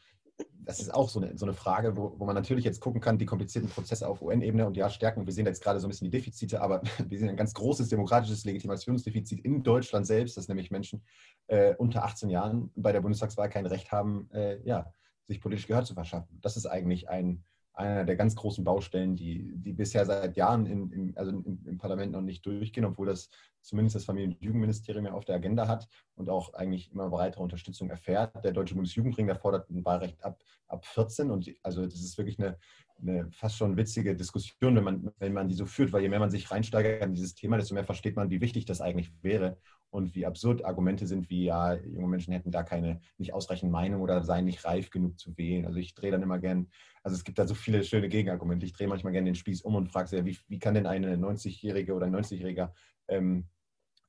das 0.66 0.80
ist 0.80 0.92
auch 0.92 1.08
so 1.08 1.20
eine, 1.20 1.36
so 1.36 1.46
eine 1.46 1.54
Frage, 1.54 1.96
wo, 1.96 2.14
wo 2.18 2.24
man 2.24 2.34
natürlich 2.34 2.64
jetzt 2.64 2.80
gucken 2.80 3.00
kann, 3.00 3.18
die 3.18 3.26
komplizierten 3.26 3.68
Prozesse 3.68 4.08
auf 4.08 4.22
UN-Ebene 4.22 4.66
und 4.66 4.76
ja, 4.76 4.88
Stärken. 4.88 5.26
Wir 5.26 5.32
sehen 5.32 5.46
jetzt 5.46 5.62
gerade 5.62 5.78
so 5.78 5.86
ein 5.86 5.90
bisschen 5.90 6.10
die 6.10 6.16
Defizite, 6.16 6.60
aber 6.60 6.82
wir 7.06 7.18
sehen 7.18 7.28
ein 7.28 7.36
ganz 7.36 7.52
großes 7.54 7.88
demokratisches 7.88 8.44
Legitimationsdefizit 8.44 9.40
in 9.40 9.62
Deutschland 9.62 10.06
selbst, 10.06 10.36
dass 10.36 10.48
nämlich 10.48 10.70
Menschen 10.70 11.04
äh, 11.48 11.74
unter 11.76 12.04
18 12.04 12.30
Jahren 12.30 12.70
bei 12.74 12.92
der 12.92 13.02
Bundestagswahl 13.02 13.50
kein 13.50 13.66
Recht 13.66 13.92
haben, 13.92 14.28
äh, 14.32 14.58
ja, 14.64 14.90
sich 15.26 15.40
politisch 15.40 15.66
Gehör 15.66 15.84
zu 15.84 15.94
verschaffen. 15.94 16.38
Das 16.40 16.56
ist 16.56 16.66
eigentlich 16.66 17.08
ein, 17.08 17.44
einer 17.74 18.04
der 18.04 18.16
ganz 18.16 18.36
großen 18.36 18.64
Baustellen, 18.64 19.16
die, 19.16 19.52
die 19.56 19.72
bisher 19.72 20.06
seit 20.06 20.36
Jahren 20.36 20.66
in, 20.66 20.90
in, 20.92 21.16
also 21.16 21.32
im, 21.32 21.60
im, 21.66 21.78
Parlament 21.78 22.12
noch 22.12 22.20
nicht 22.20 22.46
durchgehen, 22.46 22.84
obwohl 22.84 23.06
das 23.06 23.28
zumindest 23.62 23.96
das 23.96 24.04
Familien- 24.04 24.32
und 24.32 24.42
Jugendministerium 24.42 25.06
ja 25.06 25.12
auf 25.12 25.24
der 25.24 25.36
Agenda 25.36 25.66
hat 25.66 25.88
und 26.14 26.30
auch 26.30 26.54
eigentlich 26.54 26.92
immer 26.92 27.10
breitere 27.10 27.42
Unterstützung 27.42 27.90
erfährt. 27.90 28.44
Der 28.44 28.52
Deutsche 28.52 28.74
Bundesjugendring, 28.74 29.26
der 29.26 29.36
fordert 29.36 29.68
ein 29.70 29.84
Wahlrecht 29.84 30.22
ab, 30.24 30.40
ab 30.68 30.86
14 30.86 31.30
und 31.30 31.50
also 31.62 31.84
das 31.84 32.00
ist 32.00 32.16
wirklich 32.16 32.38
eine, 32.38 32.56
eine 33.00 33.28
fast 33.32 33.56
schon 33.56 33.76
witzige 33.76 34.14
Diskussion, 34.14 34.76
wenn 34.76 34.84
man, 34.84 35.10
wenn 35.18 35.32
man 35.32 35.48
die 35.48 35.54
so 35.54 35.66
führt, 35.66 35.92
weil 35.92 36.02
je 36.02 36.08
mehr 36.08 36.20
man 36.20 36.30
sich 36.30 36.50
reinsteigert 36.50 37.02
in 37.02 37.14
dieses 37.14 37.34
Thema, 37.34 37.56
desto 37.56 37.74
mehr 37.74 37.84
versteht 37.84 38.14
man, 38.14 38.30
wie 38.30 38.40
wichtig 38.40 38.66
das 38.66 38.80
eigentlich 38.80 39.12
wäre 39.22 39.58
und 39.94 40.16
wie 40.16 40.26
absurd 40.26 40.64
Argumente 40.64 41.06
sind, 41.06 41.30
wie 41.30 41.44
ja, 41.44 41.74
junge 41.74 42.08
Menschen 42.08 42.32
hätten 42.32 42.50
da 42.50 42.64
keine, 42.64 43.00
nicht 43.16 43.32
ausreichend 43.32 43.70
Meinung 43.70 44.02
oder 44.02 44.24
seien 44.24 44.44
nicht 44.44 44.64
reif 44.64 44.90
genug 44.90 45.20
zu 45.20 45.38
wählen. 45.38 45.66
Also 45.66 45.78
ich 45.78 45.94
drehe 45.94 46.10
dann 46.10 46.22
immer 46.22 46.40
gern, 46.40 46.66
also 47.04 47.14
es 47.14 47.22
gibt 47.22 47.38
da 47.38 47.46
so 47.46 47.54
viele 47.54 47.84
schöne 47.84 48.08
Gegenargumente. 48.08 48.66
Ich 48.66 48.72
drehe 48.72 48.88
manchmal 48.88 49.12
gerne 49.12 49.26
den 49.26 49.36
Spieß 49.36 49.62
um 49.62 49.76
und 49.76 49.92
frage 49.92 50.08
sehr, 50.08 50.24
wie, 50.24 50.36
wie 50.48 50.58
kann 50.58 50.74
denn 50.74 50.88
eine 50.88 51.14
90-Jährige 51.14 51.94
oder 51.94 52.06
ein 52.06 52.16
90-Jähriger, 52.16 52.72
ähm, 53.06 53.46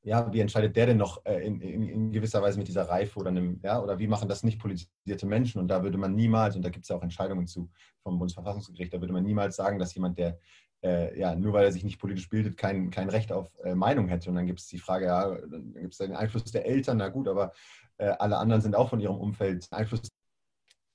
ja, 0.02 0.34
wie 0.34 0.40
entscheidet 0.40 0.76
der 0.76 0.88
denn 0.88 0.98
noch 0.98 1.24
äh, 1.26 1.46
in, 1.46 1.62
in, 1.62 1.84
in, 1.84 2.12
gewisser 2.12 2.42
Weise 2.42 2.58
mit 2.58 2.68
dieser 2.68 2.90
Reife 2.90 3.20
oder 3.20 3.30
einem, 3.30 3.60
ja, 3.64 3.80
oder 3.80 4.00
wie 4.00 4.08
machen 4.08 4.28
das 4.28 4.42
nicht 4.42 4.60
politisierte 4.60 5.28
Menschen? 5.28 5.60
Und 5.60 5.68
da 5.68 5.84
würde 5.84 6.00
man 6.00 6.16
niemals, 6.16 6.56
und 6.56 6.64
da 6.64 6.70
gibt 6.70 6.86
es 6.86 6.90
ja 6.90 6.96
auch 6.96 7.04
Entscheidungen 7.04 7.46
zu 7.46 7.70
vom 8.02 8.18
Bundesverfassungsgericht, 8.18 8.94
da 8.94 9.02
würde 9.02 9.14
man 9.14 9.24
niemals 9.24 9.56
sagen, 9.56 9.78
dass 9.78 9.94
jemand, 9.94 10.18
der 10.18 10.40
äh, 10.86 11.20
ja, 11.20 11.36
nur 11.36 11.54
weil 11.54 11.66
er 11.66 11.72
sich 11.72 11.84
nicht 11.84 12.00
politisch 12.00 12.30
bildet, 12.30 12.58
kein, 12.58 12.92
kein 12.92 13.10
Recht 13.10 13.32
auf 13.32 13.52
äh, 13.64 13.74
Meinung 13.74 14.08
hätte. 14.08 14.30
Und 14.30 14.36
dann 14.36 14.46
gibt 14.46 14.60
es 14.60 14.68
die 14.68 14.78
Frage, 14.78 15.06
ja, 15.06 15.36
dann 15.36 15.74
gibt 15.74 15.94
es 15.94 15.98
den 15.98 16.16
Einfluss 16.16 16.52
der 16.52 16.68
Eltern, 16.68 16.98
na 16.98 17.10
gut, 17.10 17.28
aber 17.28 17.54
äh, 17.98 18.10
alle 18.20 18.38
anderen 18.38 18.62
sind 18.62 18.76
auch 18.76 18.90
von 18.90 19.00
ihrem 19.00 19.18
Umfeld 19.18 19.68
Einfluss. 19.72 20.08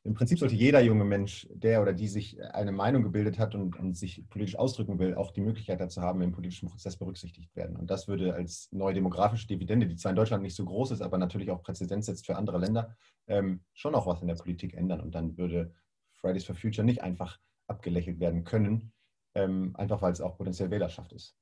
Im 0.03 0.15
Prinzip 0.15 0.39
sollte 0.39 0.55
jeder 0.55 0.81
junge 0.81 1.05
Mensch, 1.05 1.47
der 1.53 1.83
oder 1.83 1.93
die 1.93 2.09
sich 2.09 2.41
eine 2.55 2.73
Meinung 2.73 3.03
gebildet 3.03 3.39
hat 3.39 3.55
und, 3.55 3.79
und 3.79 3.99
sich 3.99 4.27
politisch 4.31 4.57
ausdrücken 4.57 4.99
will, 4.99 5.15
auch 5.15 5.31
die 5.31 5.43
Möglichkeit 5.43 5.81
dazu 5.81 6.01
haben, 6.01 6.23
im 6.23 6.33
politischen 6.33 6.71
Prozess 6.71 6.97
berücksichtigt 6.97 7.55
werden. 7.55 7.77
Und 7.77 7.91
das 7.91 8.09
würde 8.09 8.33
als 8.33 8.69
neue 8.71 8.95
demografische 8.95 9.47
Dividende, 9.47 9.87
die 9.87 9.97
zwar 9.97 10.11
in 10.11 10.17
Deutschland 10.17 10.43
nicht 10.43 10.57
so 10.57 10.65
groß 10.65 10.93
ist, 10.93 11.03
aber 11.03 11.19
natürlich 11.19 11.51
auch 11.51 11.63
Präzedenz 11.63 12.07
setzt 12.07 12.25
für 12.25 12.37
andere 12.37 12.59
Länder, 12.59 12.97
ähm, 13.27 13.61
schon 13.75 13.95
auch 13.95 14.07
was 14.07 14.23
in 14.23 14.29
der 14.29 14.37
Politik 14.37 14.73
ändern. 14.73 15.01
Und 15.01 15.15
dann 15.15 15.37
würde 15.37 15.75
Fridays 16.15 16.47
for 16.47 16.55
Future 16.55 16.87
nicht 16.87 17.03
einfach 17.03 17.39
abgelächelt 17.67 18.21
werden 18.21 18.45
können, 18.45 18.93
ähm, 19.35 19.75
einfach 19.77 20.03
weil 20.03 20.13
es 20.13 20.21
auch 20.21 20.37
potenziell 20.37 20.71
Wählerschaft 20.71 21.13
ist. 21.13 21.37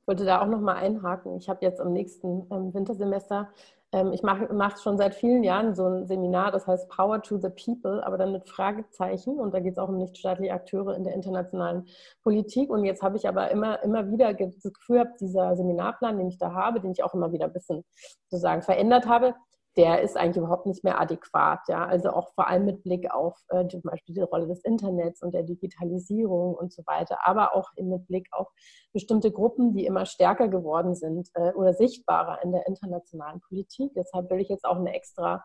Ich 0.00 0.08
wollte 0.08 0.24
da 0.26 0.42
auch 0.42 0.48
nochmal 0.48 0.76
einhaken. 0.76 1.36
Ich 1.36 1.48
habe 1.48 1.64
jetzt 1.64 1.80
am 1.80 1.92
nächsten 1.92 2.46
ähm, 2.50 2.74
Wintersemester, 2.74 3.48
ähm, 3.94 4.12
ich 4.12 4.24
mache 4.24 4.52
mach 4.52 4.76
schon 4.78 4.98
seit 4.98 5.14
vielen 5.14 5.44
Jahren 5.44 5.74
so 5.76 5.86
ein 5.86 6.06
Seminar, 6.06 6.50
das 6.50 6.66
heißt 6.66 6.88
Power 6.88 7.22
to 7.22 7.38
the 7.38 7.48
People, 7.48 8.04
aber 8.04 8.18
dann 8.18 8.32
mit 8.32 8.48
Fragezeichen. 8.48 9.38
Und 9.38 9.54
da 9.54 9.60
geht 9.60 9.74
es 9.74 9.78
auch 9.78 9.88
um 9.88 9.98
nichtstaatliche 9.98 10.52
Akteure 10.52 10.96
in 10.96 11.04
der 11.04 11.14
internationalen 11.14 11.86
Politik. 12.22 12.70
Und 12.70 12.84
jetzt 12.84 13.02
habe 13.02 13.16
ich 13.16 13.28
aber 13.28 13.52
immer, 13.52 13.80
immer 13.84 14.10
wieder 14.10 14.34
das 14.34 14.62
Gefühl, 14.62 15.08
dieser 15.20 15.56
Seminarplan, 15.56 16.18
den 16.18 16.28
ich 16.28 16.38
da 16.38 16.52
habe, 16.52 16.80
den 16.80 16.90
ich 16.90 17.04
auch 17.04 17.14
immer 17.14 17.32
wieder 17.32 17.46
ein 17.46 17.52
bisschen 17.52 17.84
sozusagen 18.28 18.62
verändert 18.62 19.06
habe, 19.06 19.34
der 19.76 20.02
ist 20.02 20.16
eigentlich 20.16 20.36
überhaupt 20.36 20.66
nicht 20.66 20.84
mehr 20.84 21.00
adäquat. 21.00 21.60
Ja? 21.68 21.84
Also 21.86 22.10
auch 22.10 22.32
vor 22.34 22.48
allem 22.48 22.64
mit 22.64 22.82
Blick 22.84 23.12
auf 23.12 23.36
äh, 23.48 23.66
zum 23.66 23.82
Beispiel 23.82 24.14
die 24.14 24.20
Rolle 24.20 24.46
des 24.46 24.64
Internets 24.64 25.22
und 25.22 25.34
der 25.34 25.42
Digitalisierung 25.42 26.54
und 26.54 26.72
so 26.72 26.82
weiter, 26.86 27.18
aber 27.24 27.54
auch 27.54 27.70
mit 27.76 28.06
Blick 28.06 28.28
auf 28.32 28.48
bestimmte 28.92 29.32
Gruppen, 29.32 29.74
die 29.74 29.86
immer 29.86 30.06
stärker 30.06 30.48
geworden 30.48 30.94
sind 30.94 31.28
äh, 31.34 31.52
oder 31.52 31.74
sichtbarer 31.74 32.42
in 32.42 32.52
der 32.52 32.66
internationalen 32.66 33.40
Politik. 33.40 33.92
Deshalb 33.96 34.30
will 34.30 34.40
ich 34.40 34.48
jetzt 34.48 34.64
auch 34.64 34.76
eine 34.76 34.94
extra 34.94 35.44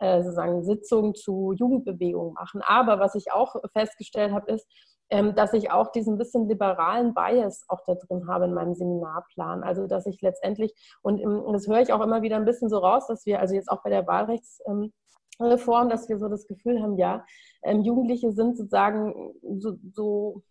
äh, 0.00 0.22
sozusagen 0.22 0.62
Sitzung 0.64 1.14
zu 1.14 1.52
Jugendbewegungen 1.52 2.34
machen. 2.34 2.62
Aber 2.64 2.98
was 2.98 3.14
ich 3.14 3.32
auch 3.32 3.56
festgestellt 3.72 4.32
habe, 4.32 4.52
ist, 4.52 4.66
dass 5.10 5.54
ich 5.54 5.70
auch 5.70 5.90
diesen 5.90 6.18
bisschen 6.18 6.48
liberalen 6.48 7.14
Bias 7.14 7.64
auch 7.68 7.80
da 7.86 7.94
drin 7.94 8.28
habe 8.28 8.44
in 8.44 8.54
meinem 8.54 8.74
Seminarplan. 8.74 9.62
Also 9.62 9.86
dass 9.86 10.06
ich 10.06 10.20
letztendlich, 10.20 10.74
und 11.02 11.22
das 11.52 11.66
höre 11.66 11.80
ich 11.80 11.92
auch 11.92 12.02
immer 12.02 12.22
wieder 12.22 12.36
ein 12.36 12.44
bisschen 12.44 12.68
so 12.68 12.78
raus, 12.78 13.06
dass 13.06 13.24
wir 13.24 13.40
also 13.40 13.54
jetzt 13.54 13.70
auch 13.70 13.82
bei 13.82 13.90
der 13.90 14.06
Wahlrechtsreform, 14.06 15.88
dass 15.88 16.08
wir 16.08 16.18
so 16.18 16.28
das 16.28 16.46
Gefühl 16.46 16.82
haben, 16.82 16.98
ja, 16.98 17.24
ähm, 17.62 17.82
Jugendliche 17.82 18.32
sind 18.32 18.56
sozusagen 18.56 19.32
so, 19.58 19.78
so 19.92 20.42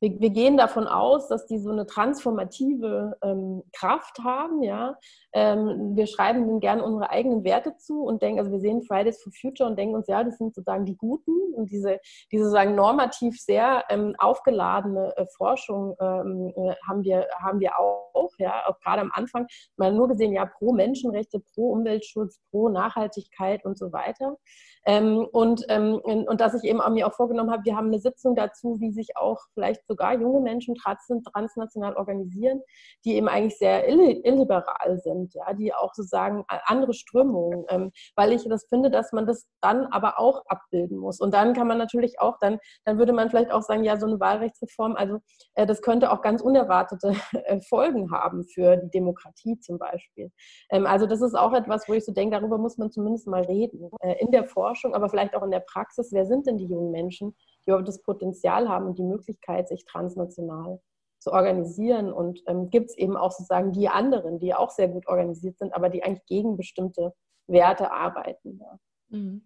wir, 0.00 0.18
wir, 0.20 0.30
gehen 0.30 0.56
davon 0.56 0.86
aus, 0.86 1.28
dass 1.28 1.46
die 1.46 1.58
so 1.58 1.70
eine 1.70 1.86
transformative 1.86 3.16
ähm, 3.22 3.62
Kraft 3.72 4.18
haben, 4.24 4.62
ja. 4.62 4.96
Ähm, 5.32 5.96
wir 5.96 6.06
schreiben 6.06 6.48
ihnen 6.48 6.60
gerne 6.60 6.82
unsere 6.82 7.10
eigenen 7.10 7.44
Werte 7.44 7.76
zu 7.76 8.02
und 8.02 8.22
denken, 8.22 8.40
also 8.40 8.50
wir 8.50 8.60
sehen 8.60 8.82
Fridays 8.82 9.22
for 9.22 9.32
Future 9.32 9.68
und 9.68 9.78
denken 9.78 9.94
uns, 9.94 10.08
ja, 10.08 10.24
das 10.24 10.38
sind 10.38 10.54
sozusagen 10.54 10.84
die 10.84 10.96
Guten 10.96 11.54
und 11.54 11.70
diese, 11.70 12.00
diese 12.32 12.44
sozusagen 12.44 12.74
normativ 12.74 13.38
sehr 13.40 13.84
ähm, 13.90 14.14
aufgeladene 14.18 15.16
äh, 15.16 15.26
Forschung 15.36 15.94
ähm, 16.00 16.52
äh, 16.56 16.74
haben 16.88 17.04
wir, 17.04 17.28
haben 17.40 17.60
wir 17.60 17.78
auch, 17.78 18.30
ja, 18.38 18.62
auch 18.66 18.78
gerade 18.80 19.02
am 19.02 19.12
Anfang, 19.12 19.46
mal 19.76 19.92
nur 19.92 20.08
gesehen, 20.08 20.32
ja, 20.32 20.46
pro 20.46 20.72
Menschenrechte, 20.72 21.40
pro 21.54 21.72
Umweltschutz, 21.72 22.40
pro 22.50 22.68
Nachhaltigkeit 22.68 23.64
und 23.64 23.78
so 23.78 23.92
weiter. 23.92 24.36
Ähm, 24.86 25.28
und, 25.32 25.64
ähm, 25.68 26.00
und 26.04 26.40
dass 26.40 26.54
ich 26.54 26.68
eben 26.68 26.80
auch 26.80 26.90
mir 26.90 27.06
auch 27.06 27.12
vorgenommen 27.12 27.50
habe, 27.50 27.64
wir 27.64 27.76
haben 27.76 27.88
eine 27.88 28.00
Sitzung 28.00 28.34
dazu, 28.34 28.78
wie 28.80 28.90
sich 28.90 29.16
auch 29.16 29.38
vielleicht 29.54 29.86
sogar 29.86 30.14
junge 30.14 30.40
Menschen 30.40 30.74
trans 30.74 31.06
transnational 31.32 31.94
organisieren, 31.96 32.62
die 33.04 33.14
eben 33.14 33.28
eigentlich 33.28 33.58
sehr 33.58 33.88
illiberal 33.88 34.98
sind 34.98 35.19
sind, 35.20 35.34
ja, 35.34 35.52
die 35.54 35.74
auch 35.74 35.94
sozusagen 35.94 36.44
andere 36.66 36.94
Strömungen, 36.94 37.64
ähm, 37.68 37.92
weil 38.16 38.32
ich 38.32 38.44
das 38.48 38.66
finde, 38.68 38.90
dass 38.90 39.12
man 39.12 39.26
das 39.26 39.46
dann 39.60 39.86
aber 39.86 40.18
auch 40.18 40.42
abbilden 40.46 40.98
muss. 40.98 41.20
Und 41.20 41.34
dann 41.34 41.54
kann 41.54 41.66
man 41.66 41.78
natürlich 41.78 42.20
auch, 42.20 42.38
dann, 42.40 42.58
dann 42.84 42.98
würde 42.98 43.12
man 43.12 43.30
vielleicht 43.30 43.52
auch 43.52 43.62
sagen, 43.62 43.84
ja, 43.84 43.98
so 43.98 44.06
eine 44.06 44.20
Wahlrechtsreform, 44.20 44.96
also 44.96 45.18
äh, 45.54 45.66
das 45.66 45.82
könnte 45.82 46.10
auch 46.10 46.22
ganz 46.22 46.42
unerwartete 46.42 47.14
äh, 47.32 47.60
Folgen 47.60 48.10
haben 48.10 48.44
für 48.44 48.76
die 48.76 48.90
Demokratie 48.90 49.58
zum 49.60 49.78
Beispiel. 49.78 50.30
Ähm, 50.70 50.86
also 50.86 51.06
das 51.06 51.20
ist 51.20 51.34
auch 51.34 51.52
etwas, 51.52 51.88
wo 51.88 51.92
ich 51.92 52.04
so 52.04 52.12
denke, 52.12 52.36
darüber 52.36 52.58
muss 52.58 52.78
man 52.78 52.90
zumindest 52.90 53.26
mal 53.26 53.42
reden. 53.42 53.90
Äh, 54.00 54.16
in 54.20 54.30
der 54.30 54.44
Forschung, 54.44 54.94
aber 54.94 55.08
vielleicht 55.08 55.34
auch 55.34 55.42
in 55.42 55.50
der 55.50 55.60
Praxis, 55.60 56.12
wer 56.12 56.26
sind 56.26 56.46
denn 56.46 56.58
die 56.58 56.66
jungen 56.66 56.90
Menschen, 56.90 57.34
die 57.60 57.70
überhaupt 57.70 57.88
das 57.88 58.02
Potenzial 58.02 58.68
haben 58.68 58.86
und 58.86 58.98
die 58.98 59.04
Möglichkeit, 59.04 59.68
sich 59.68 59.84
transnational 59.84 60.80
zu 61.20 61.32
organisieren. 61.32 62.12
Und 62.12 62.42
ähm, 62.46 62.70
gibt 62.70 62.90
es 62.90 62.98
eben 62.98 63.16
auch 63.16 63.30
sozusagen 63.30 63.72
die 63.72 63.88
anderen, 63.88 64.38
die 64.38 64.54
auch 64.54 64.70
sehr 64.70 64.88
gut 64.88 65.06
organisiert 65.06 65.58
sind, 65.58 65.72
aber 65.74 65.88
die 65.88 66.02
eigentlich 66.02 66.26
gegen 66.26 66.56
bestimmte 66.56 67.14
Werte 67.46 67.92
arbeiten. 67.92 68.58
Ja. 68.60 68.78
Mhm. 69.10 69.42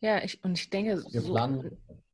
Ja, 0.00 0.22
ich, 0.22 0.42
und 0.42 0.58
ich 0.58 0.68
denke, 0.68 0.98
so, 0.98 1.62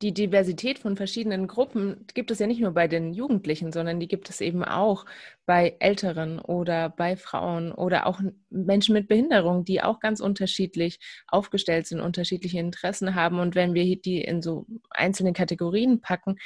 die 0.01 0.13
Diversität 0.13 0.77
von 0.77 0.95
verschiedenen 0.95 1.47
Gruppen 1.47 2.05
gibt 2.13 2.29
es 2.29 2.37
ja 2.37 2.45
nicht 2.45 2.61
nur 2.61 2.71
bei 2.71 2.87
den 2.87 3.13
Jugendlichen, 3.13 3.71
sondern 3.71 3.99
die 3.99 4.07
gibt 4.07 4.29
es 4.29 4.41
eben 4.41 4.63
auch 4.63 5.05
bei 5.47 5.75
Älteren 5.79 6.39
oder 6.39 6.89
bei 6.89 7.17
Frauen 7.17 7.71
oder 7.71 8.05
auch 8.05 8.21
Menschen 8.51 8.93
mit 8.93 9.07
Behinderung, 9.07 9.65
die 9.65 9.81
auch 9.81 9.99
ganz 9.99 10.19
unterschiedlich 10.19 10.99
aufgestellt 11.27 11.87
sind, 11.87 11.99
unterschiedliche 11.99 12.59
Interessen 12.59 13.15
haben. 13.15 13.39
Und 13.39 13.55
wenn 13.55 13.73
wir 13.73 13.99
die 13.99 14.21
in 14.21 14.43
so 14.43 14.67
einzelne 14.91 15.33
Kategorien 15.33 15.99
packen, 15.99 16.37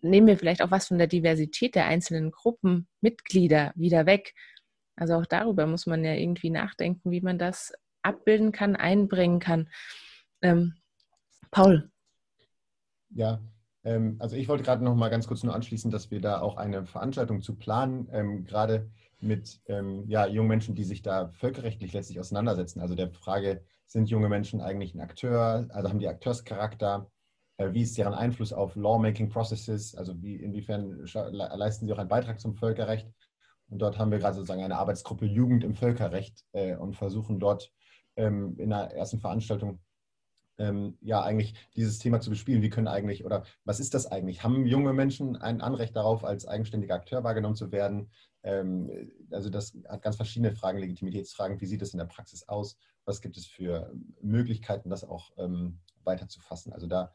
nehmen 0.00 0.26
wir 0.26 0.38
vielleicht 0.38 0.62
auch 0.62 0.70
was 0.70 0.88
von 0.88 0.98
der 0.98 1.06
Diversität 1.06 1.74
der 1.74 1.86
einzelnen 1.86 2.30
Gruppenmitglieder 2.30 3.72
wieder 3.74 4.06
weg. 4.06 4.34
Also 4.96 5.14
auch 5.14 5.26
darüber 5.26 5.66
muss 5.66 5.86
man 5.86 6.04
ja 6.04 6.14
irgendwie 6.14 6.50
nachdenken, 6.50 7.10
wie 7.10 7.20
man 7.20 7.38
das 7.38 7.72
abbilden 8.02 8.52
kann, 8.52 8.76
einbringen 8.76 9.40
kann. 9.40 9.68
Ähm, 10.42 10.74
Paul. 11.50 11.90
Ja, 13.10 13.40
ähm, 13.84 14.16
also 14.18 14.36
ich 14.36 14.48
wollte 14.48 14.64
gerade 14.64 14.84
noch 14.84 14.94
mal 14.94 15.08
ganz 15.08 15.26
kurz 15.26 15.42
nur 15.42 15.54
anschließen, 15.54 15.90
dass 15.90 16.10
wir 16.10 16.20
da 16.20 16.40
auch 16.40 16.56
eine 16.56 16.84
Veranstaltung 16.86 17.42
zu 17.42 17.56
planen, 17.56 18.08
ähm, 18.12 18.44
gerade 18.44 18.90
mit 19.20 19.60
ähm, 19.66 20.04
ja, 20.08 20.26
jungen 20.26 20.48
Menschen, 20.48 20.74
die 20.74 20.84
sich 20.84 21.02
da 21.02 21.28
völkerrechtlich 21.28 21.92
letztlich 21.92 22.20
auseinandersetzen. 22.20 22.80
Also 22.80 22.94
der 22.94 23.10
Frage, 23.10 23.64
sind 23.88 24.10
junge 24.10 24.28
Menschen 24.28 24.60
eigentlich 24.60 24.94
ein 24.94 25.00
Akteur, 25.00 25.66
also 25.70 25.88
haben 25.88 25.98
die 25.98 26.08
Akteurscharakter? 26.08 27.10
Äh, 27.58 27.72
wie 27.74 27.82
ist 27.82 27.98
deren 27.98 28.14
Einfluss 28.14 28.52
auf 28.52 28.74
Lawmaking 28.74 29.28
Processes? 29.28 29.94
Also 29.94 30.20
wie, 30.22 30.36
inwiefern 30.36 31.04
leisten 31.04 31.86
sie 31.86 31.92
auch 31.92 31.98
einen 31.98 32.08
Beitrag 32.08 32.40
zum 32.40 32.54
Völkerrecht? 32.54 33.12
Und 33.68 33.80
dort 33.80 33.98
haben 33.98 34.10
wir 34.10 34.18
gerade 34.18 34.36
sozusagen 34.36 34.62
eine 34.62 34.78
Arbeitsgruppe 34.78 35.26
Jugend 35.26 35.62
im 35.62 35.74
Völkerrecht 35.74 36.44
äh, 36.52 36.76
und 36.76 36.94
versuchen 36.96 37.38
dort 37.38 37.70
ähm, 38.16 38.56
in 38.58 38.70
der 38.70 38.92
ersten 38.94 39.20
Veranstaltung 39.20 39.80
ähm, 40.58 40.96
ja 41.00 41.22
eigentlich 41.22 41.54
dieses 41.76 41.98
Thema 41.98 42.20
zu 42.20 42.30
bespielen. 42.30 42.62
Wie 42.62 42.70
können 42.70 42.88
eigentlich 42.88 43.24
oder 43.24 43.44
was 43.64 43.80
ist 43.80 43.94
das 43.94 44.06
eigentlich? 44.06 44.42
Haben 44.42 44.66
junge 44.66 44.92
Menschen 44.92 45.36
ein 45.36 45.60
Anrecht 45.60 45.94
darauf, 45.96 46.24
als 46.24 46.46
eigenständiger 46.46 46.94
Akteur 46.94 47.24
wahrgenommen 47.24 47.56
zu 47.56 47.70
werden? 47.70 48.10
Ähm, 48.42 48.90
also 49.30 49.50
das 49.50 49.76
hat 49.88 50.02
ganz 50.02 50.16
verschiedene 50.16 50.52
Fragen, 50.52 50.78
Legitimitätsfragen. 50.78 51.60
Wie 51.60 51.66
sieht 51.66 51.82
es 51.82 51.92
in 51.92 51.98
der 51.98 52.06
Praxis 52.06 52.48
aus? 52.48 52.76
Was 53.04 53.20
gibt 53.20 53.36
es 53.36 53.46
für 53.46 53.92
Möglichkeiten, 54.20 54.90
das 54.90 55.04
auch 55.04 55.30
ähm, 55.36 55.80
weiterzufassen? 56.04 56.72
Also 56.72 56.86
da 56.86 57.12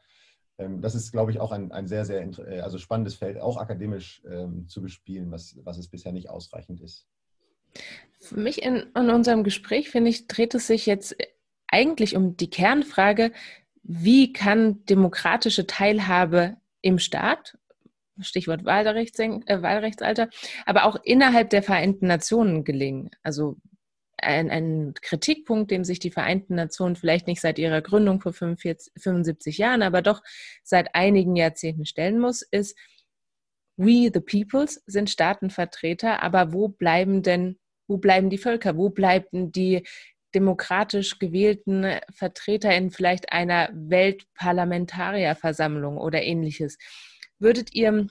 das 0.56 0.94
ist, 0.94 1.12
glaube 1.12 1.30
ich, 1.30 1.40
auch 1.40 1.52
ein, 1.52 1.72
ein 1.72 1.86
sehr, 1.86 2.04
sehr 2.04 2.22
äh, 2.22 2.60
also 2.60 2.78
spannendes 2.78 3.14
Feld, 3.14 3.38
auch 3.38 3.56
akademisch 3.56 4.22
ähm, 4.30 4.68
zu 4.68 4.82
bespielen, 4.82 5.30
was, 5.30 5.58
was 5.64 5.78
es 5.78 5.88
bisher 5.88 6.12
nicht 6.12 6.30
ausreichend 6.30 6.80
ist. 6.80 7.06
Für 8.20 8.38
mich 8.38 8.62
in, 8.62 8.76
in 8.96 9.10
unserem 9.10 9.42
Gespräch, 9.42 9.90
finde 9.90 10.10
ich, 10.10 10.28
dreht 10.28 10.54
es 10.54 10.66
sich 10.66 10.86
jetzt 10.86 11.16
eigentlich 11.66 12.16
um 12.16 12.36
die 12.36 12.50
Kernfrage, 12.50 13.32
wie 13.82 14.32
kann 14.32 14.84
demokratische 14.86 15.66
Teilhabe 15.66 16.56
im 16.80 16.98
Staat, 16.98 17.58
Stichwort 18.20 18.60
äh, 18.60 18.64
Wahlrechtsalter, 18.64 20.28
aber 20.66 20.84
auch 20.84 20.96
innerhalb 21.02 21.50
der 21.50 21.64
Vereinten 21.64 22.06
Nationen 22.06 22.64
gelingen? 22.64 23.10
Also 23.22 23.56
ein, 24.24 24.50
ein, 24.50 24.94
Kritikpunkt, 25.00 25.70
dem 25.70 25.84
sich 25.84 25.98
die 25.98 26.10
Vereinten 26.10 26.54
Nationen 26.54 26.96
vielleicht 26.96 27.26
nicht 27.26 27.40
seit 27.40 27.58
ihrer 27.58 27.82
Gründung 27.82 28.20
vor 28.20 28.32
45, 28.32 28.92
75 29.00 29.58
Jahren, 29.58 29.82
aber 29.82 30.02
doch 30.02 30.22
seit 30.62 30.94
einigen 30.94 31.36
Jahrzehnten 31.36 31.86
stellen 31.86 32.18
muss, 32.18 32.42
ist, 32.42 32.76
we 33.76 34.10
the 34.12 34.20
peoples 34.20 34.82
sind 34.86 35.10
Staatenvertreter, 35.10 36.22
aber 36.22 36.52
wo 36.52 36.68
bleiben 36.68 37.22
denn, 37.22 37.58
wo 37.86 37.98
bleiben 37.98 38.30
die 38.30 38.38
Völker? 38.38 38.76
Wo 38.76 38.90
bleiben 38.90 39.52
die 39.52 39.86
demokratisch 40.34 41.18
gewählten 41.18 42.00
Vertreter 42.12 42.74
in 42.74 42.90
vielleicht 42.90 43.32
einer 43.32 43.70
Weltparlamentarierversammlung 43.72 45.98
oder 45.98 46.22
ähnliches? 46.22 46.78
Würdet 47.38 47.74
ihr 47.74 48.06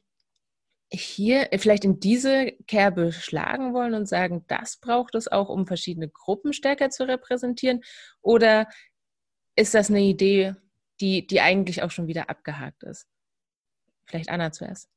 hier 0.93 1.49
vielleicht 1.57 1.85
in 1.85 1.99
diese 1.99 2.51
Kerbe 2.67 3.11
schlagen 3.11 3.73
wollen 3.73 3.95
und 3.95 4.07
sagen, 4.07 4.45
das 4.47 4.77
braucht 4.77 5.15
es 5.15 5.27
auch, 5.27 5.49
um 5.49 5.65
verschiedene 5.65 6.07
Gruppen 6.07 6.53
stärker 6.53 6.89
zu 6.89 7.07
repräsentieren? 7.07 7.81
Oder 8.21 8.67
ist 9.55 9.73
das 9.73 9.89
eine 9.89 10.01
Idee, 10.01 10.55
die, 11.01 11.25
die 11.25 11.41
eigentlich 11.41 11.81
auch 11.81 11.91
schon 11.91 12.07
wieder 12.07 12.29
abgehakt 12.29 12.83
ist? 12.83 13.07
Vielleicht 14.05 14.29
Anna 14.29 14.51
zuerst. 14.51 14.92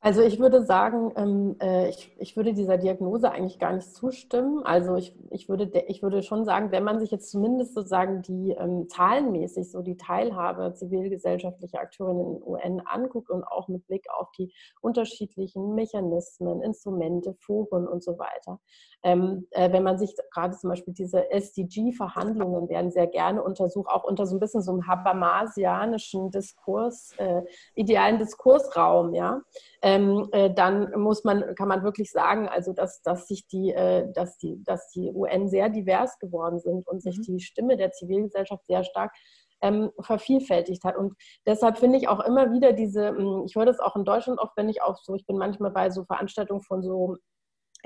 Also 0.00 0.22
ich 0.22 0.38
würde 0.38 0.64
sagen, 0.64 1.12
ähm, 1.16 1.56
äh, 1.60 1.88
ich, 1.88 2.12
ich 2.18 2.36
würde 2.36 2.54
dieser 2.54 2.78
Diagnose 2.78 3.32
eigentlich 3.32 3.58
gar 3.58 3.72
nicht 3.72 3.92
zustimmen. 3.92 4.62
Also 4.64 4.94
ich, 4.94 5.12
ich, 5.30 5.48
würde, 5.48 5.68
ich 5.88 6.04
würde 6.04 6.22
schon 6.22 6.44
sagen, 6.44 6.70
wenn 6.70 6.84
man 6.84 7.00
sich 7.00 7.10
jetzt 7.10 7.32
zumindest 7.32 7.74
sozusagen 7.74 8.22
die 8.22 8.52
ähm, 8.52 8.88
zahlenmäßig 8.88 9.68
so 9.68 9.82
die 9.82 9.96
Teilhabe 9.96 10.72
zivilgesellschaftlicher 10.74 11.80
Akteure 11.80 12.12
in 12.12 12.18
den 12.18 12.42
UN 12.44 12.80
anguckt 12.86 13.28
und 13.28 13.42
auch 13.42 13.66
mit 13.66 13.88
Blick 13.88 14.04
auf 14.16 14.30
die 14.38 14.52
unterschiedlichen 14.80 15.74
Mechanismen, 15.74 16.62
Instrumente, 16.62 17.34
Foren 17.34 17.88
und 17.88 18.04
so 18.04 18.20
weiter. 18.20 18.60
Ähm, 19.02 19.48
äh, 19.50 19.72
wenn 19.72 19.82
man 19.82 19.98
sich 19.98 20.14
gerade 20.32 20.56
zum 20.56 20.70
Beispiel 20.70 20.94
diese 20.94 21.28
SDG-Verhandlungen 21.32 22.68
werden 22.68 22.92
sehr 22.92 23.08
gerne 23.08 23.42
untersucht, 23.42 23.90
auch 23.90 24.04
unter 24.04 24.26
so 24.26 24.36
ein 24.36 24.40
bisschen 24.40 24.62
so 24.62 24.70
einem 24.70 24.86
habermasianischen 24.86 26.30
Diskurs, 26.30 27.14
äh, 27.16 27.42
idealen 27.74 28.18
Diskursraum, 28.18 29.12
ja 29.14 29.42
ähm, 29.88 30.28
äh, 30.32 30.52
dann 30.52 30.90
muss 31.00 31.24
man, 31.24 31.54
kann 31.54 31.68
man 31.68 31.82
wirklich 31.82 32.10
sagen, 32.10 32.46
also 32.48 32.74
dass, 32.74 33.00
dass 33.02 33.26
sich 33.26 33.46
die, 33.46 33.72
äh, 33.72 34.12
dass 34.12 34.36
die, 34.36 34.62
dass 34.64 34.90
die 34.90 35.10
UN 35.10 35.48
sehr 35.48 35.70
divers 35.70 36.18
geworden 36.18 36.58
sind 36.58 36.86
und 36.86 37.02
sich 37.02 37.16
mhm. 37.18 37.22
die 37.22 37.40
Stimme 37.40 37.76
der 37.78 37.92
Zivilgesellschaft 37.92 38.66
sehr 38.66 38.84
stark 38.84 39.12
ähm, 39.62 39.90
vervielfältigt 40.00 40.84
hat. 40.84 40.96
Und 40.96 41.14
deshalb 41.46 41.78
finde 41.78 41.96
ich 41.96 42.06
auch 42.08 42.20
immer 42.20 42.52
wieder 42.52 42.74
diese, 42.74 43.08
hm, 43.08 43.44
ich 43.46 43.56
höre 43.56 43.64
das 43.64 43.80
auch 43.80 43.96
in 43.96 44.04
Deutschland 44.04 44.38
oft, 44.38 44.56
wenn 44.56 44.68
ich 44.68 44.82
auch 44.82 44.98
so, 44.98 45.14
ich 45.14 45.26
bin 45.26 45.38
manchmal 45.38 45.70
bei 45.70 45.90
so 45.90 46.04
Veranstaltungen 46.04 46.62
von 46.62 46.82
so 46.82 47.16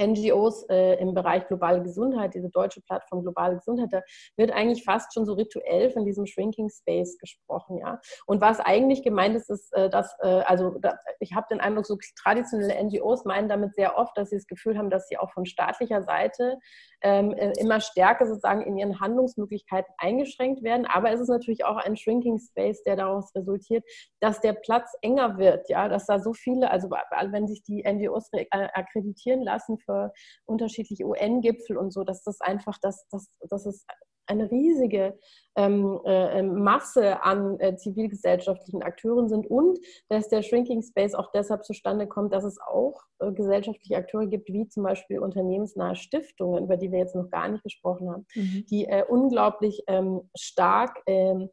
NGOs 0.01 0.65
äh, 0.69 0.95
im 1.01 1.15
Bereich 1.15 1.47
globale 1.49 1.83
Gesundheit, 1.83 2.35
diese 2.35 2.51
deutsche 2.51 2.81
Plattform 2.83 3.23
globale 3.23 3.57
Gesundheit, 3.57 3.93
da 3.93 4.03
wird 4.37 4.53
eigentlich 4.53 4.85
fast 4.85 5.13
schon 5.13 5.27
so 5.27 5.35
rituell 5.35 5.91
von 5.91 6.05
diesem 6.05 6.27
Shrinking 6.27 6.71
Space 6.71 7.19
gesprochen, 7.19 7.79
ja. 7.79 8.01
Und 8.27 8.41
was 8.41 8.61
eigentlich 8.61 9.03
gemeint 9.03 9.37
ist, 9.37 9.51
ist, 9.51 9.73
äh, 9.75 9.91
dass, 9.91 10.15
äh, 10.21 10.43
also 10.47 10.79
da, 10.81 10.99
ich 11.21 11.35
habe 11.35 11.47
den 11.51 11.61
Eindruck, 11.61 11.87
so 11.87 11.99
traditionelle 12.23 12.83
NGOs 12.85 13.25
meinen 13.25 13.49
damit 13.49 13.75
sehr 13.75 13.97
oft, 13.99 14.17
dass 14.17 14.31
sie 14.31 14.37
das 14.37 14.47
Gefühl 14.47 14.79
haben, 14.79 14.91
dass 14.91 15.09
sie 15.09 15.19
auch 15.19 15.31
von 15.33 15.47
staatlicher 15.47 16.03
Seite 16.03 16.59
ähm, 17.03 17.33
äh, 17.33 17.53
immer 17.59 17.81
stärker 17.81 18.27
sozusagen 18.27 18.63
in 18.63 18.77
ihren 18.77 19.01
Handlungsmöglichkeiten 19.01 19.93
eingeschränkt 19.99 20.63
werden. 20.63 20.87
Aber 20.87 21.11
es 21.13 21.21
ist 21.21 21.29
natürlich 21.29 21.65
auch 21.65 21.77
ein 21.77 21.97
Shrinking 21.97 22.39
Space, 22.39 22.83
der 22.85 22.97
daraus 22.97 23.35
resultiert, 23.35 23.85
dass 24.21 24.41
der 24.41 24.53
Platz 24.53 24.91
enger 25.03 25.39
wird, 25.39 25.69
ja, 25.69 25.89
dass 25.89 26.07
da 26.07 26.19
so 26.19 26.33
viele, 26.33 26.71
also 26.71 26.91
wenn 26.91 27.49
sich 27.49 27.63
die 27.63 27.83
NGOs 27.83 28.29
äh, 28.33 28.47
akkreditieren 28.51 29.43
lassen 29.43 29.79
für 29.85 30.13
unterschiedliche 30.45 31.05
UN-Gipfel 31.05 31.77
und 31.77 31.93
so, 31.93 32.05
dass 32.05 32.23
das 32.23 32.41
einfach, 32.41 32.79
dass, 32.79 33.07
dass, 33.11 33.29
dass 33.49 33.67
es 33.67 33.85
eine 34.27 34.51
riesige 34.51 35.19
ähm, 35.57 36.01
äh, 36.05 36.39
ähm, 36.39 36.63
Masse 36.63 37.23
an 37.23 37.59
äh, 37.61 37.77
zivilgesellschaftlichen 37.77 38.83
Akteuren 38.83 39.29
sind 39.29 39.47
und 39.47 39.79
dass 40.09 40.29
der 40.29 40.43
Shrinking 40.43 40.83
Space 40.83 41.15
auch 41.15 41.31
deshalb 41.33 41.65
zustande 41.65 42.07
kommt, 42.07 42.33
dass 42.33 42.45
es 42.45 42.59
auch 42.67 43.03
äh, 43.19 43.33
gesellschaftliche 43.33 43.97
Akteure 43.97 44.27
gibt, 44.27 44.49
wie 44.49 44.69
zum 44.69 44.85
Beispiel 44.85 45.19
unternehmensnahe 45.19 45.97
Stiftungen, 45.97 46.65
über 46.65 46.77
die 46.77 46.91
wir 46.91 47.01
jetzt 47.01 47.15
noch 47.17 47.31
gar 47.31 47.49
nicht 47.49 47.65
gesprochen 47.65 48.11
haben, 48.11 48.27
mhm. 48.35 48.65
die 48.71 48.87
äh, 48.87 49.05
unglaublich 49.07 49.83
ähm, 49.89 50.31
stark 50.35 50.99
ähm, 51.07 51.41
äh, 51.41 51.45
äh, 51.45 51.49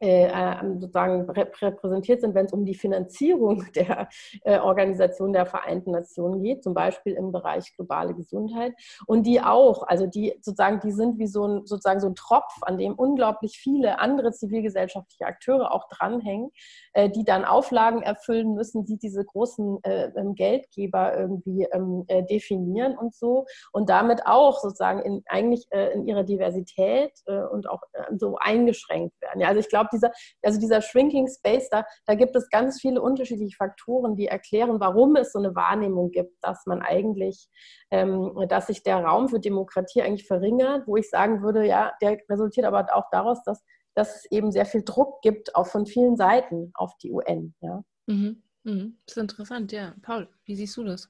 sozusagen 0.00 1.28
repräsentiert 1.30 2.20
sind, 2.20 2.34
wenn 2.34 2.46
es 2.46 2.52
um 2.52 2.64
die 2.64 2.74
Finanzierung 2.74 3.64
der 3.74 4.08
äh, 4.44 4.58
Organisation 4.58 5.32
der 5.32 5.46
Vereinten 5.46 5.92
Nationen 5.92 6.42
geht, 6.42 6.62
zum 6.62 6.74
Beispiel 6.74 7.14
im 7.14 7.32
Bereich 7.32 7.74
globale 7.76 8.14
Gesundheit. 8.14 8.74
Und 9.06 9.26
die 9.26 9.40
auch, 9.40 9.82
also 9.86 10.06
die 10.06 10.34
sozusagen, 10.42 10.80
die 10.80 10.92
sind 10.92 11.18
wie 11.18 11.26
so 11.26 11.46
ein, 11.46 11.66
sozusagen 11.66 12.00
so 12.00 12.08
ein 12.08 12.14
Tropf, 12.14 12.52
an 12.62 12.78
dem 12.78 12.94
unglaublich 12.94 13.58
viele 13.58 13.98
andere 13.98 14.32
zivilgesellschaftliche 14.32 15.26
Akteure 15.26 15.72
auch 15.72 15.88
dranhängen, 15.88 16.50
äh, 16.92 17.08
die 17.08 17.24
dann 17.24 17.44
Auflagen 17.44 18.02
erfüllen 18.02 18.54
müssen, 18.54 18.84
die 18.84 18.98
diese 18.98 19.24
großen 19.24 19.78
äh, 19.82 20.10
ähm, 20.16 20.34
Geldgeber 20.34 21.16
irgendwie 21.16 21.66
ähm, 21.72 22.04
äh, 22.08 22.22
definieren 22.24 22.98
und 22.98 23.14
so. 23.14 23.46
Und 23.72 23.88
damit 23.88 24.26
auch 24.26 24.58
sozusagen 24.60 25.00
in, 25.00 25.22
eigentlich 25.26 25.66
in 25.94 26.06
ihrer 26.06 26.24
Diversität 26.24 27.12
und 27.50 27.68
auch 27.68 27.82
so 28.16 28.36
eingeschränkt 28.38 29.20
werden. 29.20 29.40
Ja, 29.40 29.48
also 29.48 29.60
ich 29.60 29.68
glaube, 29.68 29.85
glaube, 29.88 30.12
dieser, 30.12 30.12
also 30.42 30.60
dieser 30.60 30.82
Shrinking 30.82 31.28
Space, 31.28 31.68
da, 31.70 31.84
da 32.06 32.14
gibt 32.14 32.36
es 32.36 32.48
ganz 32.50 32.80
viele 32.80 33.00
unterschiedliche 33.00 33.56
Faktoren, 33.56 34.16
die 34.16 34.26
erklären, 34.26 34.80
warum 34.80 35.16
es 35.16 35.32
so 35.32 35.38
eine 35.38 35.54
Wahrnehmung 35.54 36.10
gibt, 36.10 36.36
dass 36.42 36.66
man 36.66 36.82
eigentlich, 36.82 37.48
ähm, 37.90 38.32
dass 38.48 38.68
sich 38.68 38.82
der 38.82 39.04
Raum 39.04 39.28
für 39.28 39.40
Demokratie 39.40 40.02
eigentlich 40.02 40.26
verringert, 40.26 40.86
wo 40.86 40.96
ich 40.96 41.08
sagen 41.08 41.42
würde, 41.42 41.66
ja, 41.66 41.92
der 42.00 42.18
resultiert 42.28 42.66
aber 42.66 42.86
auch 42.94 43.06
daraus, 43.10 43.42
dass, 43.44 43.64
dass 43.94 44.16
es 44.16 44.30
eben 44.30 44.52
sehr 44.52 44.66
viel 44.66 44.82
Druck 44.84 45.20
gibt, 45.22 45.54
auch 45.54 45.66
von 45.66 45.86
vielen 45.86 46.16
Seiten 46.16 46.70
auf 46.74 46.96
die 46.98 47.12
UN. 47.12 47.54
Ja. 47.60 47.82
Mhm. 48.06 48.42
Mhm. 48.64 48.98
Das 49.06 49.16
ist 49.16 49.22
interessant, 49.22 49.72
ja. 49.72 49.94
Paul, 50.02 50.28
wie 50.44 50.56
siehst 50.56 50.76
du 50.76 50.84
das? 50.84 51.08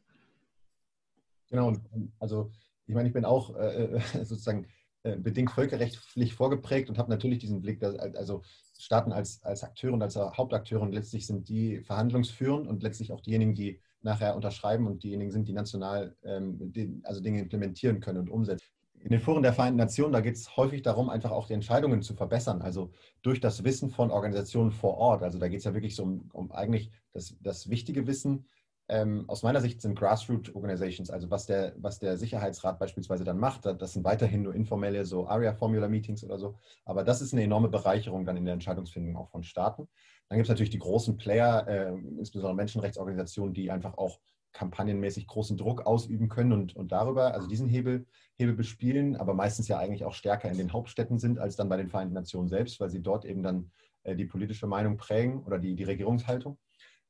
Genau, 1.49 1.73
also 2.19 2.51
ich 2.87 2.95
meine, 2.95 3.09
ich 3.09 3.15
bin 3.15 3.25
auch 3.25 3.55
äh, 3.57 3.99
sozusagen 4.25 4.65
äh, 4.65 4.69
bedingt 5.15 5.53
völkerrechtlich 5.53 6.35
vorgeprägt 6.35 6.89
und 6.89 6.99
habe 6.99 7.11
natürlich 7.11 7.39
diesen 7.39 7.61
Blick, 7.61 7.79
dass, 7.79 7.95
also 7.97 8.43
Staaten 8.79 9.13
als, 9.13 9.43
als 9.43 9.63
Akteure 9.63 9.95
und 9.95 10.03
als 10.03 10.17
Hauptakteure 10.17 10.83
und 10.83 10.93
letztlich 10.93 11.27
sind 11.27 11.49
die 11.49 11.81
verhandlungsführend 11.83 12.67
und 12.67 12.83
letztlich 12.83 13.13
auch 13.13 13.21
diejenigen, 13.21 13.55
die 13.55 13.81
nachher 14.03 14.35
unterschreiben 14.35 14.87
und 14.87 15.03
diejenigen 15.03 15.31
sind, 15.31 15.49
die 15.49 15.53
national 15.53 16.17
ähm, 16.23 16.73
die, 16.73 17.01
also 17.05 17.21
Dinge 17.21 17.41
implementieren 17.41 18.01
können 18.01 18.19
und 18.19 18.31
umsetzen. 18.31 18.67
In 19.01 19.11
den 19.11 19.21
Foren 19.21 19.43
der 19.43 19.53
Vereinten 19.53 19.79
Nationen, 19.79 20.13
da 20.13 20.21
geht 20.21 20.37
es 20.37 20.57
häufig 20.57 20.83
darum, 20.83 21.11
einfach 21.11 21.31
auch 21.31 21.47
die 21.47 21.53
Entscheidungen 21.53 22.03
zu 22.03 22.15
verbessern, 22.15 22.63
also 22.63 22.91
durch 23.23 23.41
das 23.41 23.63
Wissen 23.63 23.91
von 23.91 24.11
Organisationen 24.11 24.73
vor 24.73 24.97
Ort. 24.97 25.23
Also 25.23 25.39
da 25.39 25.49
geht 25.49 25.59
es 25.59 25.65
ja 25.65 25.75
wirklich 25.75 25.95
so 25.95 26.03
um, 26.03 26.29
um 26.33 26.51
eigentlich 26.51 26.91
das, 27.13 27.37
das 27.41 27.69
wichtige 27.69 28.07
Wissen, 28.07 28.47
ähm, 28.89 29.25
aus 29.29 29.43
meiner 29.43 29.61
Sicht 29.61 29.81
sind 29.81 29.99
Grassroot 29.99 30.55
Organizations, 30.55 31.11
also 31.11 31.31
was 31.31 31.47
der, 31.47 31.75
was 31.77 31.99
der 31.99 32.17
Sicherheitsrat 32.17 32.79
beispielsweise 32.79 33.25
dann 33.25 33.39
macht, 33.39 33.67
das 33.67 33.93
sind 33.93 34.05
weiterhin 34.05 34.43
nur 34.43 34.55
informelle, 34.55 35.05
so 35.05 35.27
ARIA-Formula-Meetings 35.27 36.23
oder 36.23 36.39
so, 36.39 36.59
aber 36.85 37.03
das 37.03 37.21
ist 37.21 37.33
eine 37.33 37.43
enorme 37.43 37.69
Bereicherung 37.69 38.25
dann 38.25 38.37
in 38.37 38.45
der 38.45 38.55
Entscheidungsfindung 38.55 39.17
auch 39.17 39.29
von 39.31 39.43
Staaten. 39.43 39.89
Dann 40.29 40.39
gibt 40.39 40.47
es 40.47 40.51
natürlich 40.51 40.71
die 40.71 40.79
großen 40.79 41.17
Player, 41.17 41.67
äh, 41.67 41.95
insbesondere 42.19 42.55
Menschenrechtsorganisationen, 42.55 43.55
die 43.55 43.71
einfach 43.71 43.99
auch 43.99 44.21
kampagnenmäßig 44.53 45.27
großen 45.27 45.57
Druck 45.57 45.85
ausüben 45.85 46.29
können 46.29 46.53
und, 46.53 46.75
und 46.77 46.91
darüber, 46.91 47.35
also 47.35 47.47
diesen 47.47 47.69
Hebel, 47.69 48.07
Hebel 48.37 48.55
bespielen, 48.55 49.17
aber 49.17 49.35
meistens 49.35 49.69
ja 49.69 49.79
eigentlich 49.79 50.05
auch 50.05 50.15
stärker 50.15 50.51
in 50.51 50.57
den 50.57 50.73
Hauptstädten 50.73 51.19
sind 51.19 51.39
als 51.39 51.57
dann 51.57 51.69
bei 51.69 51.77
den 51.77 51.89
Vereinten 51.89 52.15
Nationen 52.15 52.49
selbst, 52.49 52.81
weil 52.81 52.89
sie 52.89 53.03
dort 53.03 53.25
eben 53.25 53.43
dann 53.43 53.71
äh, 54.05 54.17
die 54.17 54.25
politische 54.25 54.67
Meinung 54.67 54.97
prägen 54.97 55.43
oder 55.43 55.59
die, 55.59 55.75
die 55.75 55.85
Regierungshaltung. 55.85 56.57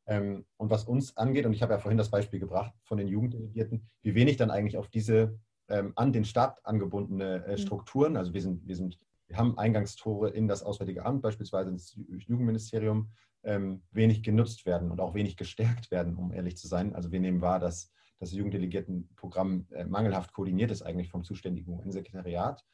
Ähm, 0.07 0.47
und 0.57 0.71
was 0.71 0.85
uns 0.85 1.17
angeht, 1.17 1.47
und 1.47 1.53
ich 1.53 1.63
habe 1.63 1.73
ja 1.73 1.79
vorhin 1.79 1.99
das 1.99 2.11
Beispiel 2.11 2.41
gebracht 2.41 2.73
von 2.85 2.99
den 2.99 3.09
Jugenddelegierten, 3.09 3.89
wie 4.03 4.15
wenig 4.15 4.37
dann 4.37 4.51
eigentlich 4.51 4.77
auf 4.77 4.89
diese 4.89 5.39
ähm, 5.69 5.93
an 5.97 6.13
den 6.13 6.25
Staat 6.25 6.65
angebundene 6.65 7.45
äh, 7.45 7.53
mhm. 7.53 7.57
Strukturen, 7.59 8.17
also 8.17 8.33
wir 8.33 8.43
sind, 8.43 8.67
wir 8.67 8.77
sind, 8.77 8.99
wir 9.27 9.37
haben 9.37 9.59
Eingangstore 9.59 10.31
in 10.31 10.47
das 10.47 10.63
Auswärtige 10.63 11.05
Amt, 11.05 11.23
beispielsweise 11.23 11.71
ins 11.71 11.99
Jugendministerium, 12.27 13.11
ähm, 13.43 13.83
wenig 13.91 14.23
genutzt 14.23 14.67
werden 14.67 14.91
und 14.91 15.01
auch 15.01 15.15
wenig 15.15 15.37
gestärkt 15.37 15.91
werden, 15.91 16.17
um 16.17 16.33
ehrlich 16.33 16.57
zu 16.57 16.69
sein. 16.69 16.95
Also 16.95 17.11
wir 17.11 17.21
nehmen 17.21 17.41
wahr, 17.41 17.59
dass 17.59 17.93
das 18.19 18.33
Jugenddelegiertenprogramm 18.33 19.67
äh, 19.73 19.85
mangelhaft 19.85 20.33
koordiniert 20.33 20.71
ist 20.71 20.83
eigentlich 20.83 21.11
vom 21.11 21.25
zuständigen 21.25 21.73
UN-Sekretariat. 21.73 22.65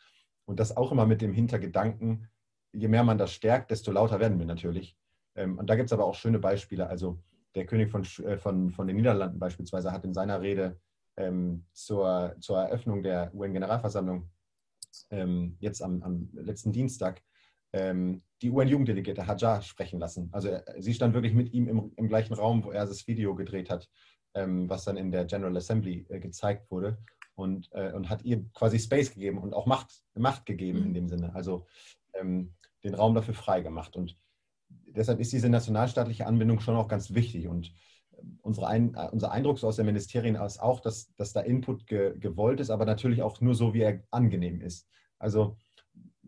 Und 0.45 0.61
das 0.61 0.77
auch 0.77 0.93
immer 0.93 1.07
mit 1.07 1.23
dem 1.23 1.33
Hintergedanken, 1.33 2.29
je 2.73 2.89
mehr 2.89 3.05
man 3.05 3.19
das 3.19 3.33
stärkt, 3.33 3.71
desto 3.71 3.93
lauter 3.93 4.21
werden 4.21 4.39
wir 4.39 4.47
natürlich. 4.47 4.97
Ähm, 5.35 5.59
und 5.59 5.69
da 5.69 5.77
gibt 5.77 5.87
es 5.87 5.93
aber 5.93 6.05
auch 6.05 6.15
schöne 6.15 6.39
Beispiele. 6.39 6.87
Also 6.87 7.19
der 7.55 7.67
König 7.67 7.91
von, 7.91 8.05
äh, 8.25 8.39
von, 8.39 8.71
von 8.71 8.87
den 8.87 8.97
Niederlanden 8.97 9.39
beispielsweise 9.39 9.93
hat 9.93 10.05
in 10.05 10.15
seiner 10.15 10.41
Rede 10.41 10.79
ähm, 11.17 11.67
zur, 11.73 12.37
zur 12.41 12.59
Eröffnung 12.59 13.03
der 13.03 13.35
UN-Generalversammlung 13.35 14.31
ähm, 15.11 15.57
jetzt 15.61 15.83
am, 15.83 16.03
am, 16.03 16.29
letzten 16.33 16.73
Dienstag 16.73 17.23
ähm, 17.73 18.23
die 18.43 18.51
UN-Jugenddelegierte 18.51 19.27
Hajar 19.27 19.63
sprechen 19.63 19.99
lassen. 19.99 20.29
Also 20.33 20.49
äh, 20.49 20.63
sie 20.81 20.95
stand 20.95 21.15
wirklich 21.15 21.35
mit 21.35 21.53
ihm 21.53 21.69
im, 21.69 21.93
im, 21.97 22.09
gleichen 22.09 22.35
Raum, 22.35 22.65
wo 22.65 22.71
er 22.71 22.87
das 22.87 23.07
Video 23.07 23.35
gedreht 23.35 23.71
hat, 23.71 23.89
ähm, 24.35 24.69
was 24.69 24.85
dann 24.85 24.97
in 24.97 25.11
der 25.11 25.25
General 25.25 25.57
Assembly 25.57 26.07
äh, 26.09 26.21
gezeigt 26.21 26.71
wurde. 26.71 26.99
Und, 27.35 27.71
äh, 27.73 27.93
und 27.93 28.11
hat 28.11 28.25
ihr 28.25 28.45
quasi 28.53 28.79
Space 28.79 29.15
gegeben 29.15 29.39
und 29.39 29.55
auch 29.55 29.65
Macht, 29.65 30.03
Macht 30.15 30.45
gegeben 30.45 30.81
mhm. 30.81 30.87
in 30.87 30.95
dem 30.95 31.09
Sinne. 31.09 31.35
Also 31.35 31.67
ähm, 32.13 32.55
den 32.85 32.95
Raum 32.95 33.15
dafür 33.15 33.33
frei 33.33 33.63
gemacht. 33.63 33.97
Und 33.97 34.19
deshalb 34.87 35.21
ist 35.21 35.33
diese 35.33 35.49
nationalstaatliche 35.49 36.27
Anbindung 36.27 36.61
schon 36.61 36.77
auch 36.77 36.89
ganz 36.89 37.15
wichtig. 37.15 37.49
Und 37.49 37.73
unsere 38.43 38.67
Ein, 38.67 38.95
unser 39.13 39.33
Eindruck 39.33 39.59
so 39.59 39.67
aus 39.67 39.77
den 39.77 39.87
Ministerien 39.87 40.37
ist 40.37 40.61
auch, 40.61 40.81
dass, 40.81 41.15
dass 41.17 41.33
da 41.33 41.41
Input 41.41 41.87
ge, 41.87 42.19
gewollt 42.19 42.61
ist, 42.61 42.71
aber 42.71 42.85
natürlich 42.85 43.23
auch 43.23 43.41
nur 43.41 43.55
so, 43.55 43.75
wie 43.75 43.83
er 43.83 44.03
angenehm 44.11 44.61
ist. 44.61 44.89
Also 45.19 45.57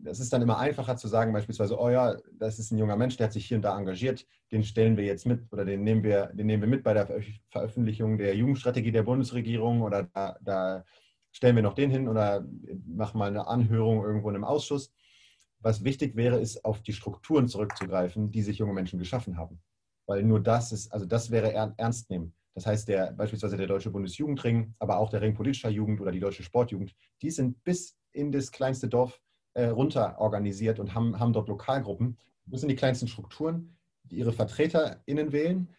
es 0.03 0.19
ist 0.19 0.33
dann 0.33 0.41
immer 0.41 0.59
einfacher 0.59 0.97
zu 0.97 1.07
sagen, 1.07 1.33
beispielsweise, 1.33 1.79
oh 1.79 1.89
ja, 1.89 2.15
das 2.33 2.59
ist 2.59 2.71
ein 2.71 2.77
junger 2.77 2.97
Mensch, 2.97 3.17
der 3.17 3.27
hat 3.27 3.33
sich 3.33 3.45
hier 3.45 3.57
und 3.57 3.63
da 3.63 3.77
engagiert, 3.77 4.25
den 4.51 4.63
stellen 4.63 4.97
wir 4.97 5.05
jetzt 5.05 5.25
mit 5.25 5.51
oder 5.51 5.65
den 5.65 5.83
nehmen 5.83 6.03
wir, 6.03 6.27
den 6.27 6.47
nehmen 6.47 6.63
wir 6.63 6.69
mit 6.69 6.83
bei 6.83 6.93
der 6.93 7.07
Veröffentlichung 7.49 8.17
der 8.17 8.35
Jugendstrategie 8.35 8.91
der 8.91 9.03
Bundesregierung 9.03 9.81
oder 9.81 10.03
da, 10.13 10.37
da 10.41 10.83
stellen 11.31 11.55
wir 11.55 11.63
noch 11.63 11.73
den 11.73 11.89
hin 11.89 12.07
oder 12.07 12.45
machen 12.85 13.17
mal 13.17 13.29
eine 13.29 13.47
Anhörung 13.47 14.03
irgendwo 14.03 14.29
in 14.29 14.35
einem 14.35 14.43
Ausschuss. 14.43 14.93
Was 15.65 15.83
wichtig 15.83 16.15
wäre, 16.15 16.39
ist 16.39 16.63
auf 16.63 16.83
die 16.83 16.93
Strukturen 16.93 17.47
zurückzugreifen, 17.47 18.29
die 18.29 18.43
sich 18.43 18.59
junge 18.59 18.73
Menschen 18.73 18.99
geschaffen 18.99 19.35
haben. 19.35 19.63
Weil 20.05 20.21
nur 20.21 20.39
das 20.39 20.71
ist, 20.71 20.93
also 20.93 21.07
das 21.07 21.31
wäre 21.31 21.53
ernst 21.53 22.11
nehmen. 22.11 22.35
Das 22.53 22.67
heißt, 22.67 22.87
der, 22.87 23.13
beispielsweise 23.13 23.57
der 23.57 23.65
Deutsche 23.65 23.89
Bundesjugendring, 23.89 24.75
aber 24.77 24.99
auch 24.99 25.09
der 25.09 25.21
Ring 25.21 25.33
politischer 25.33 25.71
Jugend 25.71 25.99
oder 26.01 26.11
die 26.11 26.19
Deutsche 26.19 26.43
Sportjugend, 26.43 26.93
die 27.23 27.31
sind 27.31 27.63
bis 27.63 27.97
in 28.11 28.31
das 28.31 28.51
kleinste 28.51 28.87
Dorf 28.87 29.19
äh, 29.55 29.65
runter 29.65 30.19
organisiert 30.19 30.79
und 30.79 30.93
haben, 30.93 31.19
haben 31.19 31.33
dort 31.33 31.49
Lokalgruppen. 31.49 32.19
Das 32.45 32.59
sind 32.59 32.69
die 32.69 32.75
kleinsten 32.75 33.07
Strukturen, 33.07 33.75
die 34.03 34.17
ihre 34.17 34.33
VertreterInnen 34.33 35.31
wählen, 35.31 35.69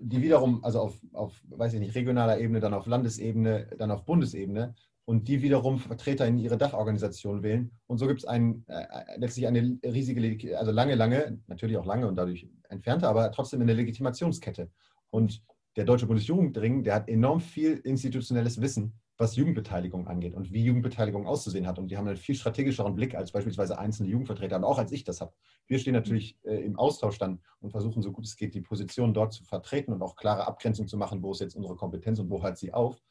die 0.00 0.20
wiederum, 0.20 0.64
also 0.64 0.80
auf, 0.80 1.00
auf, 1.12 1.40
weiß 1.48 1.74
ich 1.74 1.80
nicht, 1.80 1.94
regionaler 1.94 2.40
Ebene, 2.40 2.58
dann 2.58 2.74
auf 2.74 2.86
Landesebene, 2.86 3.68
dann 3.78 3.92
auf 3.92 4.04
Bundesebene 4.04 4.74
und 5.04 5.28
die 5.28 5.42
wiederum 5.42 5.78
Vertreter 5.78 6.26
in 6.26 6.38
ihre 6.38 6.56
Dachorganisation 6.56 7.42
wählen. 7.42 7.72
Und 7.86 7.98
so 7.98 8.06
gibt 8.06 8.20
es 8.20 8.24
ein, 8.24 8.64
äh, 8.68 8.84
letztlich 9.16 9.46
eine 9.46 9.78
riesige, 9.84 10.58
also 10.58 10.70
lange, 10.70 10.94
lange, 10.94 11.38
natürlich 11.48 11.76
auch 11.76 11.86
lange 11.86 12.06
und 12.06 12.16
dadurch 12.16 12.48
entfernte, 12.68 13.08
aber 13.08 13.30
trotzdem 13.32 13.60
eine 13.60 13.74
Legitimationskette. 13.74 14.70
Und 15.10 15.42
der 15.76 15.84
Deutsche 15.84 16.06
Bundesjugendring, 16.06 16.84
der 16.84 16.94
hat 16.94 17.08
enorm 17.08 17.40
viel 17.40 17.78
institutionelles 17.78 18.60
Wissen, 18.60 19.00
was 19.18 19.36
Jugendbeteiligung 19.36 20.06
angeht 20.08 20.34
und 20.34 20.52
wie 20.52 20.64
Jugendbeteiligung 20.64 21.26
auszusehen 21.26 21.66
hat. 21.66 21.78
Und 21.78 21.88
die 21.88 21.96
haben 21.96 22.08
einen 22.08 22.16
viel 22.16 22.34
strategischeren 22.34 22.94
Blick 22.94 23.14
als 23.14 23.32
beispielsweise 23.32 23.78
einzelne 23.78 24.08
Jugendvertreter 24.08 24.56
und 24.56 24.64
auch 24.64 24.78
als 24.78 24.92
ich 24.92 25.04
das 25.04 25.20
habe. 25.20 25.32
Wir 25.66 25.78
stehen 25.78 25.94
natürlich 25.94 26.38
äh, 26.44 26.56
im 26.56 26.78
Austausch 26.78 27.18
dann 27.18 27.40
und 27.60 27.70
versuchen, 27.70 28.02
so 28.02 28.12
gut 28.12 28.24
es 28.24 28.36
geht, 28.36 28.54
die 28.54 28.60
Position 28.60 29.14
dort 29.14 29.32
zu 29.32 29.44
vertreten 29.44 29.92
und 29.92 30.02
auch 30.02 30.16
klare 30.16 30.46
Abgrenzung 30.46 30.88
zu 30.88 30.96
machen, 30.96 31.22
wo 31.22 31.32
ist 31.32 31.40
jetzt 31.40 31.56
unsere 31.56 31.76
Kompetenz 31.76 32.18
und 32.18 32.30
wo 32.30 32.42
hört 32.42 32.58
sie 32.58 32.72
auf. 32.72 33.02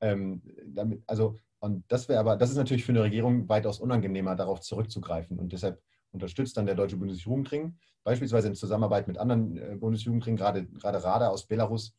Ähm, 0.00 0.42
damit, 0.66 1.02
also, 1.06 1.38
und 1.60 1.84
das 1.88 2.08
wäre 2.08 2.20
aber, 2.20 2.36
das 2.36 2.50
ist 2.50 2.56
natürlich 2.56 2.84
für 2.84 2.92
eine 2.92 3.02
Regierung 3.02 3.48
weitaus 3.48 3.80
unangenehmer, 3.80 4.36
darauf 4.36 4.60
zurückzugreifen. 4.60 5.38
Und 5.38 5.52
deshalb 5.52 5.82
unterstützt 6.12 6.56
dann 6.56 6.66
der 6.66 6.74
Deutsche 6.74 6.96
Bundesjugendring, 6.96 7.76
beispielsweise 8.04 8.48
in 8.48 8.54
Zusammenarbeit 8.54 9.08
mit 9.08 9.18
anderen 9.18 9.56
äh, 9.56 9.76
Bundesjugendringen, 9.76 10.36
gerade, 10.36 10.66
gerade 10.66 11.02
Rada 11.02 11.28
aus 11.28 11.46
Belarus, 11.46 11.94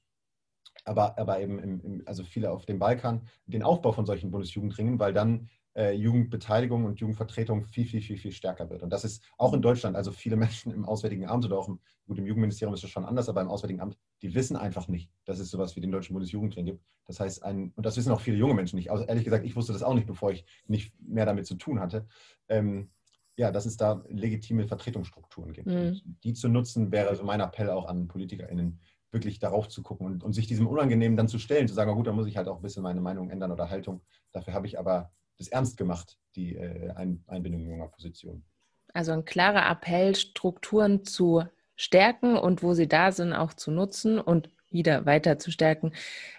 aber, 0.85 1.17
aber 1.17 1.39
eben 1.39 1.59
im, 1.59 1.81
im, 1.81 2.03
also 2.05 2.23
viele 2.23 2.51
auf 2.51 2.65
dem 2.65 2.79
Balkan, 2.79 3.27
den 3.45 3.63
Aufbau 3.63 3.91
von 3.91 4.05
solchen 4.05 4.31
Bundesjugendringen, 4.31 4.99
weil 4.99 5.13
dann 5.13 5.49
äh, 5.77 5.91
Jugendbeteiligung 5.91 6.85
und 6.85 6.99
Jugendvertretung 6.99 7.63
viel, 7.65 7.85
viel, 7.85 8.01
viel, 8.01 8.17
viel 8.17 8.31
stärker 8.31 8.69
wird. 8.71 8.81
Und 8.81 8.89
das 8.89 9.05
ist 9.05 9.23
auch 9.37 9.53
in 9.53 9.61
Deutschland, 9.61 9.95
also 9.95 10.11
viele 10.11 10.35
Menschen 10.35 10.73
im 10.73 10.85
Auswärtigen 10.85 11.27
Amt 11.27 11.45
oder 11.45 11.59
auch 11.59 11.67
im, 11.67 11.79
gut, 12.07 12.17
im 12.17 12.25
Jugendministerium 12.25 12.73
ist 12.73 12.83
es 12.83 12.89
schon 12.89 13.05
anders, 13.05 13.29
aber 13.29 13.41
im 13.41 13.47
Auswärtigen 13.47 13.79
Amt, 13.79 13.95
die 14.23 14.33
wissen 14.33 14.55
einfach 14.55 14.87
nicht, 14.87 15.11
dass 15.25 15.37
es 15.37 15.51
sowas 15.51 15.75
wie 15.75 15.81
den 15.81 15.91
Deutschen 15.91 16.13
Bundesjugendring 16.13 16.65
gibt. 16.65 16.83
Das 17.05 17.19
heißt, 17.19 17.43
ein, 17.43 17.71
und 17.75 17.85
das 17.85 17.95
wissen 17.95 18.11
auch 18.11 18.21
viele 18.21 18.37
junge 18.37 18.55
Menschen 18.55 18.77
nicht. 18.77 18.89
Also 18.89 19.05
ehrlich 19.05 19.23
gesagt, 19.23 19.45
ich 19.45 19.55
wusste 19.55 19.71
das 19.71 19.83
auch 19.83 19.93
nicht, 19.93 20.07
bevor 20.07 20.31
ich 20.31 20.45
nicht 20.65 20.93
mehr 20.99 21.27
damit 21.27 21.45
zu 21.45 21.55
tun 21.55 21.79
hatte. 21.79 22.07
Ähm, 22.49 22.89
ja, 23.35 23.51
dass 23.51 23.67
es 23.67 23.77
da 23.77 24.03
legitime 24.09 24.65
Vertretungsstrukturen 24.65 25.53
gibt. 25.53 25.67
Mhm. 25.67 26.01
Die 26.23 26.33
zu 26.33 26.49
nutzen, 26.49 26.91
wäre 26.91 27.15
so 27.15 27.23
mein 27.23 27.39
Appell 27.39 27.69
auch 27.69 27.85
an 27.85 28.07
PolitikerInnen, 28.07 28.79
wirklich 29.11 29.37
darauf 29.37 29.67
zu 29.67 29.83
gucken 29.83 30.07
und, 30.07 30.23
und 30.23 30.33
sich 30.33 30.47
diesem 30.47 30.65
Unangenehmen 30.65 31.15
dann 31.15 31.27
zu 31.27 31.37
stellen, 31.37 31.67
zu 31.67 31.75
sagen, 31.75 31.91
oh 31.91 31.95
gut, 31.95 32.07
da 32.07 32.13
muss 32.13 32.25
ich 32.25 32.35
halt 32.35 32.47
auch 32.47 32.57
ein 32.57 32.63
bisschen 32.63 32.81
meine 32.81 32.99
Meinung 32.99 33.29
ändern 33.29 33.51
oder 33.51 33.69
Haltung. 33.69 34.01
Dafür 34.31 34.55
habe 34.55 34.65
ich 34.65 34.79
aber 34.79 35.11
das 35.37 35.47
ernst 35.47 35.77
gemacht, 35.77 36.17
die 36.35 36.55
äh, 36.55 36.93
Einbindung 37.27 37.65
junger 37.65 37.87
Positionen. 37.87 38.43
also 38.93 39.11
ein 39.11 39.25
klarer 39.25 39.69
Appell, 39.69 40.15
Strukturen 40.15 41.03
zu 41.03 41.43
stärken 41.75 42.35
und 42.37 42.63
wo 42.63 42.73
sie 42.73 42.87
da 42.87 43.11
sind, 43.11 43.33
auch 43.33 43.53
zu 43.53 43.71
nutzen 43.71 44.19
und 44.19 44.49
wieder 44.69 45.05
weiter 45.05 45.39
zu 45.39 45.51
stärken. 45.51 45.93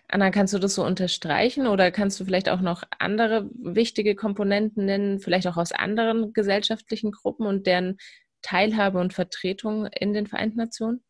Anna, 0.09 0.31
kannst 0.31 0.55
du 0.55 0.59
das 0.59 0.75
so 0.75 0.85
unterstreichen 0.85 1.67
oder 1.67 1.91
kannst 1.91 2.19
du 2.19 2.25
vielleicht 2.25 2.49
auch 2.49 2.61
noch 2.61 2.83
andere 2.99 3.49
wichtige 3.55 4.15
Komponenten 4.15 4.85
nennen, 4.85 5.21
vielleicht 5.21 5.47
auch 5.47 5.57
aus 5.57 5.73
anderen 5.73 6.33
gesellschaftlichen 6.33 7.13
Gruppen 7.13 7.47
und 7.47 7.67
deren 7.67 7.99
Teilhabe 8.43 8.99
und 8.99 9.15
Vertretung 9.15 9.87
in 9.87 10.13
den 10.13 10.27
Vereinten 10.27 10.59
Nationen? 10.59 11.03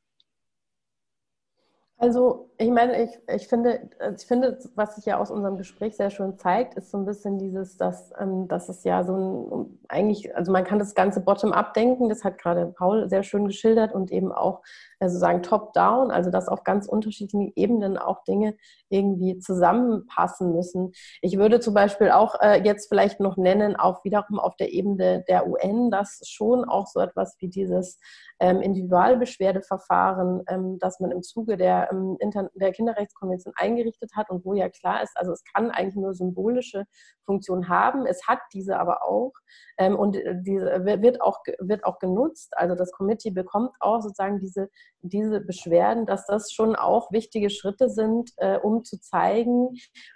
Also, 2.00 2.48
ich 2.58 2.70
meine, 2.70 3.02
ich, 3.02 3.10
ich, 3.34 3.48
finde, 3.48 3.90
ich 4.16 4.24
finde, 4.24 4.56
was 4.76 4.94
sich 4.94 5.06
ja 5.06 5.18
aus 5.18 5.32
unserem 5.32 5.56
Gespräch 5.58 5.96
sehr 5.96 6.10
schön 6.10 6.38
zeigt, 6.38 6.74
ist 6.74 6.92
so 6.92 6.98
ein 6.98 7.04
bisschen 7.04 7.40
dieses, 7.40 7.76
dass, 7.76 8.12
ähm, 8.20 8.46
dass 8.46 8.68
es 8.68 8.84
ja 8.84 9.02
so 9.02 9.16
ein, 9.16 9.78
eigentlich, 9.88 10.36
also 10.36 10.52
man 10.52 10.62
kann 10.62 10.78
das 10.78 10.94
Ganze 10.94 11.20
bottom-up 11.20 11.74
denken, 11.74 12.08
das 12.08 12.22
hat 12.22 12.38
gerade 12.38 12.66
Paul 12.66 13.10
sehr 13.10 13.24
schön 13.24 13.46
geschildert 13.46 13.94
und 13.94 14.12
eben 14.12 14.30
auch 14.30 14.62
also 15.00 15.18
sagen 15.18 15.42
top-down, 15.42 16.10
also 16.10 16.30
dass 16.30 16.48
auf 16.48 16.64
ganz 16.64 16.88
unterschiedlichen 16.88 17.52
Ebenen 17.56 17.96
auch 17.98 18.24
Dinge 18.24 18.56
irgendwie 18.88 19.38
zusammenpassen 19.38 20.52
müssen. 20.52 20.92
Ich 21.20 21.38
würde 21.38 21.60
zum 21.60 21.74
Beispiel 21.74 22.10
auch 22.10 22.34
äh, 22.40 22.62
jetzt 22.64 22.88
vielleicht 22.88 23.20
noch 23.20 23.36
nennen, 23.36 23.76
auch 23.76 24.04
wiederum 24.04 24.38
auf 24.38 24.56
der 24.56 24.72
Ebene 24.72 25.24
der 25.28 25.46
UN, 25.48 25.90
dass 25.90 26.20
schon 26.24 26.64
auch 26.64 26.86
so 26.86 27.00
etwas 27.00 27.36
wie 27.40 27.48
dieses 27.48 27.98
ähm, 28.40 28.60
Individualbeschwerdeverfahren, 28.60 30.42
ähm, 30.48 30.78
das 30.78 31.00
man 31.00 31.10
im 31.10 31.22
Zuge 31.22 31.56
der, 31.56 31.90
ähm, 31.92 32.16
der 32.54 32.72
Kinderrechtskonvention 32.72 33.54
eingerichtet 33.56 34.12
hat 34.14 34.30
und 34.30 34.44
wo 34.44 34.54
ja 34.54 34.68
klar 34.68 35.02
ist, 35.02 35.16
also 35.16 35.32
es 35.32 35.42
kann 35.52 35.70
eigentlich 35.70 35.96
nur 35.96 36.14
symbolische 36.14 36.84
Funktion 37.24 37.68
haben. 37.68 38.06
Es 38.06 38.26
hat 38.26 38.38
diese 38.52 38.78
aber 38.78 39.02
auch 39.02 39.32
ähm, 39.76 39.96
und 39.96 40.16
äh, 40.16 40.34
diese 40.40 40.84
wird 40.84 41.20
auch, 41.20 41.40
wird 41.58 41.84
auch 41.84 41.98
genutzt. 41.98 42.52
Also 42.56 42.74
das 42.74 42.92
Committee 42.92 43.30
bekommt 43.30 43.72
auch 43.80 44.00
sozusagen 44.00 44.38
diese, 44.38 44.68
diese 45.00 45.40
Beschwerden, 45.40 46.06
dass 46.06 46.26
das 46.26 46.52
schon 46.52 46.76
auch 46.76 47.10
wichtige 47.12 47.50
Schritte 47.50 47.90
sind, 47.90 48.30
äh, 48.36 48.58
um 48.58 48.84
zu 48.84 49.00
zeigen, 49.00 49.70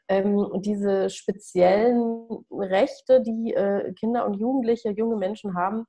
ähm, 0.08 0.48
diese 0.60 1.10
speziellen 1.10 2.26
Rechte, 2.50 3.20
die 3.22 3.52
äh, 3.54 3.92
Kinder 3.94 4.26
und 4.26 4.34
Jugendliche, 4.34 4.90
junge 4.90 5.16
Menschen 5.16 5.56
haben, 5.56 5.86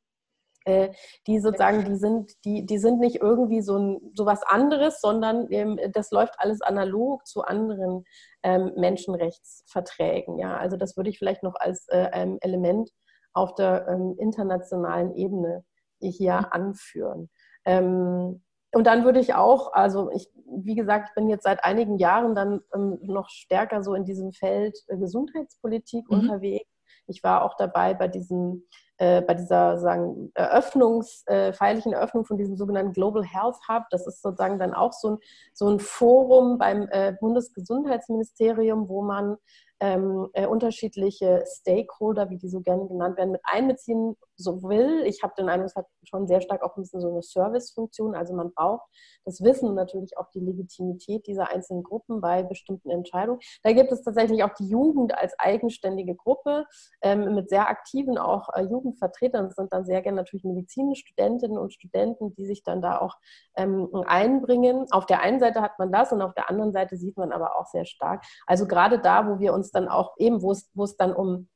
äh, 0.65 0.89
die 1.27 1.39
sozusagen, 1.39 1.85
die 1.85 1.95
sind, 1.95 2.31
die, 2.45 2.65
die 2.65 2.77
sind 2.77 2.99
nicht 2.99 3.17
irgendwie 3.21 3.61
so, 3.61 3.77
ein, 3.77 4.11
so 4.15 4.25
was 4.25 4.43
anderes, 4.43 5.01
sondern 5.01 5.47
ähm, 5.51 5.79
das 5.91 6.11
läuft 6.11 6.35
alles 6.37 6.61
analog 6.61 7.25
zu 7.27 7.43
anderen 7.43 8.05
ähm, 8.43 8.71
Menschenrechtsverträgen. 8.75 10.37
Ja, 10.37 10.57
also 10.57 10.77
das 10.77 10.97
würde 10.97 11.09
ich 11.09 11.19
vielleicht 11.19 11.43
noch 11.43 11.55
als 11.55 11.87
äh, 11.89 12.09
Element 12.41 12.89
auf 13.33 13.55
der 13.55 13.87
ähm, 13.87 14.15
internationalen 14.19 15.13
Ebene 15.15 15.63
hier 15.99 16.37
mhm. 16.37 16.47
anführen. 16.51 17.29
Ähm, 17.65 18.43
und 18.73 18.87
dann 18.87 19.05
würde 19.05 19.19
ich 19.19 19.35
auch, 19.35 19.73
also 19.73 20.09
ich, 20.11 20.27
wie 20.47 20.75
gesagt, 20.75 21.09
ich 21.09 21.15
bin 21.15 21.29
jetzt 21.29 21.43
seit 21.43 21.63
einigen 21.63 21.97
Jahren 21.97 22.33
dann 22.33 22.61
ähm, 22.73 22.99
noch 23.03 23.29
stärker 23.29 23.83
so 23.83 23.93
in 23.93 24.03
diesem 24.03 24.31
Feld 24.31 24.77
äh, 24.87 24.97
Gesundheitspolitik 24.97 26.09
mhm. 26.09 26.19
unterwegs. 26.19 26.69
Ich 27.07 27.23
war 27.23 27.43
auch 27.43 27.55
dabei 27.55 27.93
bei 27.93 28.07
diesem 28.07 28.63
äh, 29.03 29.21
bei 29.21 29.33
dieser 29.33 29.79
sagen, 29.79 30.31
Eröffnungs, 30.33 31.23
äh, 31.25 31.51
feierlichen 31.51 31.91
Eröffnung 31.91 32.23
von 32.23 32.37
diesem 32.37 32.55
sogenannten 32.55 32.93
Global 32.93 33.21
Health 33.21 33.57
Hub. 33.67 33.83
Das 33.91 34.07
ist 34.07 34.21
sozusagen 34.21 34.59
dann 34.59 34.73
auch 34.73 34.93
so 34.93 35.11
ein, 35.11 35.17
so 35.53 35.69
ein 35.69 35.81
Forum 35.81 36.57
beim 36.57 36.87
äh, 36.89 37.13
Bundesgesundheitsministerium, 37.19 38.87
wo 38.87 39.01
man 39.01 39.35
ähm, 39.81 40.29
äh, 40.31 40.47
unterschiedliche 40.47 41.43
Stakeholder, 41.45 42.29
wie 42.29 42.37
die 42.37 42.47
so 42.47 42.61
gerne 42.61 42.87
genannt 42.87 43.17
werden, 43.17 43.31
mit 43.31 43.41
einbeziehen 43.43 44.15
so 44.35 44.63
will. 44.63 45.03
Ich 45.05 45.23
habe 45.23 45.33
den 45.37 45.49
Eindruck, 45.49 45.69
es 45.69 45.75
hat 45.75 45.87
schon 46.03 46.27
sehr 46.27 46.41
stark 46.41 46.63
auch 46.63 46.75
ein 46.75 46.81
bisschen 46.81 47.01
so 47.01 47.09
eine 47.09 47.21
Servicefunktion. 47.21 48.15
Also 48.15 48.33
man 48.33 48.53
braucht 48.53 48.87
das 49.25 49.41
Wissen 49.41 49.73
natürlich 49.73 50.17
auch 50.17 50.29
die 50.31 50.39
Legitimität 50.39 51.27
dieser 51.27 51.49
einzelnen 51.49 51.83
Gruppen 51.83 52.21
bei 52.21 52.43
bestimmten 52.43 52.89
Entscheidungen. 52.89 53.39
Da 53.63 53.73
gibt 53.73 53.91
es 53.91 54.03
tatsächlich 54.03 54.43
auch 54.43 54.53
die 54.53 54.67
Jugend 54.67 55.17
als 55.17 55.33
eigenständige 55.39 56.15
Gruppe 56.15 56.65
ähm, 57.01 57.35
mit 57.35 57.49
sehr 57.49 57.69
aktiven 57.69 58.17
auch 58.17 58.49
äh, 58.53 58.63
Jugendvertretern. 58.63 59.45
Das 59.45 59.55
sind 59.55 59.71
dann 59.71 59.85
sehr 59.85 60.01
gerne 60.01 60.17
natürlich 60.17 60.43
Medizinstudentinnen 60.43 61.57
und 61.57 61.73
Studenten, 61.73 62.33
die 62.35 62.45
sich 62.45 62.63
dann 62.63 62.81
da 62.81 62.99
auch 62.99 63.15
ähm, 63.55 63.89
einbringen. 64.05 64.85
Auf 64.91 65.05
der 65.05 65.21
einen 65.21 65.39
Seite 65.39 65.61
hat 65.61 65.79
man 65.79 65.91
das 65.91 66.11
und 66.11 66.21
auf 66.21 66.33
der 66.33 66.49
anderen 66.49 66.71
Seite 66.71 66.97
sieht 66.97 67.17
man 67.17 67.31
aber 67.31 67.57
auch 67.57 67.67
sehr 67.67 67.85
stark. 67.85 68.23
Also 68.47 68.67
gerade 68.67 68.99
da, 68.99 69.27
wo 69.27 69.39
wir 69.39 69.53
uns 69.53 69.71
dann 69.71 69.87
auch 69.87 70.13
eben, 70.17 70.41
wo 70.41 70.51
es, 70.51 70.69
wo 70.73 70.83
es 70.83 70.97
dann 70.97 71.13
um 71.13 71.47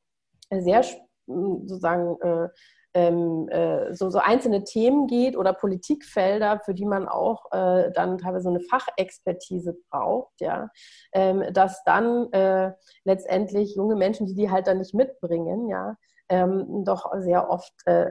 sehr 0.49 0.84
sozusagen 1.28 2.19
äh, 2.21 2.49
ähm, 2.93 3.47
äh, 3.49 3.93
so, 3.93 4.09
so 4.09 4.17
einzelne 4.17 4.63
Themen 4.63 5.05
geht 5.05 5.38
oder 5.38 5.53
Politikfelder, 5.53 6.61
für 6.65 6.73
die 6.73 6.86
man 6.86 7.07
auch 7.07 7.45
äh, 7.51 7.91
dann 7.91 8.17
teilweise 8.17 8.49
eine 8.49 8.61
Fachexpertise 8.61 9.78
braucht, 9.91 10.34
ja, 10.39 10.69
ähm, 11.13 11.43
dass 11.53 11.84
dann 11.84 12.32
äh, 12.32 12.71
letztendlich 13.03 13.75
junge 13.75 13.95
Menschen, 13.95 14.25
die 14.25 14.34
die 14.34 14.49
halt 14.49 14.65
dann 14.65 14.80
nicht 14.80 14.95
mitbringen, 14.95 15.69
ja, 15.69 15.95
ähm, 16.30 16.84
doch 16.84 17.11
sehr 17.19 17.49
oft 17.49 17.73
äh, 17.86 18.07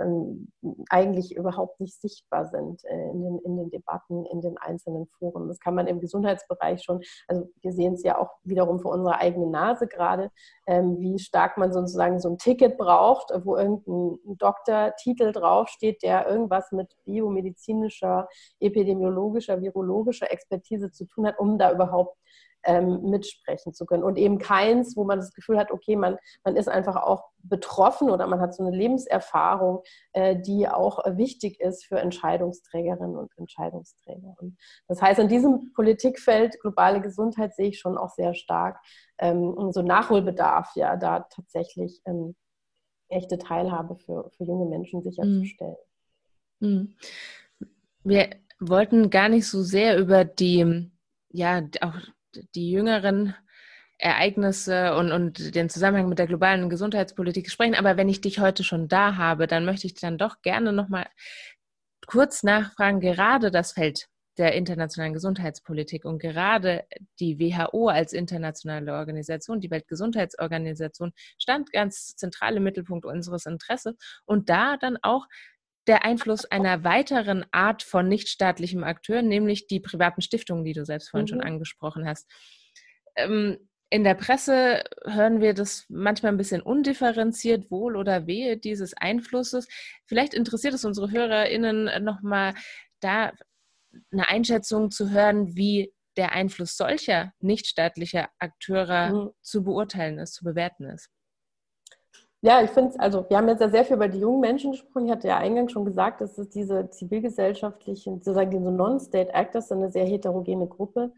eigentlich 0.89 1.37
überhaupt 1.37 1.81
nicht 1.81 2.01
sichtbar 2.01 2.47
sind 2.47 2.85
äh, 2.85 3.11
in, 3.11 3.23
den, 3.23 3.39
in 3.41 3.57
den 3.57 3.71
Debatten, 3.71 4.25
in 4.27 4.41
den 4.41 4.57
einzelnen 4.59 5.07
Foren. 5.19 5.49
Das 5.49 5.61
kann 5.61 5.75
man 5.75 5.87
im 5.87 6.01
Gesundheitsbereich 6.01 6.83
schon, 6.83 7.01
also 7.29 7.49
wir 7.61 7.73
sehen 7.73 7.95
es 7.95 8.03
ja 8.03 8.19
auch 8.19 8.31
wiederum 8.45 8.81
vor 8.81 8.93
unserer 8.93 9.21
eigenen 9.21 9.51
Nase 9.51 9.87
gerade, 9.87 10.31
ähm, 10.67 10.99
wie 10.99 11.19
stark 11.19 11.59
man 11.59 11.73
sozusagen 11.73 12.19
so 12.21 12.31
ein 12.31 12.39
Ticket 12.39 12.79
braucht, 12.79 13.33
wo 13.45 13.57
irgendein 13.57 14.19
Doktortitel 14.37 15.33
draufsteht, 15.33 16.03
der 16.03 16.27
irgendwas 16.29 16.73
mit 16.73 16.97
biomedizinischer, 17.05 18.29
epidemiologischer, 18.61 19.61
virologischer 19.61 20.31
Expertise 20.31 20.91
zu 20.91 21.05
tun 21.07 21.27
hat, 21.27 21.39
um 21.39 21.59
da 21.59 21.73
überhaupt 21.73 22.17
ähm, 22.67 23.03
mitsprechen 23.11 23.73
zu 23.73 23.87
können. 23.87 24.03
Und 24.03 24.19
eben 24.19 24.39
keins, 24.39 24.97
wo 24.97 25.05
man 25.05 25.19
das 25.19 25.33
Gefühl 25.33 25.59
hat, 25.59 25.71
okay, 25.71 25.97
man, 25.97 26.19
man 26.45 26.57
ist 26.57 26.69
einfach 26.69 26.97
auch 26.97 27.31
betroffen 27.39 28.11
oder 28.11 28.27
man 28.27 28.41
hat 28.41 28.55
so 28.55 28.65
eine 28.65 28.77
Lebenserfahrung, 28.77 29.83
äh, 30.13 30.37
die 30.37 30.69
auch 30.69 30.99
wichtig 31.17 31.61
ist 31.61 31.87
für 31.87 31.99
Entscheidungsträgerinnen 31.99 33.17
und 33.17 33.31
Entscheidungsträger. 33.39 34.35
Und 34.39 34.59
das 34.89 35.01
heißt, 35.01 35.21
in 35.21 35.29
diesem 35.29 35.73
Politikfeld 35.73 36.61
globale 36.61 37.01
Gesundheit 37.01 37.55
sehe 37.55 37.69
ich 37.69 37.79
schon 37.79 37.97
auch 37.97 38.11
sehr 38.11 38.35
stark 38.35 38.81
ähm, 39.19 39.71
so 39.73 39.83
Nachholbedarf, 39.83 40.73
ja, 40.75 40.97
da 40.97 41.21
tatsächlich 41.31 42.03
ähm, 42.05 42.35
echte 43.09 43.39
Teilhabe 43.39 43.97
für, 43.97 44.31
für 44.37 44.45
junge 44.45 44.67
Menschen 44.67 45.03
sicherzustellen. 45.03 45.77
Mhm. 46.59 46.97
Wir 48.03 48.31
wollten 48.59 49.11
gar 49.11 49.29
nicht 49.29 49.49
so 49.49 49.63
sehr 49.63 49.99
über 49.99 50.25
die 50.25 50.91
ja, 51.31 51.63
auch 51.83 51.95
die 52.55 52.71
jüngeren 52.71 53.35
Ereignisse 53.99 54.95
und, 54.95 55.11
und 55.13 55.55
den 55.55 55.71
Zusammenhang 55.71 56.09
mit 56.09 56.19
der 56.19 56.27
globalen 56.27 56.69
Gesundheitspolitik 56.69 57.51
sprechen. 57.51 57.75
Aber 57.75 57.97
wenn 57.97 58.09
ich 58.09 58.21
dich 58.21 58.41
heute 58.41 58.63
schon 58.63 58.89
da 58.89 59.17
habe, 59.17 59.47
dann 59.47 59.65
möchte 59.65 59.87
ich 59.87 59.95
dann 59.95 60.19
doch 60.19 60.43
gerne 60.43 60.73
nochmal 60.73 61.07
kurz 62.07 62.43
nachfragen, 62.43 63.01
gerade 63.01 63.51
das 63.51 63.73
Feld 63.73 64.09
der 64.39 64.53
internationalen 64.53 65.15
Gesundheitspolitik 65.15 66.05
und 66.05 66.19
gerade 66.19 66.85
die 67.21 67.39
WHO 67.39 67.89
als 67.89 68.13
internationale 68.13 68.93
Organisation, 68.93 69.61
die 69.61 69.71
Weltgesundheitsorganisation, 69.71 71.13
stand 71.39 71.73
ganz 71.73 72.17
zentral 72.17 72.57
im 72.57 72.65
Mittelpunkt 72.65 73.07
unseres 73.07 73.47
Interesses 73.47 73.95
und 74.27 74.51
da 74.51 74.77
dann 74.77 74.99
auch 75.01 75.27
der 75.87 76.05
Einfluss 76.05 76.45
einer 76.45 76.85
weiteren 76.85 77.45
Art 77.53 77.83
von 77.83 78.09
nichtstaatlichem 78.09 78.85
Akteur, 78.85 79.23
nämlich 79.23 79.67
die 79.67 79.81
privaten 79.81 80.23
Stiftungen, 80.23 80.65
die 80.65 80.73
du 80.73 80.85
selbst 80.85 81.11
vorhin 81.11 81.25
mhm. 81.25 81.29
schon 81.29 81.41
angesprochen 81.41 82.07
hast. 82.07 82.31
Ähm, 83.17 83.59
in 83.89 84.03
der 84.03 84.15
Presse 84.15 84.83
hören 85.05 85.41
wir 85.41 85.55
das 85.55 85.85
manchmal 85.89 86.33
ein 86.33 86.39
bisschen 86.39 86.61
undifferenziert, 86.61 87.71
wohl 87.71 87.97
oder 87.97 88.27
wehe 88.27 88.57
dieses 88.57 88.95
Einflusses. 88.95 89.69
Vielleicht 90.07 90.35
interessiert 90.35 90.75
es 90.75 90.85
unsere 90.85 91.11
HörerInnen 91.13 92.05
nochmal, 92.05 92.55
da 93.01 93.33
eine 94.11 94.29
Einschätzung 94.29 94.91
zu 94.91 95.11
hören, 95.11 95.55
wie 95.55 95.93
der 96.17 96.33
Einfluss 96.33 96.77
solcher 96.77 97.33
nichtstaatlicher 97.41 98.29
Akteure 98.39 99.13
mhm. 99.13 99.31
zu 99.41 99.63
beurteilen 99.63 100.19
ist, 100.19 100.35
zu 100.35 100.45
bewerten 100.45 100.85
ist. 100.91 101.09
Ja, 102.47 102.63
ich 102.63 102.71
finde 102.71 102.91
es, 102.91 102.99
also 103.01 103.27
wir 103.29 103.39
haben 103.39 103.49
jetzt 103.49 103.61
ja 103.61 103.69
sehr 103.69 103.85
viel 103.85 103.97
über 103.97 104.07
die 104.07 104.21
jungen 104.21 104.39
Menschen 104.39 104.71
gesprochen. 104.71 105.07
Ich 105.07 105.11
hatte 105.11 105.27
ja 105.27 105.37
eingangs 105.37 105.73
schon 105.73 105.85
gesagt, 105.85 106.21
dass 106.21 106.39
es 106.39 106.49
diese 106.49 106.89
zivilgesellschaftlichen, 106.91 108.19
sozusagen 108.21 108.53
diese 108.53 108.71
Non-State 108.71 109.35
Actors 109.35 109.73
eine 109.73 109.91
sehr 109.91 110.05
heterogene 110.07 110.69
Gruppe. 110.69 111.13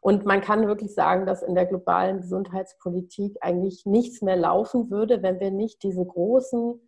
Und 0.00 0.26
man 0.26 0.40
kann 0.40 0.66
wirklich 0.66 0.92
sagen, 0.92 1.24
dass 1.24 1.44
in 1.44 1.54
der 1.54 1.66
globalen 1.66 2.22
Gesundheitspolitik 2.22 3.36
eigentlich 3.42 3.86
nichts 3.86 4.22
mehr 4.22 4.34
laufen 4.34 4.90
würde, 4.90 5.22
wenn 5.22 5.38
wir 5.38 5.52
nicht 5.52 5.84
diese 5.84 6.04
großen 6.04 6.80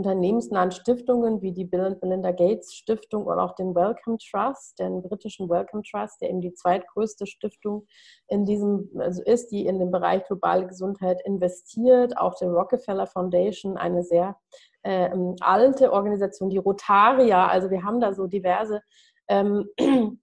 unternehmensnahen 0.00 0.70
Stiftungen 0.70 1.42
wie 1.42 1.52
die 1.52 1.66
Bill 1.66 1.84
und 1.84 2.02
Melinda 2.02 2.30
Gates 2.32 2.72
Stiftung 2.72 3.26
oder 3.26 3.42
auch 3.42 3.54
den 3.54 3.74
Wellcome 3.74 4.16
Trust, 4.16 4.78
den 4.78 5.02
britischen 5.02 5.50
Wellcome 5.50 5.82
Trust, 5.82 6.22
der 6.22 6.30
eben 6.30 6.40
die 6.40 6.54
zweitgrößte 6.54 7.26
Stiftung 7.26 7.86
in 8.26 8.46
diesem, 8.46 8.90
also 8.98 9.22
ist, 9.22 9.48
die 9.48 9.66
in 9.66 9.78
den 9.78 9.90
Bereich 9.90 10.24
globale 10.24 10.66
Gesundheit 10.66 11.20
investiert. 11.26 12.16
Auch 12.16 12.34
der 12.38 12.48
Rockefeller 12.48 13.06
Foundation, 13.06 13.76
eine 13.76 14.02
sehr 14.02 14.36
äh, 14.84 15.10
alte 15.40 15.92
Organisation, 15.92 16.48
die 16.48 16.56
Rotaria. 16.56 17.46
Also 17.46 17.70
wir 17.70 17.84
haben 17.84 18.00
da 18.00 18.14
so 18.14 18.26
diverse 18.26 18.80
ähm, 19.28 19.68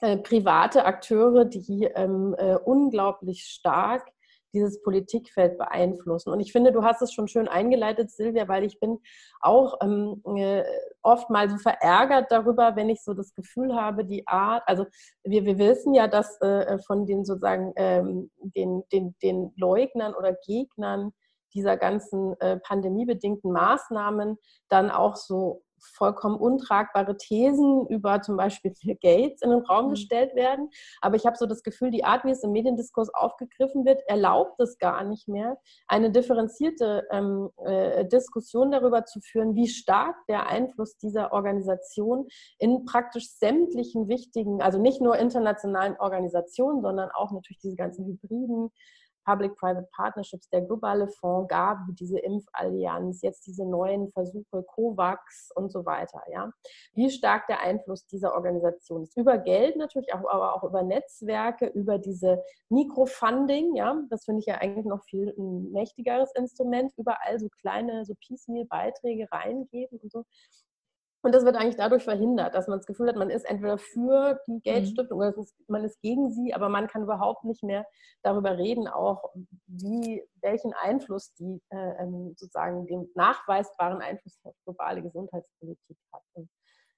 äh, 0.00 0.16
private 0.16 0.86
Akteure, 0.86 1.44
die 1.44 1.84
ähm, 1.84 2.34
äh, 2.38 2.56
unglaublich 2.56 3.42
stark 3.42 4.10
dieses 4.52 4.82
Politikfeld 4.82 5.58
beeinflussen. 5.58 6.32
Und 6.32 6.40
ich 6.40 6.52
finde, 6.52 6.72
du 6.72 6.82
hast 6.82 7.02
es 7.02 7.12
schon 7.12 7.28
schön 7.28 7.48
eingeleitet, 7.48 8.10
Silvia, 8.10 8.48
weil 8.48 8.64
ich 8.64 8.80
bin 8.80 8.98
auch 9.40 9.78
ähm, 9.82 10.22
äh, 10.36 10.64
oft 11.02 11.30
mal 11.30 11.50
so 11.50 11.58
verärgert 11.58 12.30
darüber, 12.30 12.76
wenn 12.76 12.88
ich 12.88 13.02
so 13.02 13.14
das 13.14 13.34
Gefühl 13.34 13.74
habe, 13.74 14.04
die 14.04 14.26
Art, 14.26 14.62
also 14.66 14.86
wir, 15.24 15.44
wir 15.44 15.58
wissen 15.58 15.94
ja, 15.94 16.08
dass 16.08 16.40
äh, 16.40 16.78
von 16.86 17.06
den 17.06 17.24
sozusagen 17.24 17.72
ähm, 17.76 18.30
den, 18.38 18.82
den, 18.92 19.14
den 19.22 19.52
Leugnern 19.56 20.14
oder 20.14 20.34
Gegnern 20.46 21.12
dieser 21.54 21.76
ganzen 21.76 22.38
äh, 22.40 22.58
pandemiebedingten 22.58 23.52
Maßnahmen 23.52 24.38
dann 24.68 24.90
auch 24.90 25.16
so 25.16 25.62
vollkommen 25.80 26.36
untragbare 26.36 27.16
Thesen 27.16 27.86
über 27.88 28.22
zum 28.22 28.36
Beispiel 28.36 28.74
Bill 28.82 28.96
Gates 28.96 29.42
in 29.42 29.50
den 29.50 29.60
Raum 29.60 29.86
mhm. 29.86 29.90
gestellt 29.90 30.34
werden. 30.34 30.70
Aber 31.00 31.16
ich 31.16 31.26
habe 31.26 31.36
so 31.36 31.46
das 31.46 31.62
Gefühl, 31.62 31.90
die 31.90 32.04
Art, 32.04 32.24
wie 32.24 32.30
es 32.30 32.42
im 32.42 32.52
Mediendiskurs 32.52 33.12
aufgegriffen 33.14 33.84
wird, 33.84 34.00
erlaubt 34.06 34.60
es 34.60 34.78
gar 34.78 35.04
nicht 35.04 35.28
mehr, 35.28 35.58
eine 35.86 36.10
differenzierte 36.10 37.06
ähm, 37.10 37.50
äh, 37.64 38.06
Diskussion 38.06 38.70
darüber 38.70 39.04
zu 39.04 39.20
führen, 39.20 39.54
wie 39.54 39.68
stark 39.68 40.16
der 40.28 40.46
Einfluss 40.48 40.96
dieser 40.96 41.32
Organisation 41.32 42.28
in 42.58 42.84
praktisch 42.84 43.30
sämtlichen 43.30 44.08
wichtigen, 44.08 44.62
also 44.62 44.78
nicht 44.78 45.00
nur 45.00 45.16
internationalen 45.16 45.96
Organisationen, 45.98 46.82
sondern 46.82 47.10
auch 47.10 47.32
natürlich 47.32 47.60
diese 47.60 47.76
ganzen 47.76 48.06
Hybriden, 48.06 48.70
Public-Private 49.24 49.88
Partnerships, 49.94 50.48
der 50.48 50.62
globale 50.62 51.08
Fonds, 51.08 51.48
gab 51.48 51.78
diese 51.90 52.18
Impfallianz, 52.18 53.22
jetzt 53.22 53.46
diese 53.46 53.64
neuen 53.64 54.08
Versuche, 54.10 54.62
COVAX 54.62 55.50
und 55.54 55.70
so 55.70 55.84
weiter. 55.84 56.22
Ja? 56.32 56.50
Wie 56.94 57.10
stark 57.10 57.46
der 57.46 57.60
Einfluss 57.60 58.06
dieser 58.06 58.34
Organisation 58.34 59.02
ist. 59.02 59.16
Über 59.16 59.38
Geld 59.38 59.76
natürlich, 59.76 60.12
aber 60.14 60.54
auch 60.54 60.64
über 60.64 60.82
Netzwerke, 60.82 61.66
über 61.66 61.98
diese 61.98 62.42
Mikrofunding, 62.68 63.74
ja, 63.76 64.00
das 64.10 64.24
finde 64.24 64.40
ich 64.40 64.46
ja 64.46 64.56
eigentlich 64.56 64.86
noch 64.86 65.02
viel 65.04 65.34
ein 65.36 65.70
mächtigeres 65.72 66.32
Instrument, 66.34 66.92
überall 66.96 67.38
so 67.38 67.48
kleine, 67.60 68.04
so 68.04 68.14
Piecemeal-Beiträge 68.26 69.28
reingeben 69.30 69.98
und 70.00 70.12
so. 70.12 70.24
Und 71.22 71.34
das 71.34 71.44
wird 71.44 71.56
eigentlich 71.56 71.76
dadurch 71.76 72.04
verhindert, 72.04 72.54
dass 72.54 72.68
man 72.68 72.78
das 72.78 72.86
Gefühl 72.86 73.08
hat, 73.08 73.16
man 73.16 73.30
ist 73.30 73.44
entweder 73.44 73.76
für 73.76 74.40
die 74.46 74.60
Geldstiftung 74.60 75.18
mhm. 75.18 75.24
oder 75.24 75.44
man 75.66 75.84
ist 75.84 76.00
gegen 76.00 76.30
sie, 76.30 76.54
aber 76.54 76.68
man 76.68 76.86
kann 76.86 77.02
überhaupt 77.02 77.44
nicht 77.44 77.64
mehr 77.64 77.86
darüber 78.22 78.56
reden, 78.56 78.86
auch 78.86 79.32
wie, 79.66 80.22
welchen 80.40 80.72
Einfluss 80.74 81.34
die 81.34 81.60
äh, 81.70 82.02
ähm, 82.02 82.34
sozusagen 82.36 82.86
den 82.86 83.10
nachweisbaren 83.14 84.00
Einfluss 84.00 84.38
auf 84.44 84.54
globale 84.64 85.02
Gesundheitspolitik 85.02 85.98
hat. 86.12 86.22
Und, 86.34 86.48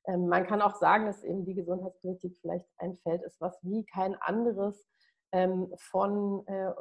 ähm, 0.07 0.29
man 0.29 0.47
kann 0.47 0.61
auch 0.61 0.75
sagen, 0.75 1.07
dass 1.07 1.25
eben 1.25 1.47
die 1.47 1.55
Gesundheitspolitik 1.55 2.37
vielleicht 2.41 2.69
ein 2.77 2.99
Feld 2.99 3.23
ist, 3.23 3.41
was 3.41 3.59
wie 3.63 3.87
kein 3.87 4.17
anderes 4.17 4.85
ähm, 5.33 5.73
von, 5.79 6.47
äh, 6.47 6.73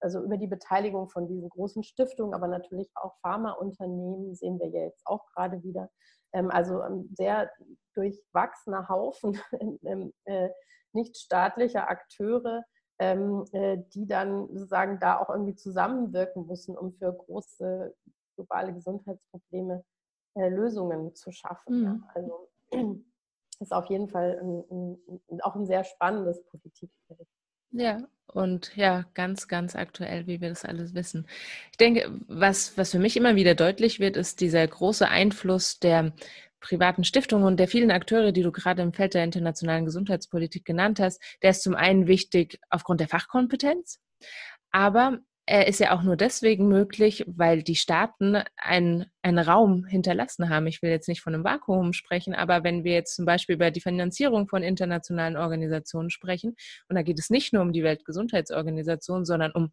also 0.00 0.22
über 0.22 0.38
die 0.38 0.46
Beteiligung 0.46 1.08
von 1.08 1.28
diesen 1.28 1.48
großen 1.50 1.82
Stiftungen, 1.82 2.34
aber 2.34 2.48
natürlich 2.48 2.90
auch 2.94 3.14
Pharmaunternehmen 3.20 4.34
sehen 4.34 4.58
wir 4.58 4.68
ja 4.68 4.84
jetzt 4.84 5.06
auch 5.06 5.26
gerade 5.34 5.62
wieder, 5.62 5.90
also 6.32 6.80
ein 6.80 7.08
sehr 7.16 7.50
durchwachsener 7.94 8.88
Haufen 8.88 9.40
äh, 10.24 10.50
nichtstaatlicher 10.92 11.88
Akteure, 11.88 12.64
ähm, 12.98 13.44
äh, 13.52 13.78
die 13.94 14.06
dann 14.06 14.48
sozusagen 14.48 14.98
da 15.00 15.18
auch 15.18 15.30
irgendwie 15.30 15.54
zusammenwirken 15.54 16.46
müssen, 16.46 16.76
um 16.76 16.92
für 16.92 17.12
große 17.12 17.94
globale 18.36 18.72
Gesundheitsprobleme 18.72 19.84
äh, 20.34 20.48
Lösungen 20.48 21.14
zu 21.14 21.32
schaffen. 21.32 21.82
Mhm. 21.82 22.04
Also 22.14 22.48
ist 23.60 23.72
auf 23.72 23.86
jeden 23.86 24.08
Fall 24.08 24.38
ein, 24.40 24.98
ein, 25.28 25.40
auch 25.42 25.56
ein 25.56 25.66
sehr 25.66 25.84
spannendes 25.84 26.44
Politikfeld. 26.44 27.28
Ja, 27.70 28.00
und 28.26 28.72
ja, 28.76 29.04
ganz, 29.14 29.48
ganz 29.48 29.74
aktuell, 29.74 30.26
wie 30.26 30.40
wir 30.40 30.48
das 30.50 30.64
alles 30.64 30.94
wissen. 30.94 31.26
Ich 31.70 31.78
denke, 31.78 32.10
was, 32.26 32.76
was 32.76 32.90
für 32.90 32.98
mich 32.98 33.16
immer 33.16 33.36
wieder 33.36 33.54
deutlich 33.54 34.00
wird, 34.00 34.16
ist 34.16 34.40
dieser 34.40 34.66
große 34.66 35.08
Einfluss 35.08 35.78
der 35.78 36.12
privaten 36.60 37.04
Stiftungen 37.04 37.46
und 37.46 37.58
der 37.58 37.68
vielen 37.68 37.90
Akteure, 37.90 38.32
die 38.32 38.42
du 38.42 38.52
gerade 38.52 38.82
im 38.82 38.92
Feld 38.92 39.14
der 39.14 39.24
internationalen 39.24 39.84
Gesundheitspolitik 39.84 40.64
genannt 40.64 41.00
hast. 41.00 41.22
Der 41.42 41.50
ist 41.50 41.62
zum 41.62 41.74
einen 41.74 42.06
wichtig 42.06 42.58
aufgrund 42.68 43.00
der 43.00 43.08
Fachkompetenz, 43.08 44.00
aber 44.72 45.12
er 45.12 45.18
ist 45.48 45.80
ja 45.80 45.96
auch 45.96 46.02
nur 46.02 46.16
deswegen 46.16 46.68
möglich, 46.68 47.24
weil 47.26 47.62
die 47.62 47.74
Staaten 47.74 48.42
einen, 48.56 49.06
einen 49.22 49.38
Raum 49.38 49.86
hinterlassen 49.86 50.50
haben. 50.50 50.66
Ich 50.66 50.82
will 50.82 50.90
jetzt 50.90 51.08
nicht 51.08 51.22
von 51.22 51.34
einem 51.34 51.44
Vakuum 51.44 51.94
sprechen, 51.94 52.34
aber 52.34 52.64
wenn 52.64 52.84
wir 52.84 52.92
jetzt 52.92 53.16
zum 53.16 53.24
Beispiel 53.24 53.54
über 53.54 53.70
die 53.70 53.80
Finanzierung 53.80 54.46
von 54.46 54.62
internationalen 54.62 55.36
Organisationen 55.36 56.10
sprechen, 56.10 56.54
und 56.88 56.96
da 56.96 57.02
geht 57.02 57.18
es 57.18 57.30
nicht 57.30 57.52
nur 57.52 57.62
um 57.62 57.72
die 57.72 57.82
Weltgesundheitsorganisation, 57.82 59.24
sondern 59.24 59.52
um, 59.52 59.72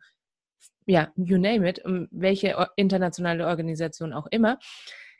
ja, 0.86 1.11
you 1.15 1.38
name 1.38 1.67
it, 1.69 1.84
um 1.84 2.07
welche 2.09 2.69
internationale 2.78 3.45
Organisation 3.45 4.13
auch 4.13 4.28
immer, 4.28 4.59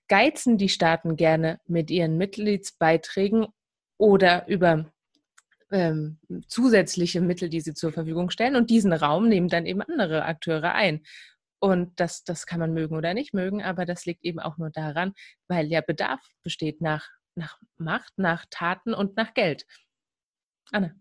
geizen 0.08 0.58
die 0.58 0.70
Staaten 0.70 1.18
gerne 1.18 1.60
mit 1.68 1.91
ihren 1.91 2.18
Mitgliedsbeiträgen 2.18 3.47
oder 3.97 4.47
über 4.47 4.91
ähm, 5.72 6.20
zusätzliche 6.47 7.22
Mittel, 7.22 7.49
die 7.49 7.61
sie 7.61 7.74
zur 7.74 7.91
Verfügung 7.91 8.30
stellen. 8.30 8.55
Und 8.55 8.70
diesen 8.70 8.93
Raum 8.93 9.28
nehmen 9.28 9.49
dann 9.49 9.66
eben 9.66 9.82
andere 9.82 10.26
Akteure 10.26 10.74
ein. 10.74 11.01
Und 11.59 11.99
das, 11.99 12.24
das 12.24 12.45
kann 12.45 12.59
man 12.59 12.74
mögen 12.74 12.95
oder 12.95 13.13
nicht 13.13 13.34
mögen, 13.34 13.63
aber 13.63 13.86
das 13.86 14.05
liegt 14.05 14.24
eben 14.24 14.39
auch 14.39 14.57
nur 14.57 14.70
daran, 14.70 15.13
weil 15.47 15.68
ja 15.68 15.82
Bedarf 15.82 16.22
besteht 16.43 16.82
nach, 16.82 17.07
nach 17.36 17.59
Macht, 17.78 18.13
nach 18.18 18.45
Taten 18.49 18.93
und 18.93 19.16
nach 19.16 19.34
Geld. 19.34 19.66
Anne. 20.72 20.95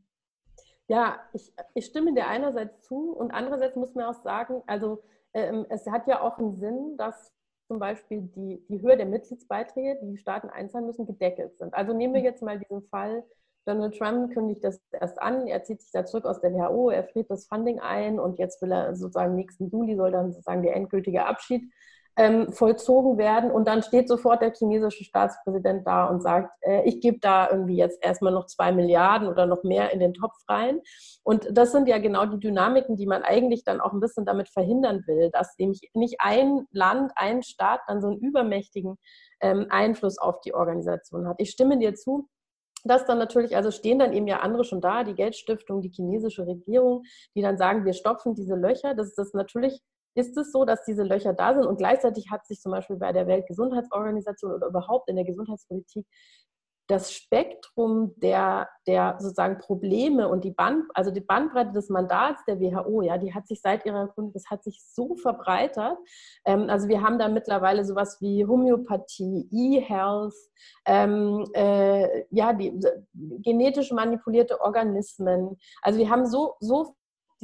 Ja, 0.89 1.19
ich, 1.33 1.53
ich 1.75 1.87
stimme 1.87 2.15
dir 2.15 2.29
einerseits 2.29 2.83
zu 2.83 3.13
und 3.13 3.31
andererseits 3.31 3.77
muss 3.77 3.95
man 3.95 4.05
auch 4.07 4.23
sagen, 4.23 4.63
also 4.67 5.03
ähm, 5.33 5.67
es 5.71 5.87
hat 5.87 6.07
ja 6.07 6.21
auch 6.21 6.39
einen 6.39 6.55
Sinn, 6.57 6.97
dass 6.99 7.33
zum 7.67 7.79
Beispiel 7.79 8.23
die, 8.23 8.65
die 8.69 8.83
Höhe 8.83 8.97
der 8.97 9.07
Mitgliedsbeiträge, 9.07 9.99
die 10.03 10.13
die 10.13 10.19
Staaten 10.19 10.51
einzahlen 10.51 10.87
müssen, 10.87 11.07
gedeckelt 11.07 11.57
sind. 11.59 11.75
Also 11.75 11.95
nehmen 11.95 12.15
wir 12.15 12.21
hm. 12.21 12.27
jetzt 12.27 12.43
mal 12.43 12.59
diesen 12.59 12.83
Fall 12.89 13.25
Donald 13.67 13.97
Trump 13.99 14.33
kündigt 14.33 14.63
das 14.63 14.81
erst 14.93 15.21
an, 15.21 15.47
er 15.47 15.63
zieht 15.65 15.81
sich 15.81 15.91
da 15.93 16.05
zurück 16.05 16.25
aus 16.25 16.41
der 16.41 16.53
WHO, 16.53 16.91
er 16.91 17.05
friert 17.05 17.31
das 17.31 17.47
Funding 17.47 17.81
ein 17.81 18.19
und 18.21 18.39
jetzt 18.39 18.61
will 18.63 18.73
er 18.73 18.95
sozusagen 18.95 19.35
nächsten 19.35 19.69
Juli 19.71 19.97
soll 19.97 20.13
dann 20.13 20.33
sozusagen 20.33 20.63
der 20.63 20.77
endgültige 20.77 21.27
Abschied 21.27 21.71
ähm, 22.17 22.53
vollzogen 22.53 23.19
werden 23.19 23.51
und 23.51 23.67
dann 23.67 23.83
steht 23.83 24.09
sofort 24.09 24.41
der 24.41 24.53
chinesische 24.53 25.05
Staatspräsident 25.05 25.87
da 25.87 26.07
und 26.07 26.23
sagt, 26.23 26.51
äh, 26.61 26.83
ich 26.85 27.01
gebe 27.01 27.19
da 27.19 27.51
irgendwie 27.51 27.77
jetzt 27.77 28.05
erstmal 28.05 28.33
noch 28.33 28.47
zwei 28.47 28.71
Milliarden 28.71 29.27
oder 29.27 29.47
noch 29.47 29.65
mehr 29.65 29.93
in 29.93 29.99
den 29.99 30.15
Topf 30.15 30.37
rein. 30.49 30.81
Und 31.25 31.49
das 31.51 31.73
sind 31.73 31.89
ja 31.89 31.99
genau 31.99 32.27
die 32.27 32.39
Dynamiken, 32.39 32.97
die 32.97 33.07
man 33.07 33.23
eigentlich 33.23 33.65
dann 33.65 33.81
auch 33.81 33.93
ein 33.93 34.01
bisschen 34.01 34.25
damit 34.25 34.49
verhindern 34.49 35.03
will, 35.07 35.31
dass 35.33 35.59
nämlich 35.59 35.91
nicht 35.95 36.17
ein 36.21 36.67
Land, 36.71 37.13
ein 37.17 37.43
Staat 37.43 37.81
dann 37.89 38.01
so 38.01 38.09
einen 38.09 38.19
übermächtigen 38.19 38.97
ähm, 39.41 39.67
Einfluss 39.71 40.19
auf 40.19 40.41
die 40.43 40.55
Organisation 40.55 41.27
hat. 41.27 41.37
Ich 41.39 41.51
stimme 41.51 41.79
dir 41.79 41.97
zu, 41.97 42.29
dass 42.85 43.07
dann 43.07 43.19
natürlich, 43.19 43.57
also 43.57 43.71
stehen 43.71 43.99
dann 43.99 44.13
eben 44.13 44.27
ja 44.27 44.41
andere 44.41 44.65
schon 44.65 44.81
da, 44.81 45.05
die 45.05 45.15
Geldstiftung, 45.15 45.83
die 45.83 45.91
chinesische 45.91 46.47
Regierung, 46.47 47.05
die 47.35 47.43
dann 47.43 47.57
sagen, 47.57 47.85
wir 47.85 47.95
stopfen 47.95 48.35
diese 48.35 48.55
Löcher. 48.55 48.95
Das 48.95 49.09
ist 49.09 49.19
das 49.19 49.33
natürlich, 49.33 49.81
ist 50.15 50.37
es 50.37 50.53
so, 50.53 50.65
dass 50.65 50.85
diese 50.85 51.03
Löcher 51.03 51.33
da 51.33 51.55
sind 51.55 51.67
und 51.67 51.77
gleichzeitig 51.77 52.31
hat 52.31 52.47
sich 52.47 52.61
zum 52.61 52.73
Beispiel 52.73 52.97
bei 52.97 53.13
der 53.13 53.27
Weltgesundheitsorganisation 53.27 54.53
oder 54.53 54.69
überhaupt 54.69 55.09
in 55.09 55.17
der 55.17 55.25
Gesundheitspolitik 55.25 56.07
das 56.87 57.13
Spektrum 57.13 58.13
der, 58.17 58.69
der 58.87 59.17
sozusagen 59.19 59.59
Probleme 59.59 60.29
und 60.29 60.45
die 60.45 60.51
Band, 60.51 60.85
also 60.95 61.11
die 61.11 61.21
Bandbreite 61.21 61.73
des 61.73 61.89
Mandats 61.89 62.45
der 62.45 62.61
WHO, 62.61 63.03
ja, 63.03 63.17
die 63.17 63.35
hat 63.35 63.47
sich 63.47 63.61
seit 63.61 63.87
ihrer 63.87 64.09
Gründung, 64.09 64.33
das 64.35 64.51
hat 64.51 64.63
sich 64.63 64.83
so 64.85 65.17
verbreitert. 65.17 65.97
Ähm, 66.45 66.69
also 66.69 66.89
wir 66.89 67.03
haben 67.03 67.19
da 67.19 67.29
mittlerweile 67.29 67.85
sowas 67.85 68.19
wie 68.21 68.45
Homöopathie, 68.45 69.49
E-Health, 69.51 70.35
ähm, 70.87 71.47
äh, 71.55 72.25
ja, 72.31 72.53
die 72.53 72.79
genetisch 73.15 73.91
manipulierte 73.91 74.61
Organismen. 74.61 75.57
Also 75.81 75.99
wir 75.99 76.11
haben 76.11 76.27
so, 76.27 76.55
so 76.61 76.95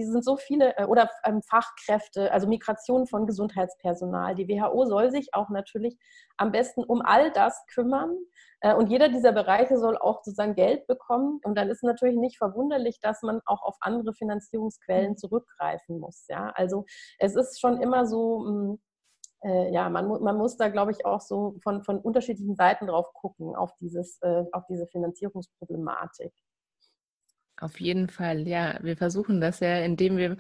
die 0.01 0.07
sind 0.07 0.25
so 0.25 0.37
viele 0.37 0.77
äh, 0.79 0.85
oder 0.85 1.11
ähm, 1.25 1.43
Fachkräfte, 1.43 2.33
also 2.33 2.49
Migration 2.49 3.07
von 3.07 3.27
Gesundheitspersonal. 3.27 4.35
Die 4.35 4.49
WHO 4.49 4.87
soll 4.87 5.11
sich 5.11 5.35
auch 5.35 5.51
natürlich 5.51 5.99
am 6.39 6.53
besten 6.53 6.83
um 6.83 7.03
all 7.03 7.31
das 7.33 7.63
kümmern. 7.73 8.17
Äh, 8.61 8.75
und 8.75 8.89
jeder 8.89 9.09
dieser 9.11 9.33
Bereiche 9.33 9.79
soll 9.79 9.99
auch 9.99 10.25
sozusagen 10.25 10.55
Geld 10.55 10.87
bekommen. 10.87 11.41
Und 11.45 11.57
dann 11.57 11.69
ist 11.69 11.83
natürlich 11.83 12.17
nicht 12.17 12.39
verwunderlich, 12.39 12.99
dass 13.01 13.23
man 13.23 13.41
auch 13.45 13.63
auf 13.63 13.77
andere 13.81 14.15
Finanzierungsquellen 14.15 15.17
zurückgreifen 15.17 15.99
muss. 15.99 16.25
Ja, 16.29 16.51
also 16.55 16.87
es 17.19 17.37
ist 17.37 17.61
schon 17.61 17.83
immer 17.83 18.07
so, 18.07 18.47
hm, 18.47 18.81
äh, 19.43 19.71
ja, 19.73 19.89
man, 19.91 20.09
man 20.09 20.37
muss 20.37 20.57
da, 20.57 20.69
glaube 20.69 20.93
ich, 20.93 21.05
auch 21.05 21.21
so 21.21 21.57
von, 21.63 21.83
von 21.83 21.99
unterschiedlichen 21.99 22.57
Seiten 22.57 22.87
drauf 22.87 23.13
gucken, 23.13 23.55
auf, 23.55 23.73
dieses, 23.81 24.19
äh, 24.23 24.45
auf 24.53 24.65
diese 24.69 24.87
Finanzierungsproblematik. 24.87 26.33
Auf 27.61 27.79
jeden 27.79 28.09
Fall, 28.09 28.49
ja. 28.49 28.79
Wir 28.81 28.97
versuchen 28.97 29.41
das 29.43 29.61
ja, 29.61 29.81
indem 29.81 30.17
wir 30.17 30.39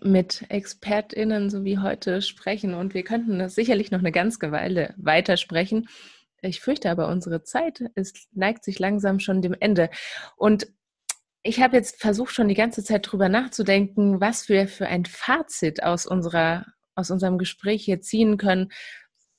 mit 0.00 0.44
ExpertInnen 0.48 1.50
so 1.50 1.64
wie 1.64 1.78
heute 1.78 2.22
sprechen 2.22 2.72
und 2.72 2.94
wir 2.94 3.02
könnten 3.02 3.40
das 3.40 3.56
sicherlich 3.56 3.90
noch 3.90 3.98
eine 3.98 4.12
ganze 4.12 4.52
Weile 4.52 4.94
weitersprechen. 4.96 5.88
Ich 6.42 6.60
fürchte 6.60 6.88
aber, 6.88 7.08
unsere 7.08 7.42
Zeit 7.42 7.80
ist, 7.96 8.28
neigt 8.32 8.62
sich 8.62 8.78
langsam 8.78 9.18
schon 9.18 9.42
dem 9.42 9.56
Ende. 9.58 9.90
Und 10.36 10.68
ich 11.42 11.60
habe 11.60 11.76
jetzt 11.76 12.00
versucht, 12.00 12.32
schon 12.32 12.46
die 12.46 12.54
ganze 12.54 12.84
Zeit 12.84 13.10
drüber 13.10 13.28
nachzudenken, 13.28 14.20
was 14.20 14.48
wir 14.48 14.68
für 14.68 14.86
ein 14.86 15.04
Fazit 15.04 15.82
aus, 15.82 16.06
unserer, 16.06 16.64
aus 16.94 17.10
unserem 17.10 17.38
Gespräch 17.38 17.84
hier 17.84 18.00
ziehen 18.00 18.36
können. 18.36 18.70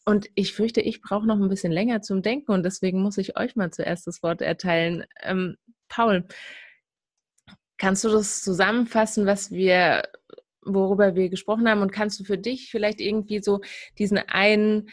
Und 0.04 0.28
ich 0.36 0.54
fürchte, 0.54 0.82
ich 0.82 1.02
brauche 1.02 1.26
noch 1.26 1.40
ein 1.40 1.50
bisschen 1.50 1.72
länger 1.72 2.02
zum 2.02 2.22
Denken 2.22 2.52
und 2.52 2.64
deswegen 2.64 3.02
muss 3.02 3.18
ich 3.18 3.38
euch 3.38 3.56
mal 3.56 3.72
zuerst 3.72 4.08
das 4.08 4.24
Wort 4.24 4.42
erteilen. 4.42 5.06
Ähm, 5.22 5.56
Paul, 5.88 6.26
Kannst 7.78 8.04
du 8.04 8.10
das 8.10 8.42
zusammenfassen, 8.42 9.26
was 9.26 9.52
wir, 9.52 10.04
worüber 10.64 11.16
wir 11.16 11.30
gesprochen 11.30 11.70
haben? 11.70 11.82
Und 11.82 11.92
kannst 11.92 12.20
du 12.20 12.24
für 12.24 12.38
dich 12.38 12.70
vielleicht 12.72 13.00
irgendwie 13.00 13.42
so 13.42 13.62
diesen 13.98 14.18
einen 14.18 14.90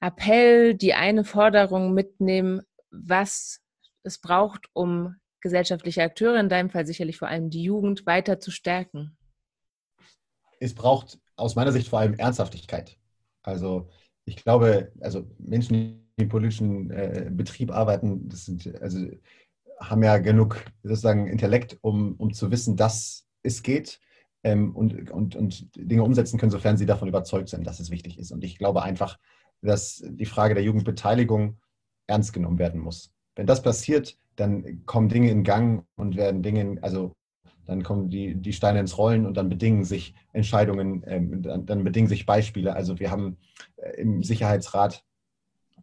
Appell, 0.00 0.74
die 0.74 0.94
eine 0.94 1.24
Forderung 1.24 1.94
mitnehmen, 1.94 2.62
was 2.90 3.60
es 4.02 4.18
braucht, 4.18 4.66
um 4.72 5.16
gesellschaftliche 5.40 6.02
Akteure, 6.02 6.38
in 6.38 6.48
deinem 6.48 6.70
Fall 6.70 6.86
sicherlich 6.86 7.16
vor 7.16 7.28
allem 7.28 7.50
die 7.50 7.62
Jugend, 7.62 8.06
weiter 8.06 8.40
zu 8.40 8.50
stärken? 8.50 9.16
Es 10.58 10.74
braucht 10.74 11.18
aus 11.36 11.54
meiner 11.54 11.72
Sicht 11.72 11.88
vor 11.88 12.00
allem 12.00 12.14
Ernsthaftigkeit. 12.14 12.98
Also 13.42 13.88
ich 14.26 14.36
glaube, 14.36 14.92
also 15.00 15.26
Menschen, 15.38 15.74
die 16.18 16.22
im 16.22 16.28
politischen 16.28 16.90
äh, 16.90 17.30
Betrieb 17.30 17.70
arbeiten, 17.70 18.28
das 18.28 18.44
sind 18.44 18.80
also 18.82 19.06
haben 19.80 20.02
ja 20.02 20.18
genug 20.18 20.64
sozusagen 20.82 21.26
Intellekt, 21.26 21.78
um, 21.80 22.14
um 22.16 22.32
zu 22.32 22.50
wissen, 22.50 22.76
dass 22.76 23.26
es 23.42 23.62
geht 23.62 24.00
ähm, 24.44 24.74
und, 24.76 25.10
und, 25.10 25.36
und 25.36 25.74
Dinge 25.76 26.02
umsetzen 26.02 26.38
können, 26.38 26.52
sofern 26.52 26.76
sie 26.76 26.86
davon 26.86 27.08
überzeugt 27.08 27.48
sind, 27.48 27.66
dass 27.66 27.80
es 27.80 27.90
wichtig 27.90 28.18
ist. 28.18 28.30
Und 28.30 28.44
ich 28.44 28.58
glaube 28.58 28.82
einfach, 28.82 29.18
dass 29.62 30.02
die 30.06 30.26
Frage 30.26 30.54
der 30.54 30.64
Jugendbeteiligung 30.64 31.58
ernst 32.06 32.32
genommen 32.32 32.58
werden 32.58 32.80
muss. 32.80 33.12
Wenn 33.36 33.46
das 33.46 33.62
passiert, 33.62 34.18
dann 34.36 34.84
kommen 34.86 35.08
Dinge 35.08 35.30
in 35.30 35.44
Gang 35.44 35.84
und 35.96 36.16
werden 36.16 36.42
Dinge, 36.42 36.78
also 36.82 37.12
dann 37.66 37.82
kommen 37.82 38.10
die, 38.10 38.34
die 38.34 38.52
Steine 38.52 38.80
ins 38.80 38.98
Rollen 38.98 39.26
und 39.26 39.36
dann 39.36 39.48
bedingen 39.48 39.84
sich 39.84 40.14
Entscheidungen, 40.32 41.04
ähm, 41.06 41.42
dann, 41.42 41.66
dann, 41.66 41.84
bedingen 41.84 42.08
sich 42.08 42.26
Beispiele. 42.26 42.74
Also 42.74 42.98
wir 42.98 43.10
haben 43.10 43.36
äh, 43.76 44.00
im 44.00 44.22
Sicherheitsrat 44.22 45.04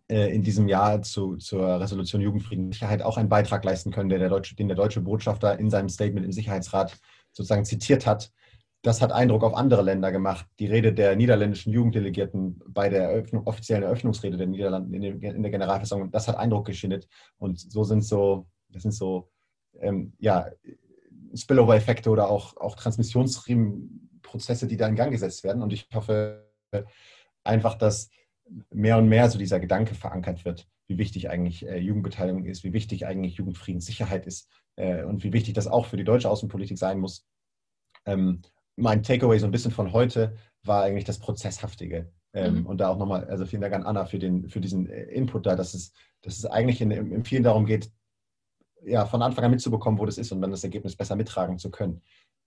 in 0.08 0.42
diesem 0.42 0.70
Jahr 0.70 1.02
zu, 1.02 1.36
zur 1.36 1.82
Resolution 1.82 2.22
Jugendfrieden 2.22 2.66
und 2.66 2.74
Sicherheit 2.74 3.02
auch 3.02 3.18
einen 3.18 3.28
Beitrag 3.28 3.66
leisten 3.66 3.92
können, 3.92 4.10
der 4.10 4.20
der 4.20 4.30
deutsche, 4.30 4.56
den 4.56 4.70
der 4.70 4.78
deutsche 4.78 5.02
Botschafter 5.02 5.60
in 5.60 5.70
seinem 5.70 5.90
Statement 5.90 6.26
im 6.26 6.32
Sicherheitsrat 6.32 6.98
sozusagen 7.34 7.66
zitiert 7.66 8.06
hat. 8.06 8.32
Das 8.84 9.02
hat 9.02 9.12
Eindruck 9.12 9.44
auf 9.44 9.54
andere 9.54 9.82
Länder 9.82 10.14
gemacht. 10.14 10.46
Die 10.60 10.68
Rede 10.68 10.94
der 10.94 11.18
niederländischen 11.18 11.74
Jugenddelegierten 11.74 12.62
bei 12.70 12.88
der 12.88 13.10
Eröffnung, 13.10 13.46
offiziellen 13.48 13.84
Eröffnungsrede 13.84 14.38
der 14.38 14.48
Niederlande 14.48 14.96
in, 14.96 15.42
der 15.44 15.52
Generalversammlung, 15.52 16.10
das 16.10 16.30
hat 16.30 16.38
Eindruck 16.38 16.68
geschindet. 16.68 17.08
Und 17.38 17.60
so 17.60 17.84
sind 17.84 18.06
so, 18.06 18.48
das 18.70 18.84
sind 18.84 18.94
so, 18.94 19.30
ähm, 19.82 20.14
ja, 20.20 20.48
Spillover-Effekte 21.34 22.10
oder 22.10 22.30
auch, 22.30 22.56
auch 22.56 22.76
Transmissionsprozesse, 22.76 24.68
die 24.68 24.78
da 24.78 24.88
in 24.88 24.96
Gang 24.96 25.12
gesetzt 25.12 25.44
werden. 25.44 25.62
Und 25.62 25.74
ich 25.74 25.90
hoffe 25.94 26.48
einfach, 27.44 27.76
dass 27.76 28.10
mehr 28.74 28.98
und 28.98 29.10
mehr 29.10 29.30
so 29.30 29.38
dieser 29.38 29.60
Gedanke 29.60 29.96
verankert 29.96 30.46
wird, 30.46 30.68
wie 30.88 30.98
wichtig 30.98 31.30
eigentlich 31.30 31.68
äh, 31.68 31.78
Jugendbeteiligung 31.78 32.46
ist, 32.46 32.64
wie 32.64 32.74
wichtig 32.74 33.06
eigentlich 33.06 33.36
Jugendfriedenssicherheit 33.36 34.26
ist 34.26 34.50
äh, 34.76 35.04
und 35.04 35.24
wie 35.24 35.34
wichtig 35.34 35.54
das 35.54 35.68
auch 35.68 35.86
für 35.86 35.98
die 35.98 36.04
deutsche 36.04 36.30
Außenpolitik 36.30 36.78
sein 36.78 37.00
muss. 37.00 37.26
Ähm, 38.06 38.42
mein 38.76 39.04
Takeaway 39.04 39.40
so 39.40 39.46
ein 39.46 39.52
bisschen 39.52 39.72
von 39.72 39.92
heute 39.92 40.36
war 40.64 40.84
eigentlich 40.84 41.06
das 41.06 41.20
Prozesshaftige. 41.20 42.12
Ähm, 42.34 42.60
mhm. 42.60 42.66
Und 42.68 42.78
da 42.80 42.90
auch 42.90 42.98
nochmal, 42.98 43.26
also 43.26 43.46
vielen 43.46 43.62
Dank 43.62 43.74
an 43.74 43.84
Anna 43.84 44.06
für, 44.06 44.20
den, 44.20 44.48
für 44.50 44.62
diesen 44.62 44.88
äh, 44.90 45.04
Input 45.06 45.46
da, 45.46 45.56
dass 45.56 45.74
es, 45.74 45.94
dass 46.22 46.38
es 46.38 46.46
eigentlich 46.46 46.82
in, 46.82 46.92
in 46.92 47.24
vielen 47.24 47.44
darum 47.44 47.66
geht, 47.66 47.92
ja, 48.84 49.06
von 49.06 49.22
Anfang 49.22 49.46
an 49.46 49.52
mitzubekommen, 49.52 50.00
wo 50.00 50.06
das 50.06 50.18
ist 50.18 50.32
und 50.32 50.42
dann 50.42 50.52
das 50.52 50.64
Ergebnis 50.64 50.96
besser 50.96 51.16
mittragen 51.16 51.58
zu 51.58 51.72
können. 51.72 52.02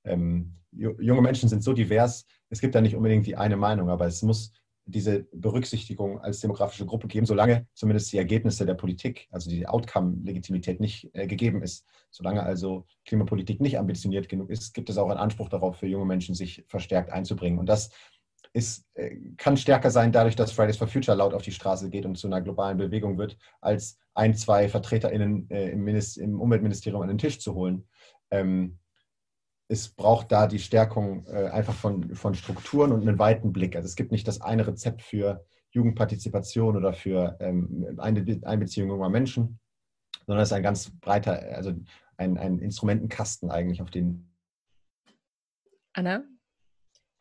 Ähm, 0.04 0.56
junge 0.72 1.20
Menschen 1.20 1.48
sind 1.48 1.64
so 1.64 1.72
divers, 1.72 2.24
es 2.48 2.60
gibt 2.60 2.74
da 2.74 2.80
nicht 2.80 2.94
unbedingt 2.94 3.26
die 3.26 3.36
eine 3.36 3.56
Meinung, 3.56 3.90
aber 3.90 4.06
es 4.06 4.22
muss, 4.22 4.52
diese 4.90 5.26
Berücksichtigung 5.32 6.20
als 6.20 6.40
demografische 6.40 6.86
Gruppe 6.86 7.08
geben, 7.08 7.26
solange 7.26 7.66
zumindest 7.74 8.12
die 8.12 8.18
Ergebnisse 8.18 8.66
der 8.66 8.74
Politik, 8.74 9.28
also 9.30 9.50
die 9.50 9.66
Outcome-Legitimität 9.66 10.80
nicht 10.80 11.10
äh, 11.14 11.26
gegeben 11.26 11.62
ist. 11.62 11.86
Solange 12.10 12.42
also 12.42 12.86
Klimapolitik 13.04 13.60
nicht 13.60 13.78
ambitioniert 13.78 14.28
genug 14.28 14.50
ist, 14.50 14.74
gibt 14.74 14.90
es 14.90 14.98
auch 14.98 15.08
einen 15.08 15.18
Anspruch 15.18 15.48
darauf, 15.48 15.76
für 15.76 15.86
junge 15.86 16.06
Menschen 16.06 16.34
sich 16.34 16.64
verstärkt 16.68 17.10
einzubringen. 17.10 17.58
Und 17.58 17.66
das 17.66 17.90
ist, 18.52 18.86
äh, 18.94 19.16
kann 19.36 19.56
stärker 19.56 19.90
sein, 19.90 20.12
dadurch, 20.12 20.36
dass 20.36 20.52
Fridays 20.52 20.76
for 20.76 20.88
Future 20.88 21.16
laut 21.16 21.34
auf 21.34 21.42
die 21.42 21.52
Straße 21.52 21.88
geht 21.90 22.04
und 22.04 22.16
zu 22.16 22.26
einer 22.26 22.40
globalen 22.40 22.78
Bewegung 22.78 23.18
wird, 23.18 23.36
als 23.60 23.98
ein, 24.14 24.34
zwei 24.34 24.68
VertreterInnen 24.68 25.48
äh, 25.50 25.70
im, 25.70 25.86
im, 25.86 26.40
Umweltministerium 26.40 27.02
an 27.02 27.08
den 27.08 27.18
Tisch 27.18 27.38
zu 27.38 27.54
holen. 27.54 27.86
Ähm, 28.30 28.78
es 29.70 29.88
braucht 29.88 30.32
da 30.32 30.48
die 30.48 30.58
Stärkung 30.58 31.24
äh, 31.26 31.48
einfach 31.48 31.74
von, 31.74 32.16
von 32.16 32.34
Strukturen 32.34 32.90
und 32.90 33.02
einen 33.02 33.20
weiten 33.20 33.52
Blick. 33.52 33.76
Also 33.76 33.86
es 33.86 33.94
gibt 33.94 34.10
nicht 34.10 34.26
das 34.26 34.40
eine 34.40 34.66
Rezept 34.66 35.00
für 35.00 35.44
Jugendpartizipation 35.70 36.76
oder 36.76 36.92
für 36.92 37.36
ähm, 37.38 37.96
eine 37.98 38.40
Einbeziehung 38.42 38.88
junger 38.88 39.08
Menschen, 39.08 39.60
sondern 40.26 40.42
es 40.42 40.48
ist 40.48 40.54
ein 40.54 40.64
ganz 40.64 40.90
breiter, 40.98 41.40
also 41.54 41.72
ein, 42.16 42.36
ein 42.36 42.58
Instrumentenkasten 42.58 43.52
eigentlich, 43.52 43.80
auf 43.80 43.90
den. 43.90 44.34
Anna? 45.92 46.24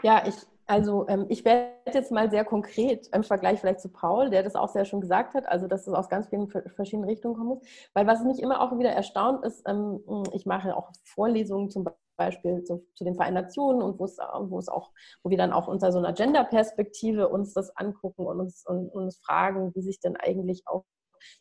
Ja, 0.01 0.23
ich, 0.27 0.33
also 0.65 1.07
ähm, 1.07 1.27
ich 1.29 1.45
werde 1.45 1.69
jetzt 1.93 2.11
mal 2.11 2.31
sehr 2.31 2.45
konkret 2.45 3.09
im 3.13 3.23
Vergleich 3.23 3.59
vielleicht 3.59 3.81
zu 3.81 3.89
Paul, 3.89 4.31
der 4.31 4.41
das 4.41 4.55
auch 4.55 4.69
sehr 4.69 4.85
schon 4.85 5.01
gesagt 5.01 5.35
hat, 5.35 5.47
also 5.47 5.67
dass 5.67 5.85
es 5.85 5.93
aus 5.93 6.09
ganz 6.09 6.29
vielen 6.29 6.49
verschiedenen 6.49 7.07
Richtungen 7.07 7.35
kommen 7.35 7.49
muss. 7.49 7.67
Weil 7.93 8.07
was 8.07 8.23
mich 8.23 8.41
immer 8.41 8.59
auch 8.59 8.75
wieder 8.79 8.91
erstaunt 8.91 9.45
ist, 9.45 9.61
ähm, 9.67 10.01
ich 10.33 10.47
mache 10.47 10.75
auch 10.75 10.91
Vorlesungen 11.03 11.69
zum 11.69 11.83
Beispiel 11.83 12.08
Beispiel 12.19 12.63
zu, 12.63 12.85
zu 12.93 13.03
den 13.03 13.15
Vereinten 13.15 13.41
Nationen 13.41 13.81
und 13.81 13.99
wo 13.99 14.05
es, 14.05 14.17
wo 14.17 14.59
es 14.59 14.69
auch, 14.69 14.91
wo 15.23 15.31
wir 15.31 15.37
dann 15.37 15.51
auch 15.51 15.67
unter 15.67 15.91
so 15.91 15.97
einer 15.97 16.13
Gender-Perspektive 16.13 17.29
uns 17.29 17.53
das 17.53 17.75
angucken 17.75 18.27
und 18.27 18.39
uns, 18.39 18.63
und, 18.67 18.89
uns 18.89 19.17
fragen, 19.17 19.73
wie 19.73 19.81
sich 19.81 19.99
denn 19.99 20.15
eigentlich 20.15 20.63
auch 20.67 20.85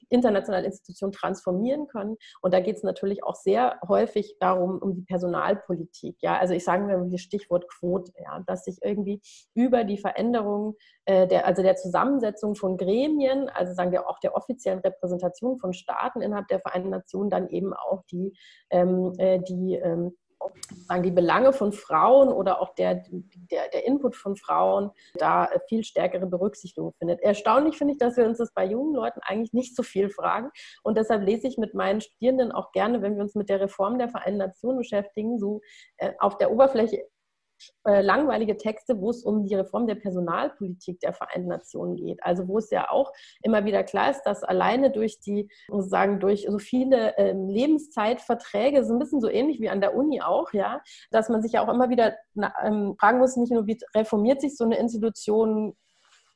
internationale 0.08 0.66
Institutionen 0.66 1.12
transformieren 1.12 1.86
können. 1.86 2.16
Und 2.40 2.54
da 2.54 2.60
geht 2.60 2.76
es 2.76 2.82
natürlich 2.82 3.24
auch 3.24 3.34
sehr 3.34 3.78
häufig 3.86 4.36
darum, 4.40 4.78
um 4.78 4.94
die 4.94 5.02
Personalpolitik. 5.02 6.16
Ja, 6.20 6.38
also 6.38 6.54
ich 6.54 6.64
sage 6.64 6.84
mir 6.84 7.08
das 7.10 7.20
Stichwort 7.20 7.68
Quote, 7.68 8.12
ja, 8.22 8.42
dass 8.46 8.64
sich 8.64 8.78
irgendwie 8.82 9.20
über 9.54 9.84
die 9.84 9.98
Veränderung 9.98 10.76
äh, 11.04 11.26
der, 11.26 11.46
also 11.46 11.62
der 11.62 11.76
Zusammensetzung 11.76 12.54
von 12.54 12.76
Gremien, 12.76 13.48
also 13.48 13.74
sagen 13.74 13.92
wir 13.92 14.08
auch 14.08 14.18
der 14.18 14.34
offiziellen 14.34 14.80
Repräsentation 14.80 15.58
von 15.58 15.72
Staaten 15.72 16.20
innerhalb 16.20 16.48
der 16.48 16.60
Vereinten 16.60 16.90
Nationen, 16.90 17.30
dann 17.30 17.48
eben 17.48 17.72
auch 17.74 18.02
die, 18.10 18.36
ähm, 18.70 19.12
äh, 19.18 19.40
die 19.40 19.74
ähm, 19.74 20.16
sagen, 20.86 21.02
die 21.02 21.10
Belange 21.10 21.52
von 21.52 21.72
Frauen 21.72 22.28
oder 22.28 22.60
auch 22.60 22.74
der, 22.74 23.02
der, 23.50 23.68
der 23.72 23.86
Input 23.86 24.16
von 24.16 24.36
Frauen 24.36 24.90
da 25.14 25.48
viel 25.68 25.84
stärkere 25.84 26.26
Berücksichtigung 26.26 26.92
findet. 26.98 27.20
Erstaunlich 27.20 27.76
finde 27.76 27.94
ich, 27.94 27.98
dass 27.98 28.16
wir 28.16 28.24
uns 28.24 28.38
das 28.38 28.52
bei 28.52 28.64
jungen 28.64 28.94
Leuten 28.94 29.20
eigentlich 29.22 29.52
nicht 29.52 29.76
so 29.76 29.82
viel 29.82 30.10
fragen. 30.10 30.50
Und 30.82 30.96
deshalb 30.96 31.24
lese 31.24 31.48
ich 31.48 31.58
mit 31.58 31.74
meinen 31.74 32.00
Studierenden 32.00 32.52
auch 32.52 32.72
gerne, 32.72 33.02
wenn 33.02 33.16
wir 33.16 33.22
uns 33.22 33.34
mit 33.34 33.48
der 33.48 33.60
Reform 33.60 33.98
der 33.98 34.08
Vereinten 34.08 34.38
Nationen 34.38 34.78
beschäftigen, 34.78 35.38
so 35.38 35.60
äh, 35.98 36.12
auf 36.18 36.38
der 36.38 36.50
Oberfläche 36.50 37.08
äh, 37.84 38.00
langweilige 38.02 38.56
Texte, 38.56 39.00
wo 39.00 39.10
es 39.10 39.24
um 39.24 39.44
die 39.44 39.54
Reform 39.54 39.86
der 39.86 39.94
Personalpolitik 39.94 41.00
der 41.00 41.12
Vereinten 41.12 41.48
Nationen 41.48 41.96
geht. 41.96 42.22
Also 42.22 42.48
wo 42.48 42.58
es 42.58 42.70
ja 42.70 42.90
auch 42.90 43.12
immer 43.42 43.64
wieder 43.64 43.84
klar 43.84 44.10
ist, 44.10 44.22
dass 44.22 44.42
alleine 44.42 44.90
durch 44.90 45.20
die, 45.20 45.48
sagen, 45.68 46.20
durch 46.20 46.46
so 46.48 46.58
viele 46.58 47.16
ähm, 47.16 47.48
Lebenszeitverträge, 47.48 48.84
so 48.84 48.92
ein 48.92 48.98
bisschen 48.98 49.20
so 49.20 49.28
ähnlich 49.28 49.60
wie 49.60 49.70
an 49.70 49.80
der 49.80 49.94
Uni 49.94 50.20
auch, 50.20 50.52
ja, 50.52 50.80
dass 51.10 51.28
man 51.28 51.42
sich 51.42 51.52
ja 51.52 51.64
auch 51.64 51.72
immer 51.72 51.90
wieder 51.90 52.16
na, 52.34 52.52
ähm, 52.62 52.96
fragen 52.98 53.18
muss, 53.18 53.36
nicht 53.36 53.52
nur 53.52 53.66
wie 53.66 53.78
reformiert 53.94 54.40
sich 54.40 54.56
so 54.56 54.64
eine 54.64 54.78
Institution 54.78 55.76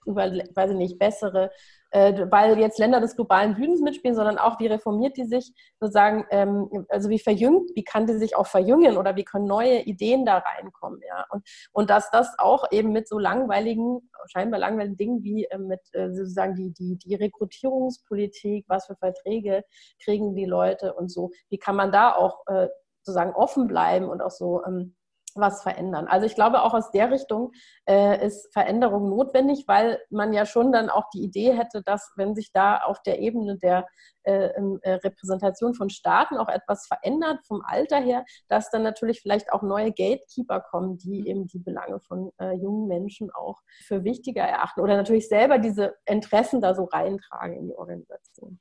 über, 0.06 0.24
weiß 0.24 0.72
ich 0.72 0.76
nicht, 0.76 0.98
bessere 0.98 1.50
weil 1.93 2.59
jetzt 2.59 2.78
Länder 2.78 3.01
des 3.01 3.16
globalen 3.16 3.55
Südens 3.55 3.80
mitspielen, 3.80 4.16
sondern 4.16 4.38
auch, 4.38 4.59
wie 4.59 4.66
reformiert 4.66 5.16
die 5.16 5.24
sich 5.24 5.53
sozusagen, 5.78 6.24
ähm, 6.30 6.86
also 6.88 7.11
wie 7.11 7.18
verjüngt, 7.18 7.70
wie 7.74 7.84
kann 7.84 8.07
die 8.07 8.16
sich 8.18 8.36
auch 8.36 8.47
verjüngen 8.47 8.97
oder 8.97 9.16
wie 9.16 9.24
können 9.24 9.47
neue 9.47 9.80
Ideen 9.80 10.24
da 10.24 10.38
reinkommen, 10.38 11.01
ja. 11.07 11.26
Und, 11.30 11.47
und 11.72 11.90
dass 11.90 12.11
das 12.11 12.34
auch 12.38 12.64
eben 12.70 12.93
mit 12.93 13.09
so 13.09 13.18
langweiligen, 13.18 14.09
scheinbar 14.26 14.61
langweiligen 14.61 14.97
Dingen 14.97 15.22
wie 15.22 15.45
äh, 15.45 15.59
mit 15.59 15.80
äh, 15.93 16.11
sozusagen 16.12 16.55
die, 16.55 16.72
die, 16.72 16.97
die 16.97 17.14
Rekrutierungspolitik, 17.14 18.64
was 18.68 18.86
für 18.86 18.97
Verträge 18.97 19.64
kriegen 20.03 20.34
die 20.34 20.47
Leute 20.47 20.95
und 20.95 21.11
so, 21.11 21.30
wie 21.51 21.59
kann 21.59 21.76
man 21.76 21.93
da 21.93 22.14
auch 22.14 22.47
äh, 22.47 22.68
sozusagen 23.03 23.34
offen 23.34 23.66
bleiben 23.66 24.09
und 24.09 24.20
auch 24.20 24.30
so 24.30 24.62
ähm, 24.64 24.95
was 25.36 25.62
verändern. 25.62 26.06
Also 26.06 26.26
ich 26.26 26.34
glaube, 26.34 26.62
auch 26.62 26.74
aus 26.74 26.90
der 26.90 27.10
Richtung 27.10 27.52
äh, 27.88 28.24
ist 28.26 28.52
Veränderung 28.52 29.08
notwendig, 29.08 29.64
weil 29.66 30.00
man 30.10 30.32
ja 30.32 30.46
schon 30.46 30.72
dann 30.72 30.90
auch 30.90 31.08
die 31.14 31.22
Idee 31.22 31.54
hätte, 31.54 31.82
dass 31.82 32.12
wenn 32.16 32.34
sich 32.34 32.52
da 32.52 32.78
auf 32.78 33.02
der 33.02 33.20
Ebene 33.20 33.58
der 33.58 33.86
äh, 34.24 34.50
äh, 34.82 34.92
Repräsentation 34.94 35.74
von 35.74 35.90
Staaten 35.90 36.36
auch 36.36 36.48
etwas 36.48 36.86
verändert 36.86 37.40
vom 37.44 37.60
Alter 37.64 38.00
her, 38.00 38.24
dass 38.46 38.70
dann 38.70 38.84
natürlich 38.84 39.20
vielleicht 39.20 39.52
auch 39.52 39.62
neue 39.62 39.92
Gatekeeper 39.92 40.60
kommen, 40.60 40.96
die 40.96 41.28
eben 41.28 41.48
die 41.48 41.58
Belange 41.58 41.98
von 41.98 42.30
äh, 42.38 42.52
jungen 42.52 42.86
Menschen 42.86 43.32
auch 43.32 43.60
für 43.84 44.04
wichtiger 44.04 44.42
erachten 44.42 44.80
oder 44.80 44.96
natürlich 44.96 45.28
selber 45.28 45.58
diese 45.58 45.94
Interessen 46.06 46.60
da 46.60 46.74
so 46.74 46.84
reintragen 46.84 47.56
in 47.56 47.68
die 47.68 47.74
Organisation. 47.74 48.60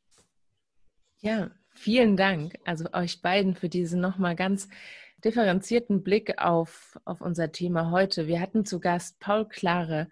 Ja, 1.19 1.51
vielen 1.75 2.17
Dank, 2.17 2.55
also 2.65 2.85
euch 2.93 3.21
beiden 3.21 3.53
für 3.53 3.69
diese 3.69 3.99
nochmal 3.99 4.35
ganz 4.35 4.67
differenzierten 5.23 6.03
Blick 6.03 6.39
auf, 6.39 6.99
auf 7.05 7.21
unser 7.21 7.51
Thema 7.51 7.91
heute. 7.91 8.27
Wir 8.27 8.41
hatten 8.41 8.65
zu 8.65 8.79
Gast 8.79 9.19
Paul 9.19 9.47
Klare, 9.47 10.07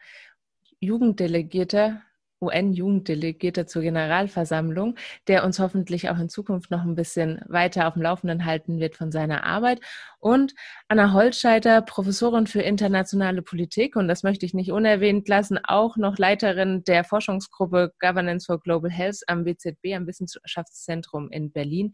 Jugenddelegierter, 0.79 2.01
UN-Jugenddelegierter 2.41 3.67
zur 3.67 3.81
Generalversammlung, 3.81 4.95
der 5.27 5.43
uns 5.43 5.59
hoffentlich 5.59 6.09
auch 6.09 6.17
in 6.17 6.29
Zukunft 6.29 6.71
noch 6.71 6.83
ein 6.83 6.95
bisschen 6.95 7.41
weiter 7.47 7.87
auf 7.87 7.93
dem 7.93 8.03
Laufenden 8.03 8.45
halten 8.45 8.79
wird 8.79 8.95
von 8.95 9.11
seiner 9.11 9.43
Arbeit. 9.43 9.81
Und 10.19 10.53
Anna 10.87 11.13
Holtscheiter, 11.13 11.81
Professorin 11.81 12.47
für 12.47 12.61
internationale 12.61 13.41
Politik, 13.41 13.95
und 13.95 14.07
das 14.07 14.23
möchte 14.23 14.45
ich 14.45 14.53
nicht 14.53 14.71
unerwähnt 14.71 15.27
lassen, 15.27 15.59
auch 15.63 15.97
noch 15.97 16.17
Leiterin 16.17 16.83
der 16.85 17.03
Forschungsgruppe 17.03 17.93
Governance 17.99 18.45
for 18.45 18.59
Global 18.59 18.89
Health 18.89 19.21
am 19.27 19.45
WZB, 19.45 19.95
am 19.95 20.07
Wissenschaftszentrum 20.07 21.29
in 21.31 21.51
Berlin. 21.51 21.93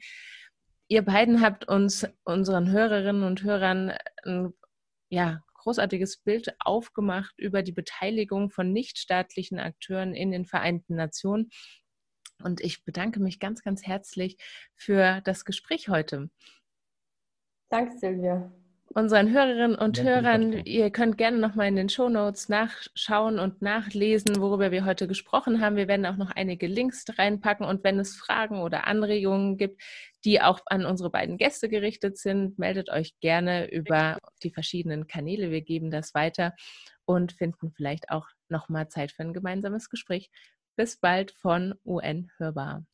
Ihr 0.87 1.01
beiden 1.01 1.41
habt 1.41 1.67
uns, 1.67 2.07
unseren 2.23 2.71
Hörerinnen 2.71 3.23
und 3.23 3.43
Hörern, 3.43 3.93
ein 4.23 4.53
ja, 5.09 5.41
großartiges 5.55 6.17
Bild 6.17 6.55
aufgemacht 6.59 7.33
über 7.37 7.63
die 7.63 7.71
Beteiligung 7.71 8.51
von 8.51 8.71
nichtstaatlichen 8.71 9.59
Akteuren 9.59 10.13
in 10.13 10.31
den 10.31 10.45
Vereinten 10.45 10.95
Nationen. 10.95 11.49
Und 12.43 12.61
ich 12.61 12.83
bedanke 12.83 13.19
mich 13.19 13.39
ganz, 13.39 13.63
ganz 13.63 13.85
herzlich 13.87 14.37
für 14.75 15.21
das 15.21 15.45
Gespräch 15.45 15.89
heute. 15.89 16.29
Danke, 17.69 17.97
Silvia 17.97 18.51
unseren 18.95 19.29
Hörerinnen 19.29 19.75
und 19.75 20.01
Hörern, 20.01 20.53
ihr 20.65 20.89
könnt 20.89 21.17
gerne 21.17 21.37
nochmal 21.37 21.67
in 21.67 21.75
den 21.75 21.89
Show 21.89 22.07
Notes 22.07 22.47
nachschauen 22.47 23.39
und 23.39 23.61
nachlesen, 23.61 24.39
worüber 24.39 24.71
wir 24.71 24.85
heute 24.85 25.05
gesprochen 25.05 25.59
haben. 25.59 25.75
Wir 25.75 25.89
werden 25.89 26.05
auch 26.05 26.15
noch 26.15 26.31
einige 26.31 26.65
Links 26.65 27.05
reinpacken 27.17 27.65
und 27.65 27.83
wenn 27.83 27.99
es 27.99 28.15
Fragen 28.15 28.61
oder 28.61 28.87
Anregungen 28.87 29.57
gibt, 29.57 29.81
die 30.23 30.41
auch 30.41 30.61
an 30.67 30.85
unsere 30.85 31.09
beiden 31.09 31.37
Gäste 31.37 31.67
gerichtet 31.67 32.17
sind, 32.17 32.57
meldet 32.57 32.89
euch 32.89 33.19
gerne 33.19 33.69
über 33.69 34.17
die 34.43 34.51
verschiedenen 34.51 35.07
Kanäle. 35.07 35.51
Wir 35.51 35.61
geben 35.61 35.91
das 35.91 36.13
weiter 36.13 36.53
und 37.03 37.33
finden 37.33 37.73
vielleicht 37.75 38.09
auch 38.11 38.29
nochmal 38.47 38.87
Zeit 38.87 39.11
für 39.11 39.23
ein 39.23 39.33
gemeinsames 39.33 39.89
Gespräch. 39.89 40.29
Bis 40.77 40.97
bald 40.97 41.31
von 41.31 41.75
UN 41.85 42.31
Hörbar. 42.37 42.85